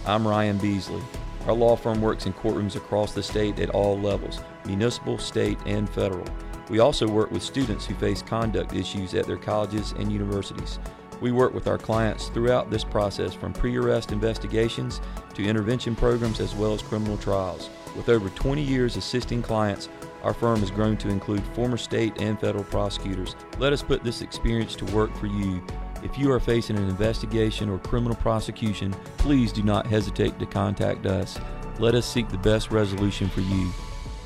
I'm 0.07 0.27
Ryan 0.27 0.57
Beasley. 0.57 1.03
Our 1.47 1.53
law 1.53 1.77
firm 1.77 2.01
works 2.01 2.25
in 2.25 2.33
courtrooms 2.33 2.77
across 2.77 3.13
the 3.13 3.23
state 3.23 3.59
at 3.59 3.69
all 3.69 3.99
levels 3.99 4.41
municipal, 4.65 5.19
state, 5.19 5.59
and 5.67 5.91
federal. 5.91 6.25
We 6.71 6.81
also 6.81 7.09
work 7.09 7.31
with 7.31 7.43
students 7.43 7.87
who 7.87 7.95
face 7.95 8.23
conduct 8.23 8.75
issues 8.75 9.15
at 9.15 9.27
their 9.27 9.39
colleges 9.39 9.93
and 9.93 10.13
universities. 10.13 10.79
We 11.21 11.33
work 11.33 11.55
with 11.55 11.67
our 11.67 11.79
clients 11.79 12.29
throughout 12.29 12.71
this 12.71 12.85
process 12.85 13.35
from 13.35 13.53
pre 13.53 13.77
arrest 13.77 14.13
investigations 14.13 15.01
to 15.35 15.45
intervention 15.45 15.97
programs 15.97 16.41
as 16.41 16.55
well 16.55 16.75
as 16.75 16.83
criminal 16.83 17.17
trials. 17.17 17.71
With 17.97 18.09
over 18.09 18.29
20 18.29 18.63
years 18.63 18.97
assisting 18.97 19.43
clients, 19.43 19.89
our 20.23 20.35
firm 20.35 20.61
has 20.61 20.71
grown 20.71 20.97
to 20.99 21.09
include 21.09 21.43
former 21.55 21.77
state 21.77 22.21
and 22.21 22.39
federal 22.39 22.65
prosecutors. 22.65 23.35
Let 23.59 23.73
us 23.73 23.83
put 23.83 24.05
this 24.05 24.21
experience 24.21 24.77
to 24.77 24.85
work 24.87 25.15
for 25.17 25.27
you. 25.27 25.63
If 26.03 26.19
you 26.19 26.31
are 26.31 26.41
facing 26.41 26.77
an 26.77 26.89
investigation 26.89 27.69
or 27.69 27.79
criminal 27.79 28.17
prosecution, 28.17 28.93
please 29.17 29.53
do 29.53 29.63
not 29.63 29.87
hesitate 29.87 30.39
to 30.39 30.47
contact 30.47 31.07
us. 31.07 31.39
Let 31.81 31.95
us 31.95 32.07
seek 32.07 32.29
the 32.29 32.39
best 32.39 32.71
resolution 32.71 33.29
for 33.29 33.41
you. 33.41 33.73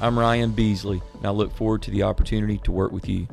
I'm 0.03 0.19
Ryan 0.19 0.51
Beasley, 0.51 1.01
and 1.15 1.25
I 1.25 1.31
look 1.31 1.55
forward 1.55 1.81
to 1.83 1.93
the 1.93 2.03
opportunity 2.03 2.59
to 2.65 2.73
work 2.73 2.91
with 2.91 3.09
you. 3.09 3.29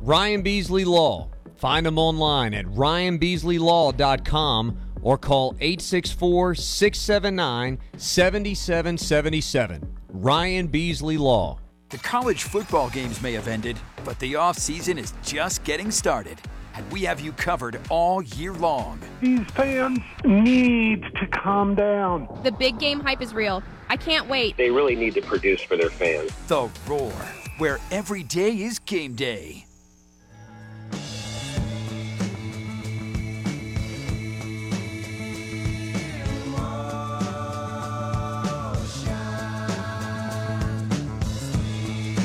Ryan 0.00 0.42
Beasley 0.42 0.84
Law. 0.84 1.28
Find 1.54 1.86
him 1.86 1.96
online 1.96 2.54
at 2.54 2.66
ryanbeasleylaw.com 2.66 4.78
or 5.00 5.16
call 5.16 5.54
864 5.60 6.56
679 6.56 7.78
7777. 7.96 9.96
Ryan 10.08 10.66
Beasley 10.66 11.16
Law. 11.16 11.60
The 11.90 11.98
college 11.98 12.42
football 12.42 12.90
games 12.90 13.22
may 13.22 13.34
have 13.34 13.46
ended, 13.46 13.78
but 14.04 14.18
the 14.18 14.32
offseason 14.32 14.98
is 14.98 15.14
just 15.22 15.62
getting 15.62 15.92
started. 15.92 16.40
And 16.74 16.90
we 16.90 17.02
have 17.02 17.20
you 17.20 17.32
covered 17.32 17.78
all 17.90 18.22
year 18.22 18.54
long. 18.54 18.98
These 19.20 19.46
fans 19.50 20.00
need 20.24 21.02
to 21.02 21.26
calm 21.26 21.74
down. 21.74 22.28
The 22.42 22.52
big 22.52 22.78
game 22.78 23.00
hype 23.00 23.20
is 23.20 23.34
real. 23.34 23.62
I 23.90 23.96
can't 23.96 24.28
wait. 24.28 24.56
They 24.56 24.70
really 24.70 24.96
need 24.96 25.14
to 25.14 25.22
produce 25.22 25.60
for 25.60 25.76
their 25.76 25.90
fans. 25.90 26.32
The 26.48 26.70
Roar, 26.86 27.12
where 27.58 27.78
every 27.90 28.22
day 28.22 28.62
is 28.62 28.78
game 28.78 29.14
day. 29.14 29.66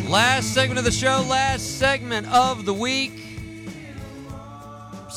Last 0.09 0.53
segment 0.53 0.79
of 0.79 0.85
the 0.85 0.91
show, 0.91 1.25
last 1.29 1.79
segment 1.79 2.31
of 2.31 2.63
the 2.63 2.73
week. 2.73 3.26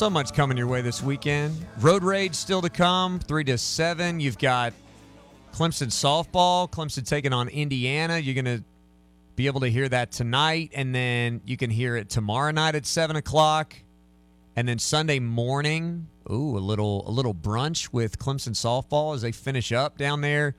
So 0.01 0.09
much 0.09 0.33
coming 0.33 0.57
your 0.57 0.67
way 0.67 0.81
this 0.81 1.03
weekend. 1.03 1.55
Road 1.79 2.03
Rage 2.03 2.35
still 2.35 2.63
to 2.63 2.71
come, 2.71 3.19
3 3.19 3.45
to 3.45 3.59
7. 3.59 4.19
You've 4.19 4.39
got 4.39 4.73
Clemson 5.53 5.89
softball, 5.89 6.71
Clemson 6.71 7.07
taking 7.07 7.35
on 7.35 7.49
Indiana. 7.49 8.17
You're 8.17 8.43
going 8.43 8.61
to 8.61 8.65
be 9.37 9.47
able 9.47 9.61
to 9.61 9.71
hear 9.71 9.87
that 9.91 10.11
tonight, 10.11 10.71
and 10.75 10.95
then 10.95 11.43
you 11.45 11.59
can 11.59 11.69
hear 11.69 11.97
it 11.97 12.09
tomorrow 12.09 12.51
night 12.51 12.77
at 12.77 12.87
7 12.87 13.15
o'clock. 13.15 13.77
And 14.57 14.67
then 14.67 14.79
Sunday 14.79 15.19
morning, 15.19 16.07
ooh, 16.33 16.57
a 16.57 16.65
little 16.65 17.07
a 17.07 17.13
little 17.13 17.35
brunch 17.35 17.93
with 17.93 18.19
Clemson 18.19 18.55
softball 18.55 19.15
as 19.15 19.21
they 19.21 19.33
finish 19.33 19.71
up 19.71 19.99
down 19.99 20.23
there 20.23 20.57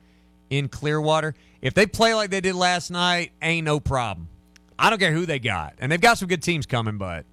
in 0.50 0.68
Clearwater. 0.68 1.34
If 1.60 1.74
they 1.74 1.86
play 1.86 2.14
like 2.14 2.30
they 2.30 2.40
did 2.40 2.54
last 2.54 2.92
night, 2.92 3.32
ain't 3.42 3.64
no 3.64 3.80
problem. 3.80 4.28
I 4.78 4.88
don't 4.88 5.00
care 5.00 5.12
who 5.12 5.26
they 5.26 5.40
got. 5.40 5.74
And 5.78 5.90
they've 5.90 6.00
got 6.00 6.18
some 6.18 6.28
good 6.28 6.44
teams 6.44 6.64
coming, 6.64 6.96
but 6.96 7.26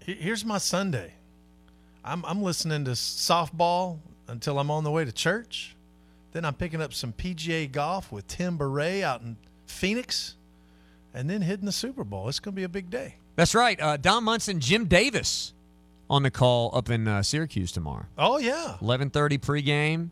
Here's 0.00 0.44
my 0.44 0.58
Sunday. 0.58 1.12
I'm 2.04 2.24
I'm 2.24 2.42
listening 2.42 2.84
to 2.84 2.92
softball 2.92 3.98
until 4.28 4.58
I'm 4.58 4.70
on 4.70 4.84
the 4.84 4.90
way 4.90 5.04
to 5.04 5.12
church. 5.12 5.74
Then 6.32 6.44
I'm 6.44 6.54
picking 6.54 6.82
up 6.82 6.92
some 6.92 7.12
PGA 7.12 7.70
golf 7.70 8.10
with 8.12 8.26
Tim 8.26 8.56
Beret 8.58 9.02
out 9.04 9.20
in 9.22 9.36
Phoenix, 9.66 10.34
and 11.14 11.30
then 11.30 11.42
hitting 11.42 11.66
the 11.66 11.72
Super 11.72 12.04
Bowl. 12.04 12.28
It's 12.28 12.40
going 12.40 12.54
to 12.54 12.56
be 12.56 12.64
a 12.64 12.68
big 12.68 12.90
day. 12.90 13.16
that's 13.36 13.54
right. 13.54 13.80
Uh, 13.80 13.96
Don 13.96 14.24
Munson, 14.24 14.60
Jim 14.60 14.86
Davis 14.86 15.52
on 16.10 16.22
the 16.22 16.30
call 16.30 16.76
up 16.76 16.90
in 16.90 17.08
uh, 17.08 17.22
Syracuse 17.22 17.72
tomorrow. 17.72 18.06
Oh 18.18 18.38
yeah, 18.38 18.76
11:30 18.82 19.38
pregame, 19.38 20.10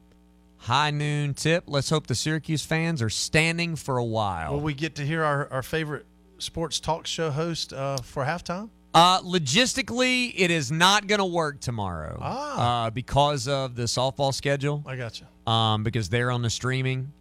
high 0.58 0.90
noon 0.90 1.34
tip. 1.34 1.64
Let's 1.66 1.90
hope 1.90 2.06
the 2.06 2.14
Syracuse 2.14 2.64
fans 2.64 3.02
are 3.02 3.10
standing 3.10 3.76
for 3.76 3.98
a 3.98 4.04
while. 4.04 4.54
Will 4.54 4.60
we 4.60 4.74
get 4.74 4.94
to 4.96 5.04
hear 5.04 5.22
our, 5.24 5.52
our 5.52 5.62
favorite 5.62 6.06
sports 6.38 6.80
talk 6.80 7.06
show 7.06 7.30
host 7.30 7.72
uh, 7.72 7.98
for 7.98 8.24
halftime? 8.24 8.70
Uh, 8.94 9.20
logistically, 9.22 10.32
it 10.36 10.50
is 10.50 10.70
not 10.70 11.06
going 11.06 11.18
to 11.18 11.24
work 11.24 11.60
tomorrow 11.60 12.18
Ah. 12.20 12.84
uh, 12.86 12.90
because 12.90 13.48
of 13.48 13.74
the 13.74 13.84
softball 13.84 14.34
schedule. 14.34 14.82
I 14.86 14.96
got 14.96 15.20
you. 15.20 15.26
Um, 15.50 15.82
because 15.82 16.08
they're 16.08 16.30
on 16.30 16.42
the 16.42 16.50
streaming, 16.50 17.12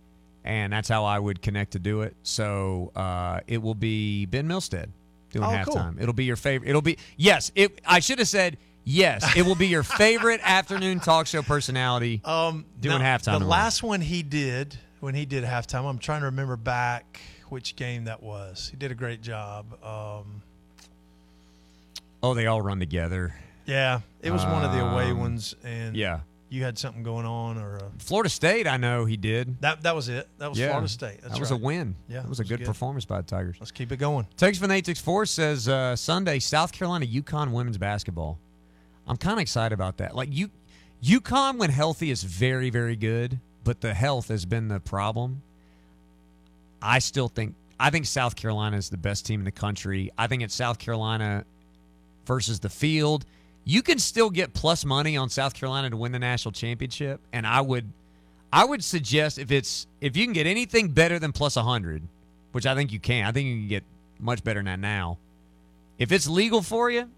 and 0.43 0.73
that's 0.73 0.89
how 0.89 1.05
I 1.05 1.17
would 1.17 1.41
connect 1.41 1.71
to 1.71 1.79
do 1.79 2.01
it. 2.01 2.15
So 2.23 2.91
uh, 2.95 3.39
it 3.47 3.61
will 3.61 3.75
be 3.75 4.25
Ben 4.25 4.47
Milstead 4.47 4.87
doing 5.31 5.45
Oh, 5.45 5.61
cool. 5.65 5.75
halftime. 5.75 6.01
It'll 6.01 6.13
be 6.13 6.25
your 6.25 6.35
favorite. 6.35 6.69
It'll 6.69 6.81
be 6.81 6.97
yes. 7.17 7.51
It. 7.55 7.79
I 7.85 7.99
should 7.99 8.19
have 8.19 8.27
said 8.27 8.57
yes. 8.83 9.25
It 9.37 9.43
will 9.45 9.55
be 9.55 9.67
your 9.67 9.83
favorite 10.03 10.41
afternoon 10.43 10.99
talk 10.99 11.25
show 11.25 11.41
personality 11.41 12.21
Um, 12.25 12.65
doing 12.81 12.99
now, 12.99 13.17
halftime. 13.17 13.23
The 13.25 13.31
tomorrow. 13.39 13.49
last 13.49 13.81
one 13.81 14.01
he 14.01 14.23
did 14.23 14.77
when 14.99 15.15
he 15.15 15.25
did 15.25 15.43
halftime, 15.45 15.89
I'm 15.89 15.97
trying 15.99 16.19
to 16.19 16.25
remember 16.27 16.57
back 16.57 17.21
which 17.49 17.75
game 17.75 18.03
that 18.05 18.21
was. 18.21 18.67
He 18.69 18.77
did 18.77 18.91
a 18.91 18.95
great 18.95 19.21
job. 19.21 19.65
Um, 19.83 20.41
oh, 22.23 22.33
they 22.33 22.47
all 22.47 22.61
run 22.61 22.79
together. 22.79 23.33
yeah, 23.65 24.01
it 24.21 24.31
was 24.31 24.43
one 24.45 24.63
of 24.63 24.71
the 24.73 24.79
away 24.85 25.11
Um, 25.11 25.19
ones, 25.19 25.55
and 25.63 25.95
yeah. 25.95 26.21
you 26.49 26.63
had 26.63 26.77
something 26.77 27.03
going 27.03 27.25
on, 27.25 27.57
or 27.57 27.77
uh, 27.77 27.83
Florida 27.99 28.29
State, 28.29 28.67
I 28.67 28.77
know 28.77 29.05
he 29.05 29.17
did. 29.17 29.59
that 29.61 29.83
that 29.83 29.95
was 29.95 30.09
it. 30.09 30.27
That 30.37 30.49
was 30.49 30.59
yeah. 30.59 30.67
Florida 30.69 30.87
State. 30.87 31.21
That's 31.21 31.33
that 31.33 31.39
was 31.39 31.51
right. 31.51 31.59
a 31.59 31.63
win. 31.63 31.95
Yeah, 32.07 32.21
that 32.21 32.29
was 32.29 32.39
a 32.39 32.41
it 32.41 32.45
was 32.45 32.49
good, 32.49 32.59
good. 32.59 32.67
performance 32.67 33.05
by 33.05 33.17
the 33.17 33.27
Tigers. 33.27 33.57
Let's 33.59 33.71
keep 33.71 33.91
it 33.91 33.97
going. 33.97 34.27
Text 34.37 34.59
from 34.59 34.69
the 34.69 34.75
864 34.75 35.25
says 35.25 35.67
uh, 35.69 35.95
Sunday, 35.95 36.39
South 36.39 36.71
Carolina, 36.71 37.05
UConn 37.05 37.51
women's 37.51 37.77
basketball. 37.77 38.39
I'm 39.07 39.17
kind 39.17 39.33
of 39.33 39.39
excited 39.39 39.73
about 39.73 39.97
that. 39.97 40.15
Like, 40.15 40.29
you, 40.31 40.49
UConn, 41.03 41.57
when 41.57 41.69
healthy, 41.71 42.11
is 42.11 42.23
very, 42.23 42.69
very 42.69 42.95
good, 42.95 43.39
but 43.63 43.81
the 43.81 43.93
health 43.93 44.27
has 44.27 44.45
been 44.45 44.67
the 44.67 44.79
problem. 44.79 45.41
I 46.81 46.99
still 46.99 47.27
think, 47.27 47.55
I 47.79 47.89
think 47.89 48.05
South 48.05 48.35
Carolina 48.35 48.77
is 48.77 48.89
the 48.89 48.97
best 48.97 49.25
team 49.25 49.39
in 49.41 49.45
the 49.45 49.51
country. 49.51 50.11
I 50.17 50.27
think 50.27 50.43
it's 50.43 50.53
South 50.55 50.77
Carolina 50.79 51.45
versus 52.25 52.59
the 52.59 52.69
field. 52.69 53.25
You 53.63 53.81
can 53.81 53.99
still 53.99 54.29
get 54.29 54.53
plus 54.53 54.85
money 54.85 55.17
on 55.17 55.29
South 55.29 55.53
Carolina 55.53 55.89
to 55.89 55.97
win 55.97 56.11
the 56.11 56.19
national 56.19 56.51
championship, 56.51 57.21
and 57.31 57.45
I 57.45 57.61
would, 57.61 57.91
I 58.51 58.65
would 58.65 58.83
suggest 58.83 59.37
if 59.37 59.51
it's 59.51 59.87
if 59.99 60.17
you 60.17 60.25
can 60.25 60.33
get 60.33 60.47
anything 60.47 60.89
better 60.89 61.19
than 61.19 61.31
plus 61.31 61.55
100, 61.55 62.01
which 62.53 62.65
I 62.65 62.75
think 62.75 62.91
you 62.91 62.99
can. 62.99 63.25
I 63.25 63.31
think 63.31 63.47
you 63.47 63.55
can 63.55 63.67
get 63.67 63.83
much 64.19 64.43
better 64.43 64.59
than 64.59 64.65
that 64.65 64.79
now. 64.79 65.17
If 65.99 66.11
it's 66.11 66.27
legal 66.27 66.63
for 66.63 66.89
you, 66.89 67.09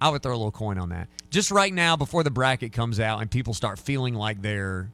I 0.00 0.08
would 0.08 0.22
throw 0.22 0.32
a 0.32 0.36
little 0.36 0.50
coin 0.50 0.78
on 0.78 0.88
that. 0.88 1.08
Just 1.30 1.50
right 1.50 1.72
now, 1.72 1.96
before 1.96 2.24
the 2.24 2.30
bracket 2.30 2.72
comes 2.72 2.98
out 2.98 3.20
and 3.20 3.30
people 3.30 3.54
start 3.54 3.78
feeling 3.78 4.14
like 4.14 4.42
they're, 4.42 4.90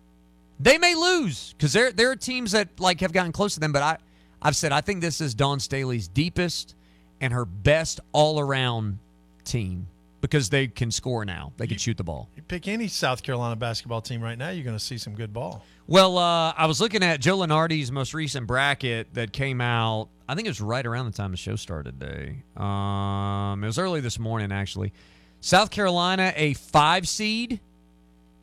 they 0.60 0.76
may 0.76 0.94
lose 0.94 1.54
because 1.56 1.72
there 1.72 1.92
there 1.92 2.10
are 2.10 2.16
teams 2.16 2.52
that 2.52 2.68
like 2.78 3.00
have 3.00 3.12
gotten 3.12 3.32
close 3.32 3.54
to 3.54 3.60
them. 3.60 3.72
But 3.72 3.82
I, 3.82 3.98
I've 4.42 4.56
said 4.56 4.72
I 4.72 4.80
think 4.82 5.00
this 5.00 5.20
is 5.20 5.34
Dawn 5.34 5.60
Staley's 5.60 6.08
deepest 6.08 6.74
and 7.20 7.32
her 7.32 7.44
best 7.44 8.00
all 8.12 8.38
around 8.40 8.98
team 9.46 9.86
because 10.20 10.48
they 10.50 10.66
can 10.66 10.90
score 10.90 11.24
now. 11.24 11.52
They 11.56 11.66
can 11.66 11.78
shoot 11.78 11.96
the 11.96 12.04
ball. 12.04 12.28
You 12.36 12.42
pick 12.42 12.68
any 12.68 12.88
South 12.88 13.22
Carolina 13.22 13.56
basketball 13.56 14.00
team 14.00 14.20
right 14.22 14.36
now, 14.36 14.50
you're 14.50 14.64
going 14.64 14.76
to 14.76 14.84
see 14.84 14.98
some 14.98 15.14
good 15.14 15.32
ball. 15.32 15.64
Well, 15.86 16.18
uh, 16.18 16.52
I 16.52 16.66
was 16.66 16.80
looking 16.80 17.02
at 17.02 17.20
Joe 17.20 17.38
Lunardi's 17.38 17.92
most 17.92 18.12
recent 18.12 18.46
bracket 18.46 19.14
that 19.14 19.32
came 19.32 19.60
out. 19.60 20.08
I 20.28 20.34
think 20.34 20.46
it 20.46 20.50
was 20.50 20.60
right 20.60 20.84
around 20.84 21.06
the 21.06 21.12
time 21.12 21.30
the 21.30 21.36
show 21.36 21.56
started 21.56 22.00
today. 22.00 22.42
Um, 22.56 23.62
it 23.62 23.68
was 23.68 23.78
early 23.78 24.00
this 24.00 24.18
morning, 24.18 24.50
actually. 24.50 24.92
South 25.40 25.70
Carolina, 25.70 26.32
a 26.34 26.54
five 26.54 27.06
seed. 27.06 27.60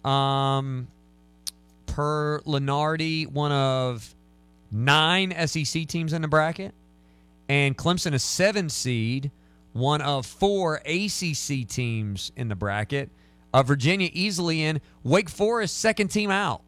Um, 0.06 0.88
per 1.94 2.40
Lunardi, 2.42 3.28
one 3.28 3.52
of 3.52 4.16
nine 4.72 5.34
SEC 5.48 5.88
teams 5.88 6.12
in 6.12 6.22
the 6.24 6.28
bracket, 6.28 6.74
and 7.48 7.78
Clemson, 7.78 8.14
a 8.14 8.20
seven 8.20 8.70
seed, 8.70 9.30
one 9.74 10.02
of 10.02 10.26
four 10.26 10.76
ACC 10.86 11.68
teams 11.68 12.32
in 12.36 12.48
the 12.48 12.56
bracket. 12.56 13.10
Uh, 13.54 13.64
Virginia 13.64 14.10
easily 14.14 14.64
in. 14.64 14.82
Wake 15.04 15.30
Forest, 15.30 15.78
second 15.78 16.08
team 16.08 16.32
out 16.32 16.62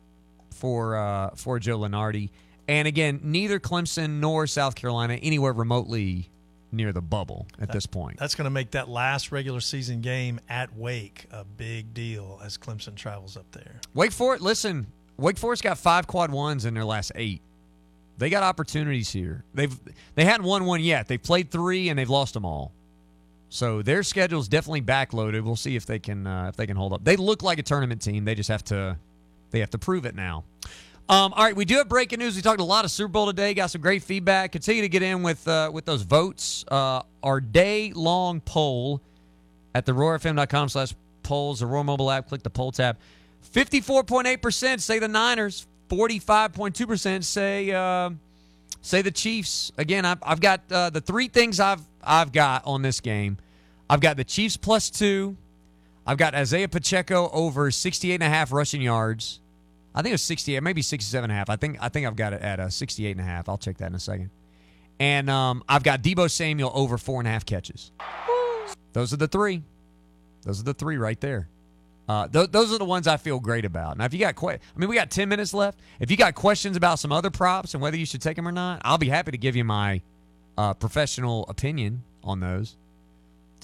for 0.51 0.95
uh, 0.95 1.30
for 1.36 1.60
Joe 1.60 1.80
Lunardi. 1.80 2.30
And 2.68 2.88
again, 2.88 3.20
neither 3.24 3.60
Clemson 3.60 4.20
nor 4.20 4.47
South 4.47 4.76
Carolina 4.76 5.16
anywhere 5.16 5.53
remotely 5.53 6.30
near 6.72 6.91
the 6.91 7.01
bubble 7.01 7.47
at 7.60 7.72
this 7.72 7.86
point. 7.86 8.18
That's 8.18 8.36
going 8.36 8.45
to 8.45 8.51
make 8.51 8.72
that 8.72 8.89
last 8.89 9.32
regular 9.32 9.62
season 9.62 10.01
game 10.01 10.39
at 10.49 10.76
Wake 10.76 11.26
a 11.32 11.43
big 11.43 11.93
deal 11.93 12.39
as 12.43 12.58
Clemson 12.58 12.95
travels 12.95 13.38
up 13.38 13.49
there. 13.51 13.80
Wake 13.93 14.12
Forest, 14.12 14.43
listen, 14.43 14.88
Wake 15.18 15.38
Forest 15.38 15.64
got 15.64 15.78
five 15.78 16.08
quad 16.08 16.32
ones 16.32 16.66
in 16.66 16.74
their 16.74 16.86
last 16.86 17.12
eight. 17.16 17.41
They 18.18 18.30
got 18.30 18.43
opportunities 18.43 19.12
here. 19.12 19.43
They've 19.53 19.78
they 20.16 20.24
hadn't 20.26 20.45
won 20.45 20.66
one 20.66 20.82
yet. 20.82 21.08
They've 21.08 21.22
played 21.22 21.51
three 21.51 21.89
and 21.89 21.99
they've 21.99 22.10
lost 22.10 22.34
them 22.34 22.45
all. 22.45 22.72
So 23.56 23.82
their 23.82 24.03
schedule 24.03 24.41
is 24.41 24.49
definitely 24.49 24.82
backloaded. 24.82 25.41
We'll 25.41 25.56
see 25.56 25.78
if 25.78 25.86
they 25.86 25.97
can 25.97 26.28
uh, 26.28 26.49
if 26.49 26.58
they 26.58 26.68
can 26.68 26.76
hold 26.76 26.91
up. 26.91 27.06
They 27.06 27.16
look 27.16 27.41
like 27.41 27.58
a 27.58 27.64
tournament 27.64 28.01
team. 28.01 28.26
They 28.26 28.36
just 28.36 28.49
have 28.49 28.66
to 28.66 28.97
they 29.51 29.62
have 29.62 29.70
to 29.70 29.78
prove 29.78 30.06
it 30.06 30.14
now. 30.14 30.43
Um, 31.08 31.32
all 31.34 31.43
right, 31.45 31.56
we 31.56 31.64
do 31.64 31.76
have 31.76 31.88
breaking 31.88 32.20
news. 32.20 32.36
We 32.36 32.41
talked 32.41 32.60
a 32.60 32.66
lot 32.66 32.84
of 32.84 32.91
Super 32.91 33.08
Bowl 33.08 33.28
today. 33.28 33.53
Got 33.53 33.68
some 33.68 33.80
great 33.80 34.03
feedback. 34.03 34.51
Continue 34.51 34.82
to 34.82 34.89
get 34.89 35.03
in 35.03 35.24
with 35.24 35.47
uh, 35.47 35.72
with 35.74 35.86
those 35.86 36.01
votes. 36.01 36.66
Uh, 36.68 37.03
our 37.24 37.39
day 37.39 37.93
long 37.93 38.41
poll 38.41 39.01
at 39.74 39.86
the 39.86 39.93
roarfm.com 39.93 40.68
slash 40.68 40.93
polls, 41.24 41.62
the 41.62 41.66
Roar 41.66 41.86
mobile 41.86 42.12
app. 42.12 42.28
Click 42.28 42.43
the 42.43 42.49
poll 42.49 42.74
tab. 42.74 42.97
Fifty 43.41 43.80
four 43.80 44.03
point 44.03 44.28
eight 44.28 44.41
percent 44.41 44.82
say 44.82 44.99
the 44.99 45.08
Niners. 45.08 45.66
Forty 45.88 46.20
five 46.20 46.51
point 46.51 46.76
two 46.76 46.88
percent 46.88 47.24
say 47.24 47.72
uh, 47.72 48.10
say 48.82 49.01
the 49.01 49.12
Chiefs. 49.12 49.72
Again, 49.78 50.03
I've, 50.03 50.20
I've 50.24 50.41
got 50.41 50.62
uh, 50.70 50.89
the 50.89 50.99
three 50.99 51.30
things 51.30 51.62
I've 51.62 51.82
I've 52.03 52.34
got 52.34 52.66
on 52.66 52.82
this 52.82 52.99
game. 52.99 53.38
I've 53.89 53.99
got 54.01 54.17
the 54.17 54.23
Chiefs 54.23 54.57
plus 54.57 54.89
two. 54.89 55.38
I've 56.07 56.17
got 56.17 56.36
Isaiah 56.36 56.67
Pacheco 56.67 57.29
over 57.33 57.71
68 57.71 58.15
and 58.15 58.23
a 58.23 58.29
half 58.29 58.51
rushing 58.51 58.81
yards. 58.81 59.39
I 59.93 60.01
think 60.01 60.11
it 60.11 60.15
was 60.15 60.21
68, 60.23 60.61
maybe 60.61 60.81
67 60.81 61.23
and 61.23 61.31
a 61.31 61.36
half. 61.36 61.49
I 61.49 61.55
think 61.55 61.77
I 61.79 61.89
think 61.89 62.05
I've 62.05 62.15
got 62.15 62.33
it 62.33 62.41
at 62.41 62.59
a 62.59 62.69
68 62.69 63.11
and 63.11 63.21
a 63.21 63.23
half. 63.23 63.47
I'll 63.47 63.57
check 63.57 63.77
that 63.77 63.88
in 63.88 63.95
a 63.95 63.99
second. 63.99 64.29
And 64.99 65.29
um, 65.29 65.63
I've 65.67 65.83
got 65.83 66.01
Deebo 66.01 66.29
Samuel 66.29 66.71
over 66.73 66.97
four 66.97 67.19
and 67.19 67.27
a 67.27 67.31
half 67.31 67.45
catches. 67.45 67.91
Those 68.93 69.13
are 69.13 69.17
the 69.17 69.27
three. 69.27 69.63
Those 70.43 70.59
are 70.61 70.63
the 70.63 70.73
three 70.73 70.97
right 70.97 71.19
there. 71.19 71.49
Uh, 72.07 72.27
th- 72.27 72.51
those 72.51 72.71
are 72.71 72.77
the 72.77 72.86
ones 72.86 73.07
I 73.07 73.17
feel 73.17 73.39
great 73.39 73.65
about. 73.65 73.97
Now, 73.97 74.05
if 74.05 74.13
you 74.13 74.19
got, 74.19 74.36
que- 74.36 74.49
I 74.51 74.59
mean, 74.77 74.88
we 74.89 74.95
got 74.95 75.09
10 75.09 75.27
minutes 75.27 75.53
left. 75.53 75.79
If 75.99 76.11
you 76.11 76.17
got 76.17 76.36
questions 76.36 76.77
about 76.77 76.99
some 76.99 77.11
other 77.11 77.31
props 77.31 77.73
and 77.73 77.81
whether 77.81 77.97
you 77.97 78.05
should 78.05 78.21
take 78.21 78.36
them 78.36 78.47
or 78.47 78.51
not, 78.51 78.81
I'll 78.86 78.99
be 78.99 79.09
happy 79.09 79.31
to 79.31 79.38
give 79.38 79.55
you 79.55 79.63
my 79.63 80.01
uh, 80.57 80.75
professional 80.75 81.45
opinion 81.49 82.03
on 82.23 82.39
those. 82.39 82.77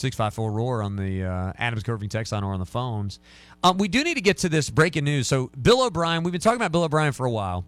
654 0.01 0.51
Roar 0.51 0.83
on 0.83 0.95
the 0.95 1.23
uh, 1.23 1.53
Adams 1.57 1.83
Curving 1.83 2.09
text 2.09 2.31
line 2.31 2.43
or 2.43 2.53
on 2.53 2.59
the 2.59 2.65
phones. 2.65 3.19
Um, 3.63 3.77
we 3.77 3.87
do 3.87 4.03
need 4.03 4.15
to 4.15 4.21
get 4.21 4.37
to 4.39 4.49
this 4.49 4.69
breaking 4.69 5.03
news. 5.03 5.27
So, 5.27 5.51
Bill 5.61 5.83
O'Brien, 5.83 6.23
we've 6.23 6.31
been 6.31 6.41
talking 6.41 6.57
about 6.57 6.71
Bill 6.71 6.83
O'Brien 6.83 7.13
for 7.13 7.25
a 7.25 7.31
while. 7.31 7.63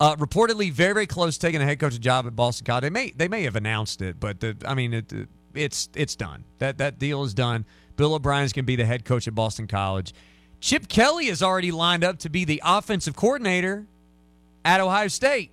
Uh, 0.00 0.16
reportedly, 0.16 0.70
very, 0.72 0.94
very 0.94 1.06
close 1.06 1.36
to 1.36 1.46
taking 1.46 1.60
a 1.60 1.64
head 1.64 1.78
coach 1.78 1.98
job 2.00 2.26
at 2.26 2.34
Boston 2.34 2.64
College. 2.64 2.82
They 2.82 2.90
may 2.90 3.10
they 3.10 3.28
may 3.28 3.42
have 3.42 3.56
announced 3.56 4.02
it, 4.02 4.18
but 4.18 4.40
the, 4.40 4.56
I 4.66 4.74
mean, 4.74 4.94
it, 4.94 5.12
it's 5.54 5.88
it's 5.94 6.16
done. 6.16 6.44
That 6.58 6.78
that 6.78 6.98
deal 6.98 7.22
is 7.22 7.34
done. 7.34 7.64
Bill 7.96 8.14
O'Brien's 8.14 8.52
going 8.52 8.64
to 8.64 8.66
be 8.66 8.76
the 8.76 8.84
head 8.84 9.04
coach 9.04 9.28
at 9.28 9.34
Boston 9.34 9.66
College. 9.66 10.14
Chip 10.60 10.88
Kelly 10.88 11.26
is 11.26 11.42
already 11.42 11.72
lined 11.72 12.04
up 12.04 12.18
to 12.20 12.30
be 12.30 12.44
the 12.44 12.62
offensive 12.64 13.16
coordinator 13.16 13.86
at 14.64 14.80
Ohio 14.80 15.08
State. 15.08 15.50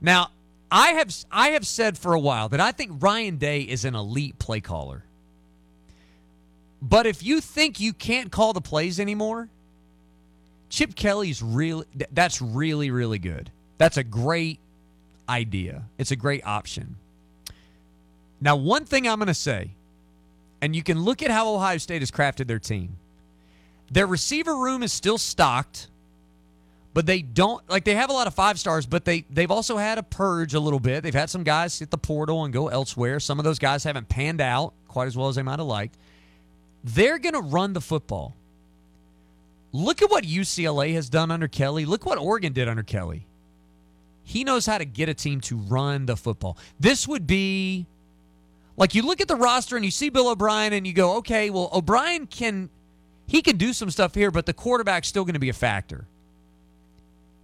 Now, 0.00 0.30
I 0.74 0.88
have 0.94 1.14
I 1.30 1.50
have 1.50 1.64
said 1.64 1.96
for 1.96 2.14
a 2.14 2.18
while 2.18 2.48
that 2.48 2.58
I 2.58 2.72
think 2.72 3.00
Ryan 3.00 3.36
Day 3.36 3.60
is 3.60 3.84
an 3.84 3.94
elite 3.94 4.40
play 4.40 4.60
caller. 4.60 5.04
But 6.82 7.06
if 7.06 7.22
you 7.22 7.40
think 7.40 7.78
you 7.78 7.92
can't 7.92 8.32
call 8.32 8.52
the 8.52 8.60
plays 8.60 8.98
anymore, 8.98 9.48
Chip 10.70 10.96
Kelly's 10.96 11.40
really 11.40 11.86
that's 12.10 12.42
really 12.42 12.90
really 12.90 13.20
good. 13.20 13.52
That's 13.78 13.98
a 13.98 14.02
great 14.02 14.58
idea. 15.28 15.84
It's 15.96 16.10
a 16.10 16.16
great 16.16 16.44
option. 16.44 16.96
Now, 18.40 18.56
one 18.56 18.84
thing 18.84 19.06
I'm 19.06 19.18
going 19.18 19.28
to 19.28 19.34
say, 19.34 19.70
and 20.60 20.74
you 20.74 20.82
can 20.82 21.00
look 21.00 21.22
at 21.22 21.30
how 21.30 21.54
Ohio 21.54 21.78
State 21.78 22.02
has 22.02 22.10
crafted 22.10 22.48
their 22.48 22.58
team. 22.58 22.96
Their 23.92 24.08
receiver 24.08 24.56
room 24.56 24.82
is 24.82 24.92
still 24.92 25.18
stocked, 25.18 25.86
but 26.94 27.06
they 27.06 27.20
don't 27.20 27.68
like 27.68 27.84
they 27.84 27.96
have 27.96 28.08
a 28.08 28.12
lot 28.12 28.28
of 28.28 28.34
five 28.34 28.58
stars, 28.58 28.86
but 28.86 29.04
they 29.04 29.24
they've 29.28 29.50
also 29.50 29.76
had 29.76 29.98
a 29.98 30.02
purge 30.02 30.54
a 30.54 30.60
little 30.60 30.78
bit. 30.80 31.02
They've 31.02 31.12
had 31.12 31.28
some 31.28 31.42
guys 31.42 31.78
hit 31.78 31.90
the 31.90 31.98
portal 31.98 32.44
and 32.44 32.54
go 32.54 32.68
elsewhere. 32.68 33.18
Some 33.20 33.40
of 33.40 33.44
those 33.44 33.58
guys 33.58 33.82
haven't 33.82 34.08
panned 34.08 34.40
out 34.40 34.72
quite 34.88 35.08
as 35.08 35.16
well 35.16 35.28
as 35.28 35.34
they 35.34 35.42
might 35.42 35.58
have 35.58 35.66
liked. 35.66 35.96
They're 36.84 37.18
going 37.18 37.34
to 37.34 37.40
run 37.40 37.72
the 37.72 37.80
football. 37.80 38.36
Look 39.72 40.02
at 40.02 40.10
what 40.10 40.22
UCLA 40.22 40.94
has 40.94 41.08
done 41.08 41.32
under 41.32 41.48
Kelly. 41.48 41.84
Look 41.84 42.06
what 42.06 42.16
Oregon 42.16 42.52
did 42.52 42.68
under 42.68 42.84
Kelly. 42.84 43.26
He 44.22 44.44
knows 44.44 44.64
how 44.64 44.78
to 44.78 44.84
get 44.84 45.08
a 45.08 45.14
team 45.14 45.40
to 45.42 45.56
run 45.56 46.06
the 46.06 46.16
football. 46.16 46.56
This 46.78 47.08
would 47.08 47.26
be 47.26 47.86
like 48.76 48.94
you 48.94 49.02
look 49.02 49.20
at 49.20 49.26
the 49.26 49.36
roster 49.36 49.74
and 49.74 49.84
you 49.84 49.90
see 49.90 50.10
Bill 50.10 50.28
O'Brien 50.28 50.72
and 50.72 50.86
you 50.86 50.92
go, 50.92 51.16
okay, 51.16 51.50
well, 51.50 51.70
O'Brien 51.72 52.26
can 52.26 52.70
he 53.26 53.42
can 53.42 53.56
do 53.56 53.72
some 53.72 53.90
stuff 53.90 54.14
here, 54.14 54.30
but 54.30 54.46
the 54.46 54.52
quarterback's 54.52 55.08
still 55.08 55.24
going 55.24 55.34
to 55.34 55.40
be 55.40 55.48
a 55.48 55.54
factor. 55.54 56.06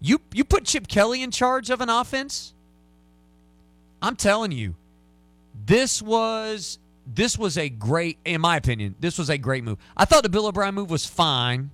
You 0.01 0.21
you 0.33 0.45
put 0.45 0.65
Chip 0.65 0.89
Kelly 0.89 1.23
in 1.23 1.31
charge 1.31 1.71
of 1.71 1.81
an 1.81 1.89
offense. 1.89 2.55
I'm 4.03 4.17
telling 4.17 4.53
you, 4.53 4.75
this 5.67 6.01
was 6.01 6.79
this 7.07 7.37
was 7.37 7.59
a 7.59 7.69
great, 7.69 8.19
in 8.25 8.41
my 8.41 8.57
opinion, 8.57 8.95
this 9.01 9.19
was 9.19 9.31
a 9.31 9.39
great 9.39 9.65
move. 9.65 9.79
I 9.97 10.05
thought 10.05 10.23
the 10.23 10.29
Bill 10.29 10.47
O'Brien 10.47 10.75
move 10.75 10.91
was 10.91 11.07
fine, 11.07 11.71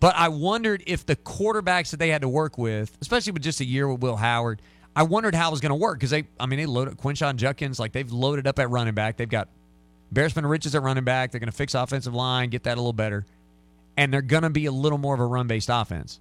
but 0.00 0.14
I 0.16 0.28
wondered 0.28 0.82
if 0.86 1.04
the 1.04 1.16
quarterbacks 1.16 1.90
that 1.90 1.98
they 1.98 2.08
had 2.08 2.22
to 2.22 2.28
work 2.28 2.58
with, 2.58 2.96
especially 3.00 3.32
with 3.32 3.42
just 3.42 3.60
a 3.60 3.64
year 3.64 3.88
with 3.88 4.00
Will 4.00 4.16
Howard, 4.16 4.62
I 4.96 5.02
wondered 5.04 5.34
how 5.34 5.48
it 5.48 5.50
was 5.50 5.60
going 5.60 5.70
to 5.70 5.76
work 5.76 5.98
because 5.98 6.10
they, 6.10 6.24
I 6.40 6.46
mean, 6.46 6.58
they 6.58 6.66
loaded 6.66 6.96
Quinshon 6.96 7.36
Judkins 7.36 7.78
like 7.78 7.92
they've 7.92 8.10
loaded 8.10 8.46
up 8.46 8.58
at 8.58 8.70
running 8.70 8.94
back. 8.94 9.16
They've 9.16 9.28
got 9.28 9.48
Bearsman 10.12 10.48
Riches 10.48 10.74
at 10.74 10.82
running 10.82 11.04
back. 11.04 11.30
They're 11.30 11.40
going 11.40 11.50
to 11.50 11.56
fix 11.56 11.74
offensive 11.74 12.14
line, 12.14 12.50
get 12.50 12.64
that 12.64 12.76
a 12.76 12.80
little 12.80 12.92
better, 12.92 13.24
and 13.96 14.12
they're 14.12 14.22
going 14.22 14.42
to 14.42 14.50
be 14.50 14.66
a 14.66 14.72
little 14.72 14.98
more 14.98 15.14
of 15.14 15.20
a 15.20 15.26
run 15.26 15.46
based 15.46 15.70
offense. 15.72 16.20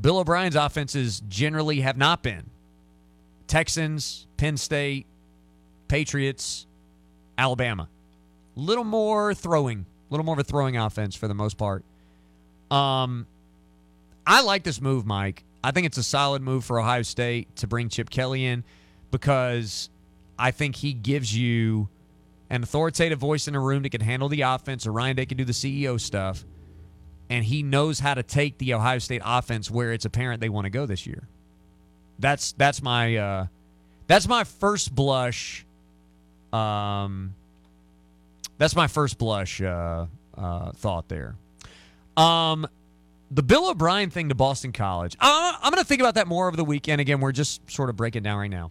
Bill 0.00 0.18
O'Brien's 0.18 0.56
offenses 0.56 1.20
generally 1.28 1.80
have 1.80 1.96
not 1.96 2.22
been. 2.22 2.50
Texans, 3.46 4.26
Penn 4.36 4.56
State, 4.56 5.06
Patriots, 5.88 6.66
Alabama. 7.36 7.88
Little 8.54 8.84
more 8.84 9.34
throwing, 9.34 9.80
a 9.80 10.12
little 10.12 10.24
more 10.24 10.34
of 10.34 10.38
a 10.38 10.44
throwing 10.44 10.76
offense 10.76 11.16
for 11.16 11.28
the 11.28 11.34
most 11.34 11.56
part. 11.56 11.84
Um, 12.70 13.26
I 14.26 14.42
like 14.42 14.62
this 14.62 14.80
move, 14.80 15.06
Mike. 15.06 15.44
I 15.64 15.70
think 15.70 15.86
it's 15.86 15.98
a 15.98 16.02
solid 16.02 16.42
move 16.42 16.64
for 16.64 16.78
Ohio 16.78 17.02
State 17.02 17.56
to 17.56 17.66
bring 17.66 17.88
Chip 17.88 18.10
Kelly 18.10 18.44
in 18.44 18.62
because 19.10 19.90
I 20.38 20.50
think 20.50 20.76
he 20.76 20.92
gives 20.92 21.36
you 21.36 21.88
an 22.50 22.62
authoritative 22.62 23.18
voice 23.18 23.48
in 23.48 23.54
the 23.54 23.60
room 23.60 23.82
that 23.82 23.90
can 23.90 24.00
handle 24.00 24.28
the 24.28 24.42
offense. 24.42 24.86
Or 24.86 24.92
Ryan 24.92 25.16
Day 25.16 25.26
can 25.26 25.36
do 25.36 25.44
the 25.44 25.52
CEO 25.52 26.00
stuff, 26.00 26.44
and 27.30 27.44
he 27.44 27.62
knows 27.62 28.00
how 28.00 28.14
to 28.14 28.22
take 28.22 28.58
the 28.58 28.74
Ohio 28.74 28.98
State 28.98 29.22
offense 29.24 29.70
where 29.70 29.92
it's 29.92 30.04
apparent 30.04 30.40
they 30.40 30.48
want 30.48 30.64
to 30.64 30.70
go 30.70 30.86
this 30.86 31.06
year. 31.06 31.28
That's 32.18 32.52
that's 32.52 32.82
my 32.82 33.16
uh, 33.16 33.46
that's 34.06 34.26
my 34.26 34.44
first 34.44 34.94
blush. 34.94 35.64
Um, 36.52 37.34
that's 38.56 38.74
my 38.74 38.86
first 38.86 39.18
blush 39.18 39.60
uh, 39.60 40.06
uh, 40.36 40.72
thought 40.72 41.08
there. 41.08 41.36
Um, 42.16 42.66
the 43.30 43.42
Bill 43.42 43.70
O'Brien 43.70 44.10
thing 44.10 44.30
to 44.30 44.34
Boston 44.34 44.72
College. 44.72 45.16
Uh, 45.20 45.52
I'm 45.62 45.70
going 45.70 45.82
to 45.82 45.86
think 45.86 46.00
about 46.00 46.14
that 46.14 46.26
more 46.26 46.48
over 46.48 46.56
the 46.56 46.64
weekend. 46.64 47.00
Again, 47.00 47.20
we're 47.20 47.32
just 47.32 47.70
sort 47.70 47.90
of 47.90 47.96
breaking 47.96 48.22
down 48.22 48.38
right 48.38 48.50
now. 48.50 48.70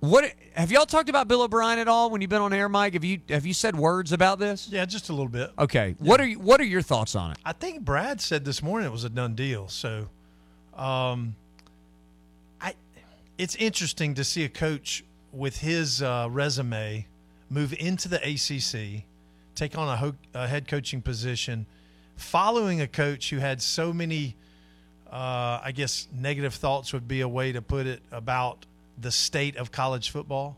What 0.00 0.32
have 0.54 0.70
y'all 0.70 0.86
talked 0.86 1.08
about 1.08 1.26
Bill 1.26 1.42
O'Brien 1.42 1.78
at 1.80 1.88
all 1.88 2.10
when 2.10 2.20
you've 2.20 2.30
been 2.30 2.42
on 2.42 2.52
air, 2.52 2.68
Mike? 2.68 2.92
Have 2.92 3.04
you 3.04 3.20
have 3.28 3.44
you 3.44 3.52
said 3.54 3.76
words 3.76 4.12
about 4.12 4.38
this? 4.38 4.68
Yeah, 4.70 4.84
just 4.84 5.08
a 5.08 5.12
little 5.12 5.28
bit. 5.28 5.50
Okay. 5.58 5.96
What 5.98 6.20
are 6.20 6.26
you, 6.26 6.38
what 6.38 6.60
are 6.60 6.64
your 6.64 6.82
thoughts 6.82 7.16
on 7.16 7.32
it? 7.32 7.38
I 7.44 7.52
think 7.52 7.84
Brad 7.84 8.20
said 8.20 8.44
this 8.44 8.62
morning 8.62 8.88
it 8.88 8.92
was 8.92 9.04
a 9.04 9.08
done 9.10 9.34
deal. 9.34 9.66
So, 9.68 10.08
um, 10.76 11.34
I 12.60 12.74
it's 13.38 13.56
interesting 13.56 14.14
to 14.14 14.24
see 14.24 14.44
a 14.44 14.48
coach 14.48 15.02
with 15.32 15.58
his 15.58 16.00
uh, 16.00 16.28
resume 16.30 17.06
move 17.50 17.74
into 17.78 18.08
the 18.08 18.18
ACC, 18.18 19.04
take 19.56 19.76
on 19.76 19.88
a, 19.88 19.96
ho- 19.96 20.14
a 20.34 20.46
head 20.46 20.68
coaching 20.68 21.02
position, 21.02 21.66
following 22.16 22.80
a 22.80 22.86
coach 22.86 23.30
who 23.30 23.38
had 23.38 23.60
so 23.60 23.92
many, 23.92 24.36
uh, 25.10 25.60
I 25.62 25.72
guess, 25.74 26.06
negative 26.12 26.54
thoughts 26.54 26.92
would 26.92 27.08
be 27.08 27.20
a 27.20 27.28
way 27.28 27.52
to 27.52 27.62
put 27.62 27.86
it 27.86 28.00
about 28.12 28.64
the 29.00 29.10
state 29.10 29.56
of 29.56 29.70
college 29.70 30.10
football. 30.10 30.56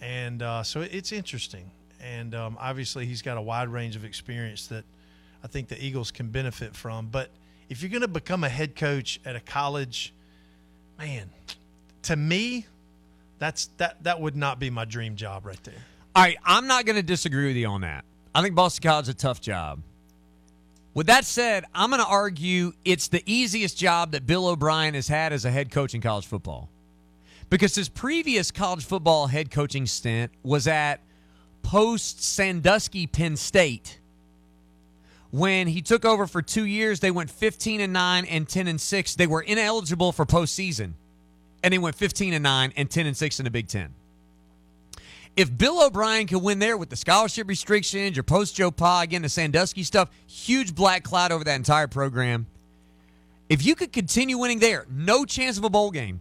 And 0.00 0.42
uh, 0.42 0.62
so 0.62 0.80
it's 0.80 1.12
interesting. 1.12 1.70
And 2.00 2.34
um, 2.34 2.58
obviously, 2.60 3.06
he's 3.06 3.22
got 3.22 3.38
a 3.38 3.42
wide 3.42 3.68
range 3.68 3.96
of 3.96 4.04
experience 4.04 4.66
that 4.66 4.84
I 5.42 5.46
think 5.46 5.68
the 5.68 5.82
Eagles 5.82 6.10
can 6.10 6.28
benefit 6.28 6.76
from. 6.76 7.08
But 7.10 7.30
if 7.68 7.82
you're 7.82 7.90
going 7.90 8.02
to 8.02 8.08
become 8.08 8.44
a 8.44 8.48
head 8.48 8.76
coach 8.76 9.20
at 9.24 9.36
a 9.36 9.40
college, 9.40 10.12
man, 10.98 11.30
to 12.02 12.16
me, 12.16 12.66
that's 13.38 13.66
that 13.78 14.02
that 14.04 14.20
would 14.20 14.36
not 14.36 14.58
be 14.58 14.70
my 14.70 14.84
dream 14.84 15.16
job 15.16 15.46
right 15.46 15.62
there. 15.64 15.74
All 16.14 16.22
right, 16.22 16.36
I'm 16.44 16.66
not 16.66 16.84
going 16.84 16.96
to 16.96 17.02
disagree 17.02 17.48
with 17.48 17.56
you 17.56 17.66
on 17.66 17.80
that. 17.80 18.04
I 18.34 18.42
think 18.42 18.54
Boston 18.54 18.88
College 18.88 19.04
is 19.04 19.08
a 19.08 19.14
tough 19.14 19.40
job. 19.40 19.80
With 20.92 21.08
that 21.08 21.24
said, 21.24 21.64
I'm 21.74 21.90
going 21.90 22.02
to 22.02 22.08
argue 22.08 22.72
it's 22.84 23.08
the 23.08 23.22
easiest 23.26 23.76
job 23.76 24.12
that 24.12 24.26
Bill 24.26 24.46
O'Brien 24.46 24.94
has 24.94 25.08
had 25.08 25.32
as 25.32 25.44
a 25.44 25.50
head 25.50 25.72
coach 25.72 25.94
in 25.94 26.00
college 26.00 26.26
football. 26.26 26.68
Because 27.50 27.74
his 27.74 27.88
previous 27.88 28.50
college 28.50 28.84
football 28.84 29.26
head 29.26 29.50
coaching 29.50 29.86
stint 29.86 30.32
was 30.42 30.66
at 30.66 31.00
post 31.62 32.22
Sandusky 32.22 33.06
Penn 33.06 33.36
State. 33.36 33.98
When 35.30 35.66
he 35.66 35.82
took 35.82 36.04
over 36.04 36.26
for 36.28 36.42
two 36.42 36.64
years, 36.64 37.00
they 37.00 37.10
went 37.10 37.30
15 37.30 37.80
and 37.80 37.92
9 37.92 38.24
and 38.26 38.48
10 38.48 38.68
and 38.68 38.80
6. 38.80 39.14
They 39.16 39.26
were 39.26 39.42
ineligible 39.42 40.12
for 40.12 40.24
postseason. 40.24 40.92
And 41.62 41.72
they 41.72 41.78
went 41.78 41.96
15 41.96 42.34
and 42.34 42.42
9 42.42 42.72
and 42.76 42.88
10 42.88 43.06
and 43.06 43.16
6 43.16 43.40
in 43.40 43.44
the 43.44 43.50
Big 43.50 43.66
Ten. 43.66 43.94
If 45.36 45.56
Bill 45.58 45.84
O'Brien 45.84 46.28
can 46.28 46.42
win 46.42 46.60
there 46.60 46.76
with 46.76 46.90
the 46.90 46.96
scholarship 46.96 47.48
restrictions, 47.48 48.16
your 48.16 48.22
post 48.22 48.54
Joe 48.54 48.70
Pa, 48.70 49.00
again, 49.00 49.22
the 49.22 49.28
Sandusky 49.28 49.82
stuff, 49.82 50.08
huge 50.28 50.74
black 50.74 51.02
cloud 51.02 51.32
over 51.32 51.42
that 51.42 51.56
entire 51.56 51.88
program. 51.88 52.46
If 53.48 53.66
you 53.66 53.74
could 53.74 53.92
continue 53.92 54.38
winning 54.38 54.60
there, 54.60 54.86
no 54.88 55.24
chance 55.24 55.58
of 55.58 55.64
a 55.64 55.70
bowl 55.70 55.90
game. 55.90 56.20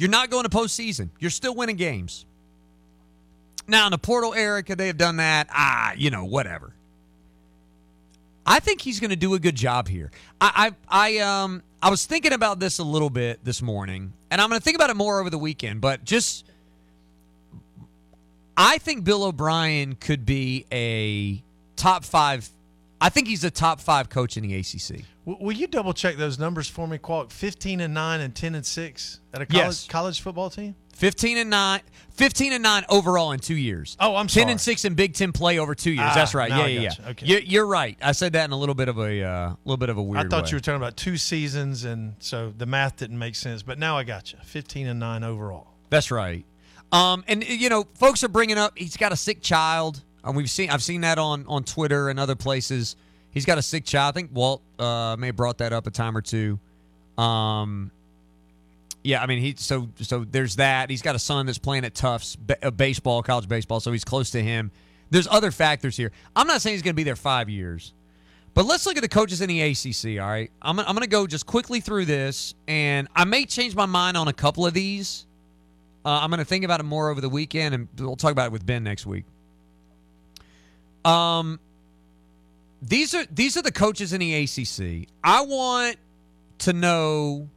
You're 0.00 0.08
not 0.08 0.30
going 0.30 0.44
to 0.44 0.48
postseason. 0.48 1.10
You're 1.18 1.30
still 1.30 1.54
winning 1.54 1.76
games. 1.76 2.24
Now, 3.68 3.84
in 3.86 3.90
the 3.90 3.98
portal 3.98 4.32
era, 4.32 4.62
they 4.66 4.86
have 4.86 4.96
done 4.96 5.18
that? 5.18 5.48
Ah, 5.52 5.92
you 5.94 6.08
know, 6.08 6.24
whatever. 6.24 6.72
I 8.46 8.60
think 8.60 8.80
he's 8.80 8.98
going 8.98 9.10
to 9.10 9.16
do 9.16 9.34
a 9.34 9.38
good 9.38 9.56
job 9.56 9.88
here. 9.88 10.10
I, 10.40 10.72
I, 10.88 11.18
I, 11.18 11.18
um, 11.18 11.62
I 11.82 11.90
was 11.90 12.06
thinking 12.06 12.32
about 12.32 12.58
this 12.58 12.78
a 12.78 12.82
little 12.82 13.10
bit 13.10 13.44
this 13.44 13.60
morning, 13.60 14.14
and 14.30 14.40
I'm 14.40 14.48
going 14.48 14.58
to 14.58 14.64
think 14.64 14.74
about 14.74 14.88
it 14.88 14.96
more 14.96 15.20
over 15.20 15.28
the 15.28 15.36
weekend. 15.36 15.82
But 15.82 16.02
just, 16.02 16.46
I 18.56 18.78
think 18.78 19.04
Bill 19.04 19.22
O'Brien 19.22 19.96
could 19.96 20.24
be 20.24 20.64
a 20.72 21.42
top 21.76 22.06
five. 22.06 22.48
I 23.02 23.10
think 23.10 23.28
he's 23.28 23.44
a 23.44 23.50
top 23.50 23.80
five 23.80 24.08
coach 24.08 24.38
in 24.38 24.44
the 24.44 24.56
ACC. 24.56 25.04
W- 25.26 25.44
will 25.44 25.52
you 25.56 25.66
double 25.66 25.92
check 25.92 26.16
those 26.16 26.38
numbers 26.38 26.68
for 26.68 26.86
me, 26.88 26.98
Qualk? 26.98 27.30
15 27.30 27.80
and 27.80 27.92
9 27.94 28.20
and 28.20 28.34
10 28.34 28.54
and 28.54 28.64
6 28.66 29.20
at 29.34 29.42
a 29.42 29.46
college, 29.46 29.64
Yes. 29.66 29.86
college 29.86 30.20
football 30.20 30.50
team? 30.50 30.74
15 30.96 31.38
and 31.38 31.48
9 31.50 31.80
15 32.12 32.52
and 32.52 32.62
9 32.62 32.84
overall 32.90 33.32
in 33.32 33.40
2 33.40 33.54
years. 33.54 33.96
Oh, 33.98 34.14
I'm 34.16 34.26
10 34.26 34.42
sorry. 34.42 34.50
and 34.52 34.60
6 34.60 34.84
in 34.84 34.94
Big 34.94 35.14
10 35.14 35.32
play 35.32 35.58
over 35.58 35.74
2 35.74 35.90
years. 35.92 36.00
Ah, 36.10 36.14
That's 36.14 36.34
right. 36.34 36.50
Yeah, 36.50 36.66
yeah, 36.66 36.80
yeah. 36.80 37.08
Okay. 37.10 37.26
You're, 37.26 37.40
you're 37.40 37.66
right. 37.66 37.96
I 38.02 38.12
said 38.12 38.34
that 38.34 38.44
in 38.44 38.52
a 38.52 38.56
little 38.58 38.74
bit 38.74 38.88
of 38.88 38.98
a 38.98 39.22
uh, 39.22 39.54
little 39.64 39.78
bit 39.78 39.88
of 39.88 39.96
a 39.96 40.02
weird 40.02 40.26
I 40.26 40.28
thought 40.28 40.44
way. 40.44 40.50
you 40.50 40.56
were 40.56 40.60
talking 40.60 40.76
about 40.76 40.96
two 40.98 41.16
seasons, 41.16 41.84
and 41.84 42.14
so 42.18 42.52
the 42.56 42.66
math 42.66 42.96
didn't 42.96 43.18
make 43.18 43.34
sense. 43.36 43.62
But 43.62 43.78
now 43.78 43.96
I 43.96 44.04
got 44.04 44.32
you. 44.32 44.38
15 44.44 44.86
and 44.88 45.00
9 45.00 45.24
overall. 45.24 45.68
That's 45.88 46.10
right. 46.10 46.44
Um, 46.92 47.24
and 47.28 47.42
you 47.48 47.68
know, 47.70 47.86
folks 47.94 48.22
are 48.24 48.28
bringing 48.28 48.58
up 48.58 48.76
he's 48.76 48.96
got 48.98 49.12
a 49.12 49.16
sick 49.16 49.40
child. 49.42 50.02
Um, 50.24 50.34
we've 50.34 50.50
seen 50.50 50.68
I've 50.70 50.82
seen 50.82 51.00
that 51.02 51.18
on 51.18 51.46
on 51.46 51.64
Twitter 51.64 52.08
and 52.10 52.18
other 52.20 52.34
places. 52.34 52.96
He's 53.32 53.44
got 53.44 53.58
a 53.58 53.62
sick 53.62 53.84
child. 53.84 54.12
I 54.12 54.14
think 54.14 54.30
Walt 54.32 54.62
uh, 54.78 55.16
may 55.18 55.28
have 55.28 55.36
brought 55.36 55.58
that 55.58 55.72
up 55.72 55.86
a 55.86 55.90
time 55.90 56.16
or 56.16 56.22
two. 56.22 56.58
Um, 57.16 57.90
yeah, 59.02 59.22
I 59.22 59.26
mean 59.26 59.38
he 59.38 59.54
so 59.56 59.88
so 60.00 60.24
there's 60.24 60.56
that. 60.56 60.90
He's 60.90 61.02
got 61.02 61.14
a 61.14 61.18
son 61.18 61.46
that's 61.46 61.58
playing 61.58 61.84
at 61.84 61.94
Tufts 61.94 62.36
uh, 62.62 62.70
baseball, 62.70 63.22
college 63.22 63.48
baseball, 63.48 63.80
so 63.80 63.92
he's 63.92 64.04
close 64.04 64.30
to 64.30 64.42
him. 64.42 64.70
There's 65.10 65.26
other 65.28 65.50
factors 65.50 65.96
here. 65.96 66.12
I'm 66.36 66.46
not 66.46 66.60
saying 66.60 66.74
he's 66.74 66.82
going 66.82 66.94
to 66.94 66.96
be 66.96 67.02
there 67.04 67.16
five 67.16 67.48
years, 67.48 67.94
but 68.54 68.66
let's 68.66 68.86
look 68.86 68.96
at 68.96 69.02
the 69.02 69.08
coaches 69.08 69.40
in 69.40 69.48
the 69.48 69.60
ACC. 69.62 70.20
All 70.20 70.28
right, 70.28 70.50
I'm 70.60 70.78
I'm 70.78 70.86
going 70.86 71.00
to 71.00 71.06
go 71.06 71.26
just 71.26 71.46
quickly 71.46 71.80
through 71.80 72.04
this, 72.04 72.54
and 72.68 73.08
I 73.14 73.24
may 73.24 73.46
change 73.46 73.74
my 73.74 73.86
mind 73.86 74.16
on 74.16 74.28
a 74.28 74.32
couple 74.32 74.66
of 74.66 74.74
these. 74.74 75.26
Uh, 76.04 76.20
I'm 76.22 76.30
going 76.30 76.38
to 76.38 76.44
think 76.44 76.64
about 76.64 76.80
it 76.80 76.84
more 76.84 77.10
over 77.10 77.20
the 77.20 77.28
weekend, 77.28 77.74
and 77.74 77.88
we'll 77.98 78.16
talk 78.16 78.32
about 78.32 78.46
it 78.46 78.52
with 78.52 78.64
Ben 78.64 78.84
next 78.84 79.06
week. 79.06 79.24
Um, 81.04 81.58
these 82.82 83.14
are 83.14 83.24
these 83.26 83.56
are 83.56 83.62
the 83.62 83.72
coaches 83.72 84.12
in 84.12 84.20
the 84.20 84.34
ACC. 84.34 85.08
I 85.22 85.42
want 85.42 85.96
to 86.58 86.72
know 86.72 87.48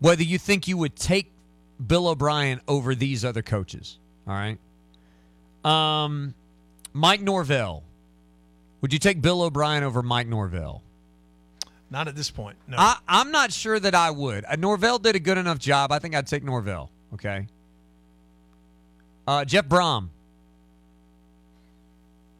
whether 0.00 0.22
you 0.22 0.38
think 0.38 0.68
you 0.68 0.76
would 0.76 0.96
take 0.96 1.30
Bill 1.84 2.08
O'Brien 2.08 2.60
over 2.68 2.94
these 2.94 3.24
other 3.24 3.42
coaches. 3.42 3.98
All 4.26 4.34
right. 4.34 4.58
Um, 5.64 6.34
Mike 6.92 7.20
Norvell. 7.20 7.82
Would 8.80 8.92
you 8.92 8.98
take 8.98 9.22
Bill 9.22 9.42
O'Brien 9.42 9.82
over 9.82 10.02
Mike 10.02 10.26
Norvell? 10.26 10.82
Not 11.90 12.08
at 12.08 12.16
this 12.16 12.30
point. 12.30 12.56
No. 12.66 12.76
I, 12.78 12.96
I'm 13.08 13.30
not 13.30 13.52
sure 13.52 13.78
that 13.78 13.94
I 13.94 14.10
would. 14.10 14.44
Uh, 14.44 14.56
Norvell 14.56 14.98
did 14.98 15.16
a 15.16 15.20
good 15.20 15.38
enough 15.38 15.58
job. 15.58 15.92
I 15.92 15.98
think 15.98 16.14
I'd 16.14 16.26
take 16.26 16.42
Norvell. 16.42 16.90
Okay. 17.14 17.46
Uh, 19.26 19.44
Jeff 19.44 19.66
Brohm. 19.66 20.08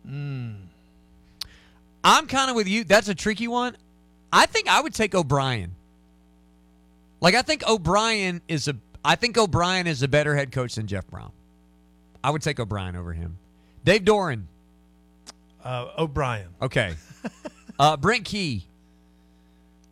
Mm. 0.06 0.63
I'm 2.04 2.26
kind 2.26 2.50
of 2.50 2.56
with 2.56 2.68
you. 2.68 2.84
That's 2.84 3.08
a 3.08 3.14
tricky 3.14 3.48
one. 3.48 3.76
I 4.32 4.46
think 4.46 4.68
I 4.68 4.80
would 4.80 4.94
take 4.94 5.14
O'Brien. 5.14 5.74
Like 7.20 7.34
I 7.34 7.42
think 7.42 7.66
O'Brien 7.66 8.42
is 8.46 8.68
a. 8.68 8.76
I 9.04 9.16
think 9.16 9.38
O'Brien 9.38 9.86
is 9.86 10.02
a 10.02 10.08
better 10.08 10.34
head 10.34 10.52
coach 10.52 10.74
than 10.74 10.86
Jeff 10.86 11.06
Brown. 11.08 11.32
I 12.22 12.30
would 12.30 12.42
take 12.42 12.60
O'Brien 12.60 12.96
over 12.96 13.12
him. 13.12 13.36
Dave 13.84 14.02
Doeren. 14.02 14.44
Uh, 15.62 15.88
O'Brien. 15.98 16.48
Okay. 16.60 16.94
uh, 17.78 17.96
Brent 17.96 18.24
Key. 18.24 18.66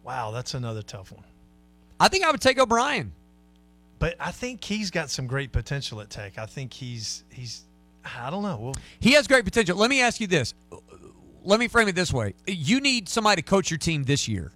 Wow, 0.05 0.31
that's 0.31 0.55
another 0.55 0.83
tough 0.83 1.13
one. 1.13 1.25
I 2.01 2.09
think 2.09 2.25
I 2.25 2.31
would 2.31 2.41
take 2.41 2.59
O'Brien. 2.59 3.13
But 3.99 4.17
I 4.19 4.33
think 4.33 4.65
he's 4.65 4.91
got 4.91 5.11
some 5.11 5.27
great 5.27 5.53
potential 5.53 6.01
at 6.01 6.11
Tech. 6.11 6.37
I 6.37 6.47
think 6.47 6.73
he's 6.73 7.23
he's. 7.31 7.63
I 8.05 8.31
don't 8.31 8.43
know. 8.43 8.59
Well, 8.61 8.75
He 8.99 9.13
has 9.13 9.29
great 9.29 9.45
potential. 9.45 9.77
Let 9.77 9.89
me 9.89 10.01
ask 10.03 10.21
you 10.21 10.27
this. 10.27 10.55
Let 11.45 11.61
me 11.61 11.69
frame 11.69 11.89
it 11.89 11.95
this 11.95 12.13
way. 12.13 12.35
You 12.47 12.81
need 12.81 13.09
somebody 13.09 13.43
to 13.43 13.49
coach 13.49 13.71
your 13.71 13.79
team 13.79 14.05
this 14.05 14.29
year. 14.29 14.53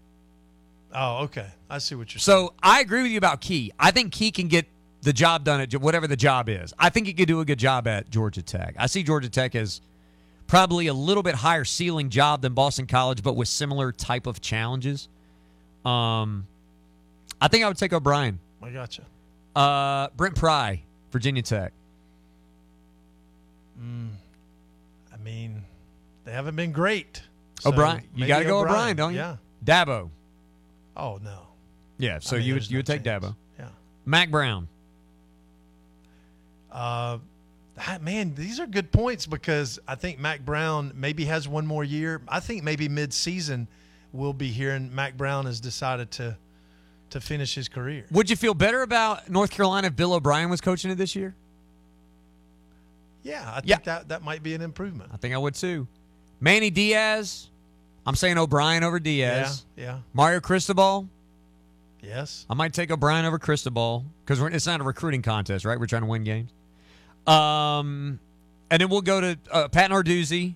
oh, 0.94 1.24
okay. 1.24 1.46
I 1.68 1.78
see 1.78 1.94
what 1.94 2.14
you're 2.14 2.20
saying. 2.20 2.48
So 2.48 2.54
I 2.62 2.80
agree 2.80 3.02
with 3.02 3.10
you 3.10 3.18
about 3.18 3.40
Key. 3.40 3.72
I 3.78 3.90
think 3.90 4.12
Key 4.12 4.30
can 4.30 4.48
get 4.48 4.66
the 5.02 5.12
job 5.12 5.44
done 5.44 5.60
at 5.60 5.72
whatever 5.74 6.06
the 6.06 6.16
job 6.16 6.48
is. 6.48 6.72
I 6.78 6.90
think 6.90 7.06
he 7.06 7.12
could 7.12 7.28
do 7.28 7.40
a 7.40 7.44
good 7.44 7.58
job 7.58 7.86
at 7.86 8.08
Georgia 8.10 8.42
Tech. 8.42 8.74
I 8.78 8.86
see 8.86 9.02
Georgia 9.02 9.28
Tech 9.28 9.54
as 9.54 9.80
probably 10.46 10.86
a 10.86 10.94
little 10.94 11.22
bit 11.22 11.34
higher 11.34 11.64
ceiling 11.64 12.08
job 12.08 12.42
than 12.42 12.54
Boston 12.54 12.86
College, 12.86 13.22
but 13.22 13.34
with 13.34 13.48
similar 13.48 13.90
type 13.92 14.26
of 14.26 14.40
challenges. 14.40 15.08
Um, 15.84 16.46
I 17.40 17.48
think 17.48 17.64
I 17.64 17.68
would 17.68 17.78
take 17.78 17.92
O'Brien. 17.92 18.38
I 18.62 18.70
gotcha. 18.70 19.02
Uh, 19.54 20.08
Brent 20.16 20.34
Pry, 20.36 20.82
Virginia 21.12 21.42
Tech. 21.42 21.72
Mm, 23.80 24.10
I 25.12 25.16
mean, 25.18 25.62
they 26.26 26.32
haven't 26.32 26.56
been 26.56 26.72
great. 26.72 27.22
So 27.60 27.70
O'Brien, 27.70 28.02
you 28.14 28.26
got 28.26 28.40
to 28.40 28.44
go 28.44 28.58
O'Brien, 28.60 28.96
don't 28.96 29.12
you? 29.14 29.20
Yeah. 29.20 29.36
Dabo. 29.64 30.10
Oh 30.94 31.18
no. 31.22 31.46
Yeah, 31.96 32.18
so 32.18 32.36
I 32.36 32.40
mean, 32.40 32.48
you 32.48 32.54
would 32.54 32.68
you 32.70 32.74
no 32.74 32.78
would 32.80 32.86
take 32.86 33.02
chance. 33.04 33.24
Dabo. 33.24 33.36
Yeah. 33.58 33.68
Mack 34.04 34.30
Brown. 34.30 34.68
Uh, 36.70 37.18
man, 38.02 38.34
these 38.34 38.60
are 38.60 38.66
good 38.66 38.92
points 38.92 39.26
because 39.26 39.78
I 39.88 39.94
think 39.94 40.18
Mack 40.18 40.44
Brown 40.44 40.92
maybe 40.94 41.24
has 41.24 41.48
one 41.48 41.66
more 41.66 41.84
year. 41.84 42.20
I 42.28 42.40
think 42.40 42.62
maybe 42.64 42.88
mid-season 42.88 43.68
we'll 44.12 44.32
be 44.34 44.48
hearing 44.48 44.94
Mack 44.94 45.16
Brown 45.16 45.46
has 45.46 45.60
decided 45.60 46.10
to 46.12 46.36
to 47.10 47.20
finish 47.20 47.54
his 47.54 47.68
career. 47.68 48.04
Would 48.10 48.28
you 48.28 48.36
feel 48.36 48.52
better 48.52 48.82
about 48.82 49.30
North 49.30 49.50
Carolina 49.50 49.86
if 49.86 49.96
Bill 49.96 50.12
O'Brien 50.12 50.50
was 50.50 50.60
coaching 50.60 50.90
it 50.90 50.96
this 50.96 51.14
year? 51.14 51.34
Yeah, 53.22 53.48
I 53.48 53.54
think 53.60 53.66
Yeah. 53.68 53.78
that 53.84 54.08
that 54.08 54.22
might 54.22 54.42
be 54.42 54.54
an 54.54 54.60
improvement. 54.60 55.10
I 55.14 55.16
think 55.16 55.32
I 55.32 55.38
would 55.38 55.54
too. 55.54 55.86
Manny 56.40 56.70
Diaz. 56.70 57.48
I'm 58.06 58.14
saying 58.14 58.38
O'Brien 58.38 58.84
over 58.84 59.00
Diaz. 59.00 59.64
Yeah, 59.76 59.84
yeah. 59.84 59.98
Mario 60.12 60.40
Cristobal. 60.40 61.08
Yes. 62.02 62.46
I 62.48 62.54
might 62.54 62.72
take 62.72 62.90
O'Brien 62.90 63.24
over 63.24 63.38
Cristobal 63.38 64.04
because 64.24 64.40
it's 64.54 64.66
not 64.66 64.80
a 64.80 64.84
recruiting 64.84 65.22
contest, 65.22 65.64
right? 65.64 65.78
We're 65.78 65.86
trying 65.86 66.02
to 66.02 66.08
win 66.08 66.22
games. 66.22 66.50
Um, 67.26 68.20
and 68.70 68.80
then 68.80 68.88
we'll 68.88 69.02
go 69.02 69.20
to 69.20 69.38
uh, 69.50 69.68
Pat 69.68 69.90
Narduzzi. 69.90 70.54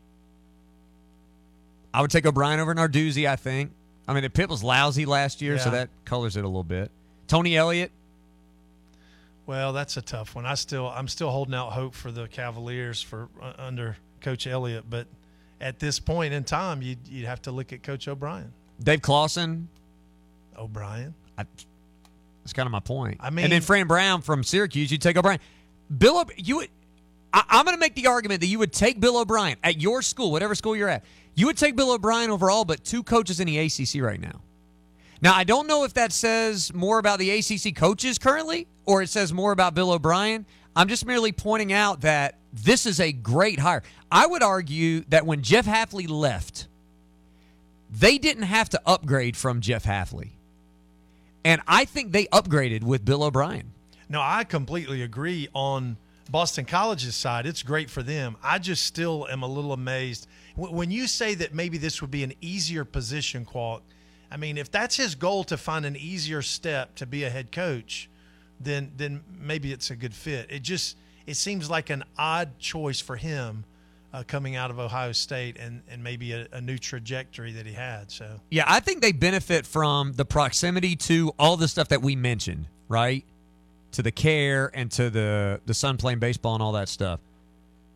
I 1.92 2.00
would 2.02 2.10
take 2.12 2.24
O'Brien 2.24 2.60
over 2.60 2.74
Narduzzi. 2.74 3.28
I 3.28 3.34
think. 3.34 3.72
I 4.06 4.12
mean, 4.12 4.22
the 4.22 4.30
Pitt 4.30 4.48
was 4.48 4.62
lousy 4.62 5.06
last 5.06 5.40
year, 5.40 5.58
so 5.58 5.70
that 5.70 5.88
colors 6.04 6.36
it 6.36 6.44
a 6.44 6.48
little 6.48 6.64
bit. 6.64 6.90
Tony 7.28 7.56
Elliott. 7.56 7.92
Well, 9.46 9.72
that's 9.72 9.96
a 9.96 10.02
tough 10.02 10.34
one. 10.34 10.46
I 10.46 10.54
still, 10.54 10.88
I'm 10.88 11.08
still 11.08 11.30
holding 11.30 11.54
out 11.54 11.72
hope 11.72 11.94
for 11.94 12.10
the 12.10 12.26
Cavaliers 12.28 13.02
for 13.02 13.28
uh, 13.40 13.52
under 13.58 13.96
Coach 14.20 14.46
Elliott, 14.46 14.84
but 14.88 15.06
at 15.60 15.78
this 15.78 15.98
point 16.00 16.32
in 16.34 16.44
time, 16.44 16.82
you'd 16.82 17.06
you'd 17.08 17.26
have 17.26 17.42
to 17.42 17.52
look 17.52 17.72
at 17.72 17.82
Coach 17.82 18.08
O'Brien. 18.08 18.52
Dave 18.82 19.02
Clawson. 19.02 19.68
O'Brien. 20.56 21.14
I, 21.38 21.44
that's 22.42 22.52
kind 22.52 22.66
of 22.66 22.72
my 22.72 22.80
point. 22.80 23.18
I 23.20 23.30
mean- 23.30 23.44
and 23.44 23.52
then 23.52 23.62
Fran 23.62 23.86
Brown 23.86 24.22
from 24.22 24.42
Syracuse. 24.42 24.90
You 24.90 24.98
take 24.98 25.16
O'Brien. 25.16 25.40
Bill, 25.96 26.18
O- 26.18 26.24
you 26.36 26.56
would. 26.56 26.68
I, 27.32 27.44
I'm 27.48 27.64
going 27.64 27.76
to 27.76 27.80
make 27.80 27.94
the 27.94 28.08
argument 28.08 28.40
that 28.40 28.46
you 28.48 28.58
would 28.58 28.72
take 28.72 28.98
Bill 29.00 29.18
O'Brien 29.18 29.56
at 29.62 29.80
your 29.80 30.02
school, 30.02 30.32
whatever 30.32 30.54
school 30.54 30.74
you're 30.74 30.88
at. 30.88 31.04
You 31.34 31.46
would 31.46 31.56
take 31.56 31.76
Bill 31.76 31.92
O'Brien 31.92 32.30
overall, 32.30 32.64
but 32.64 32.84
two 32.84 33.02
coaches 33.02 33.38
in 33.40 33.46
the 33.46 33.58
ACC 33.58 34.02
right 34.02 34.20
now. 34.20 34.40
Now, 35.22 35.34
I 35.34 35.44
don't 35.44 35.66
know 35.66 35.84
if 35.84 35.94
that 35.94 36.12
says 36.12 36.72
more 36.74 36.98
about 36.98 37.18
the 37.18 37.30
ACC 37.30 37.76
coaches 37.76 38.18
currently 38.18 38.66
or 38.86 39.02
it 39.02 39.10
says 39.10 39.32
more 39.32 39.52
about 39.52 39.74
Bill 39.74 39.92
O'Brien. 39.92 40.44
I'm 40.74 40.88
just 40.88 41.06
merely 41.06 41.30
pointing 41.30 41.72
out 41.72 42.00
that 42.00 42.38
this 42.52 42.86
is 42.86 43.00
a 43.00 43.12
great 43.12 43.58
hire. 43.58 43.82
I 44.10 44.26
would 44.26 44.42
argue 44.42 45.04
that 45.08 45.26
when 45.26 45.42
Jeff 45.42 45.66
Hafley 45.66 46.08
left, 46.08 46.66
they 47.90 48.18
didn't 48.18 48.44
have 48.44 48.68
to 48.70 48.80
upgrade 48.86 49.36
from 49.36 49.60
Jeff 49.60 49.84
Hafley. 49.84 50.30
And 51.44 51.62
I 51.66 51.84
think 51.84 52.12
they 52.12 52.26
upgraded 52.26 52.82
with 52.82 53.04
Bill 53.04 53.24
O'Brien. 53.24 53.72
No, 54.08 54.20
I 54.20 54.44
completely 54.44 55.02
agree 55.02 55.48
on 55.54 55.96
Boston 56.30 56.64
College's 56.64 57.16
side. 57.16 57.46
It's 57.46 57.62
great 57.62 57.90
for 57.90 58.02
them. 58.02 58.36
I 58.42 58.58
just 58.58 58.84
still 58.84 59.26
am 59.28 59.42
a 59.42 59.46
little 59.46 59.72
amazed 59.72 60.26
when 60.56 60.90
you 60.90 61.06
say 61.06 61.34
that 61.36 61.54
maybe 61.54 61.78
this 61.78 62.00
would 62.00 62.10
be 62.10 62.22
an 62.22 62.34
easier 62.40 62.84
position, 62.84 63.44
Qualk. 63.44 63.80
I 64.30 64.36
mean, 64.36 64.58
if 64.58 64.70
that's 64.70 64.96
his 64.96 65.14
goal 65.14 65.44
to 65.44 65.56
find 65.56 65.84
an 65.84 65.96
easier 65.96 66.42
step 66.42 66.94
to 66.96 67.06
be 67.06 67.24
a 67.24 67.30
head 67.30 67.50
coach, 67.50 68.08
then 68.60 68.92
then 68.96 69.22
maybe 69.40 69.72
it's 69.72 69.90
a 69.90 69.96
good 69.96 70.14
fit. 70.14 70.46
It 70.50 70.62
just 70.62 70.96
it 71.30 71.36
seems 71.36 71.70
like 71.70 71.90
an 71.90 72.02
odd 72.18 72.58
choice 72.58 73.00
for 73.00 73.14
him 73.14 73.64
uh, 74.12 74.24
coming 74.26 74.56
out 74.56 74.72
of 74.72 74.80
Ohio 74.80 75.12
State 75.12 75.56
and 75.58 75.82
and 75.88 76.02
maybe 76.02 76.32
a, 76.32 76.48
a 76.52 76.60
new 76.60 76.76
trajectory 76.76 77.52
that 77.52 77.66
he 77.66 77.72
had. 77.72 78.10
So 78.10 78.40
Yeah, 78.50 78.64
I 78.66 78.80
think 78.80 79.00
they 79.00 79.12
benefit 79.12 79.64
from 79.64 80.12
the 80.14 80.24
proximity 80.24 80.96
to 80.96 81.32
all 81.38 81.56
the 81.56 81.68
stuff 81.68 81.88
that 81.88 82.02
we 82.02 82.16
mentioned, 82.16 82.66
right? 82.88 83.24
To 83.92 84.02
the 84.02 84.10
care 84.10 84.72
and 84.74 84.90
to 84.92 85.08
the 85.08 85.60
the 85.66 85.74
son 85.74 85.96
playing 85.96 86.18
baseball 86.18 86.54
and 86.54 86.62
all 86.62 86.72
that 86.72 86.88
stuff. 86.88 87.20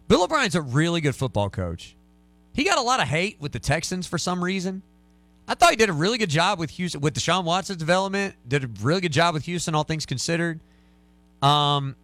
Bill 0.07 0.22
O'Brien's 0.22 0.55
a 0.55 0.62
really 0.62 1.01
good 1.01 1.16
football 1.16 1.51
coach. 1.51 1.97
He 2.53 2.62
got 2.62 2.78
a 2.78 2.82
lot 2.82 3.01
of 3.01 3.09
hate 3.09 3.41
with 3.41 3.51
the 3.51 3.59
Texans 3.59 4.07
for 4.07 4.18
some 4.18 4.45
reason. 4.45 4.82
I 5.49 5.55
thought 5.55 5.70
he 5.70 5.76
did 5.76 5.91
a 5.91 5.95
really 5.95 6.18
good 6.18 6.30
job 6.30 6.61
with 6.61 6.70
Houston 6.70 7.01
with 7.01 7.14
Deshaun 7.14 7.43
Watson's 7.43 7.78
development. 7.78 8.37
Did 8.47 8.62
a 8.62 8.68
really 8.80 9.01
good 9.01 9.12
job 9.12 9.35
with 9.35 9.45
Houston, 9.47 9.74
all 9.74 9.82
things 9.82 10.07
considered. 10.07 10.61
Um, 11.43 11.97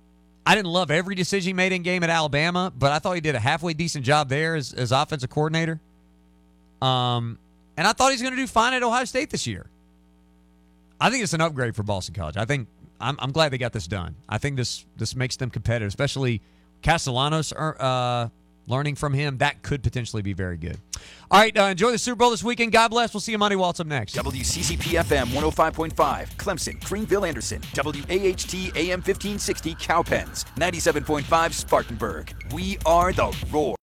I 0.46 0.54
didn't 0.54 0.70
love 0.72 0.90
every 0.90 1.14
decision 1.14 1.50
he 1.50 1.52
made 1.52 1.72
in 1.72 1.82
game 1.82 2.02
at 2.02 2.10
Alabama, 2.10 2.72
but 2.76 2.92
I 2.92 2.98
thought 2.98 3.14
he 3.14 3.20
did 3.20 3.34
a 3.34 3.40
halfway 3.40 3.74
decent 3.74 4.04
job 4.04 4.28
there 4.28 4.56
as, 4.56 4.72
as 4.72 4.90
offensive 4.90 5.30
coordinator. 5.30 5.80
Um, 6.80 7.38
and 7.76 7.86
I 7.86 7.92
thought 7.92 8.12
he's 8.12 8.22
going 8.22 8.34
to 8.34 8.40
do 8.40 8.46
fine 8.46 8.72
at 8.72 8.82
Ohio 8.82 9.04
State 9.04 9.30
this 9.30 9.46
year. 9.46 9.66
I 11.00 11.10
think 11.10 11.22
it's 11.22 11.32
an 11.32 11.40
upgrade 11.40 11.76
for 11.76 11.82
Boston 11.82 12.14
College. 12.14 12.36
I 12.36 12.44
think 12.44 12.68
I'm, 13.00 13.16
I'm 13.20 13.32
glad 13.32 13.52
they 13.52 13.58
got 13.58 13.72
this 13.72 13.86
done. 13.86 14.16
I 14.28 14.38
think 14.38 14.56
this 14.56 14.84
this 14.96 15.16
makes 15.16 15.36
them 15.36 15.50
competitive, 15.50 15.88
especially 15.88 16.42
Castellanos 16.82 17.52
uh, 17.52 18.28
learning 18.70 18.94
from 18.94 19.12
him. 19.12 19.38
That 19.38 19.62
could 19.62 19.82
potentially 19.82 20.22
be 20.22 20.32
very 20.32 20.56
good. 20.56 20.78
All 21.30 21.40
right, 21.40 21.56
uh, 21.56 21.64
enjoy 21.64 21.90
the 21.90 21.98
Super 21.98 22.16
Bowl 22.16 22.30
this 22.30 22.42
weekend. 22.42 22.72
God 22.72 22.88
bless. 22.88 23.12
We'll 23.12 23.20
see 23.20 23.32
you 23.32 23.38
Monday. 23.38 23.56
Waltz 23.56 23.80
up 23.80 23.86
next. 23.86 24.14
WCCP 24.14 24.98
FM 25.02 25.26
105.5, 25.26 26.36
Clemson, 26.36 26.82
Greenville, 26.84 27.24
Anderson, 27.24 27.60
WAHT 27.76 28.54
AM 28.76 29.00
1560, 29.00 29.74
Cowpens, 29.74 30.44
97.5, 30.56 31.52
Spartanburg. 31.52 32.34
We 32.52 32.78
are 32.86 33.12
the 33.12 33.36
Roar. 33.50 33.76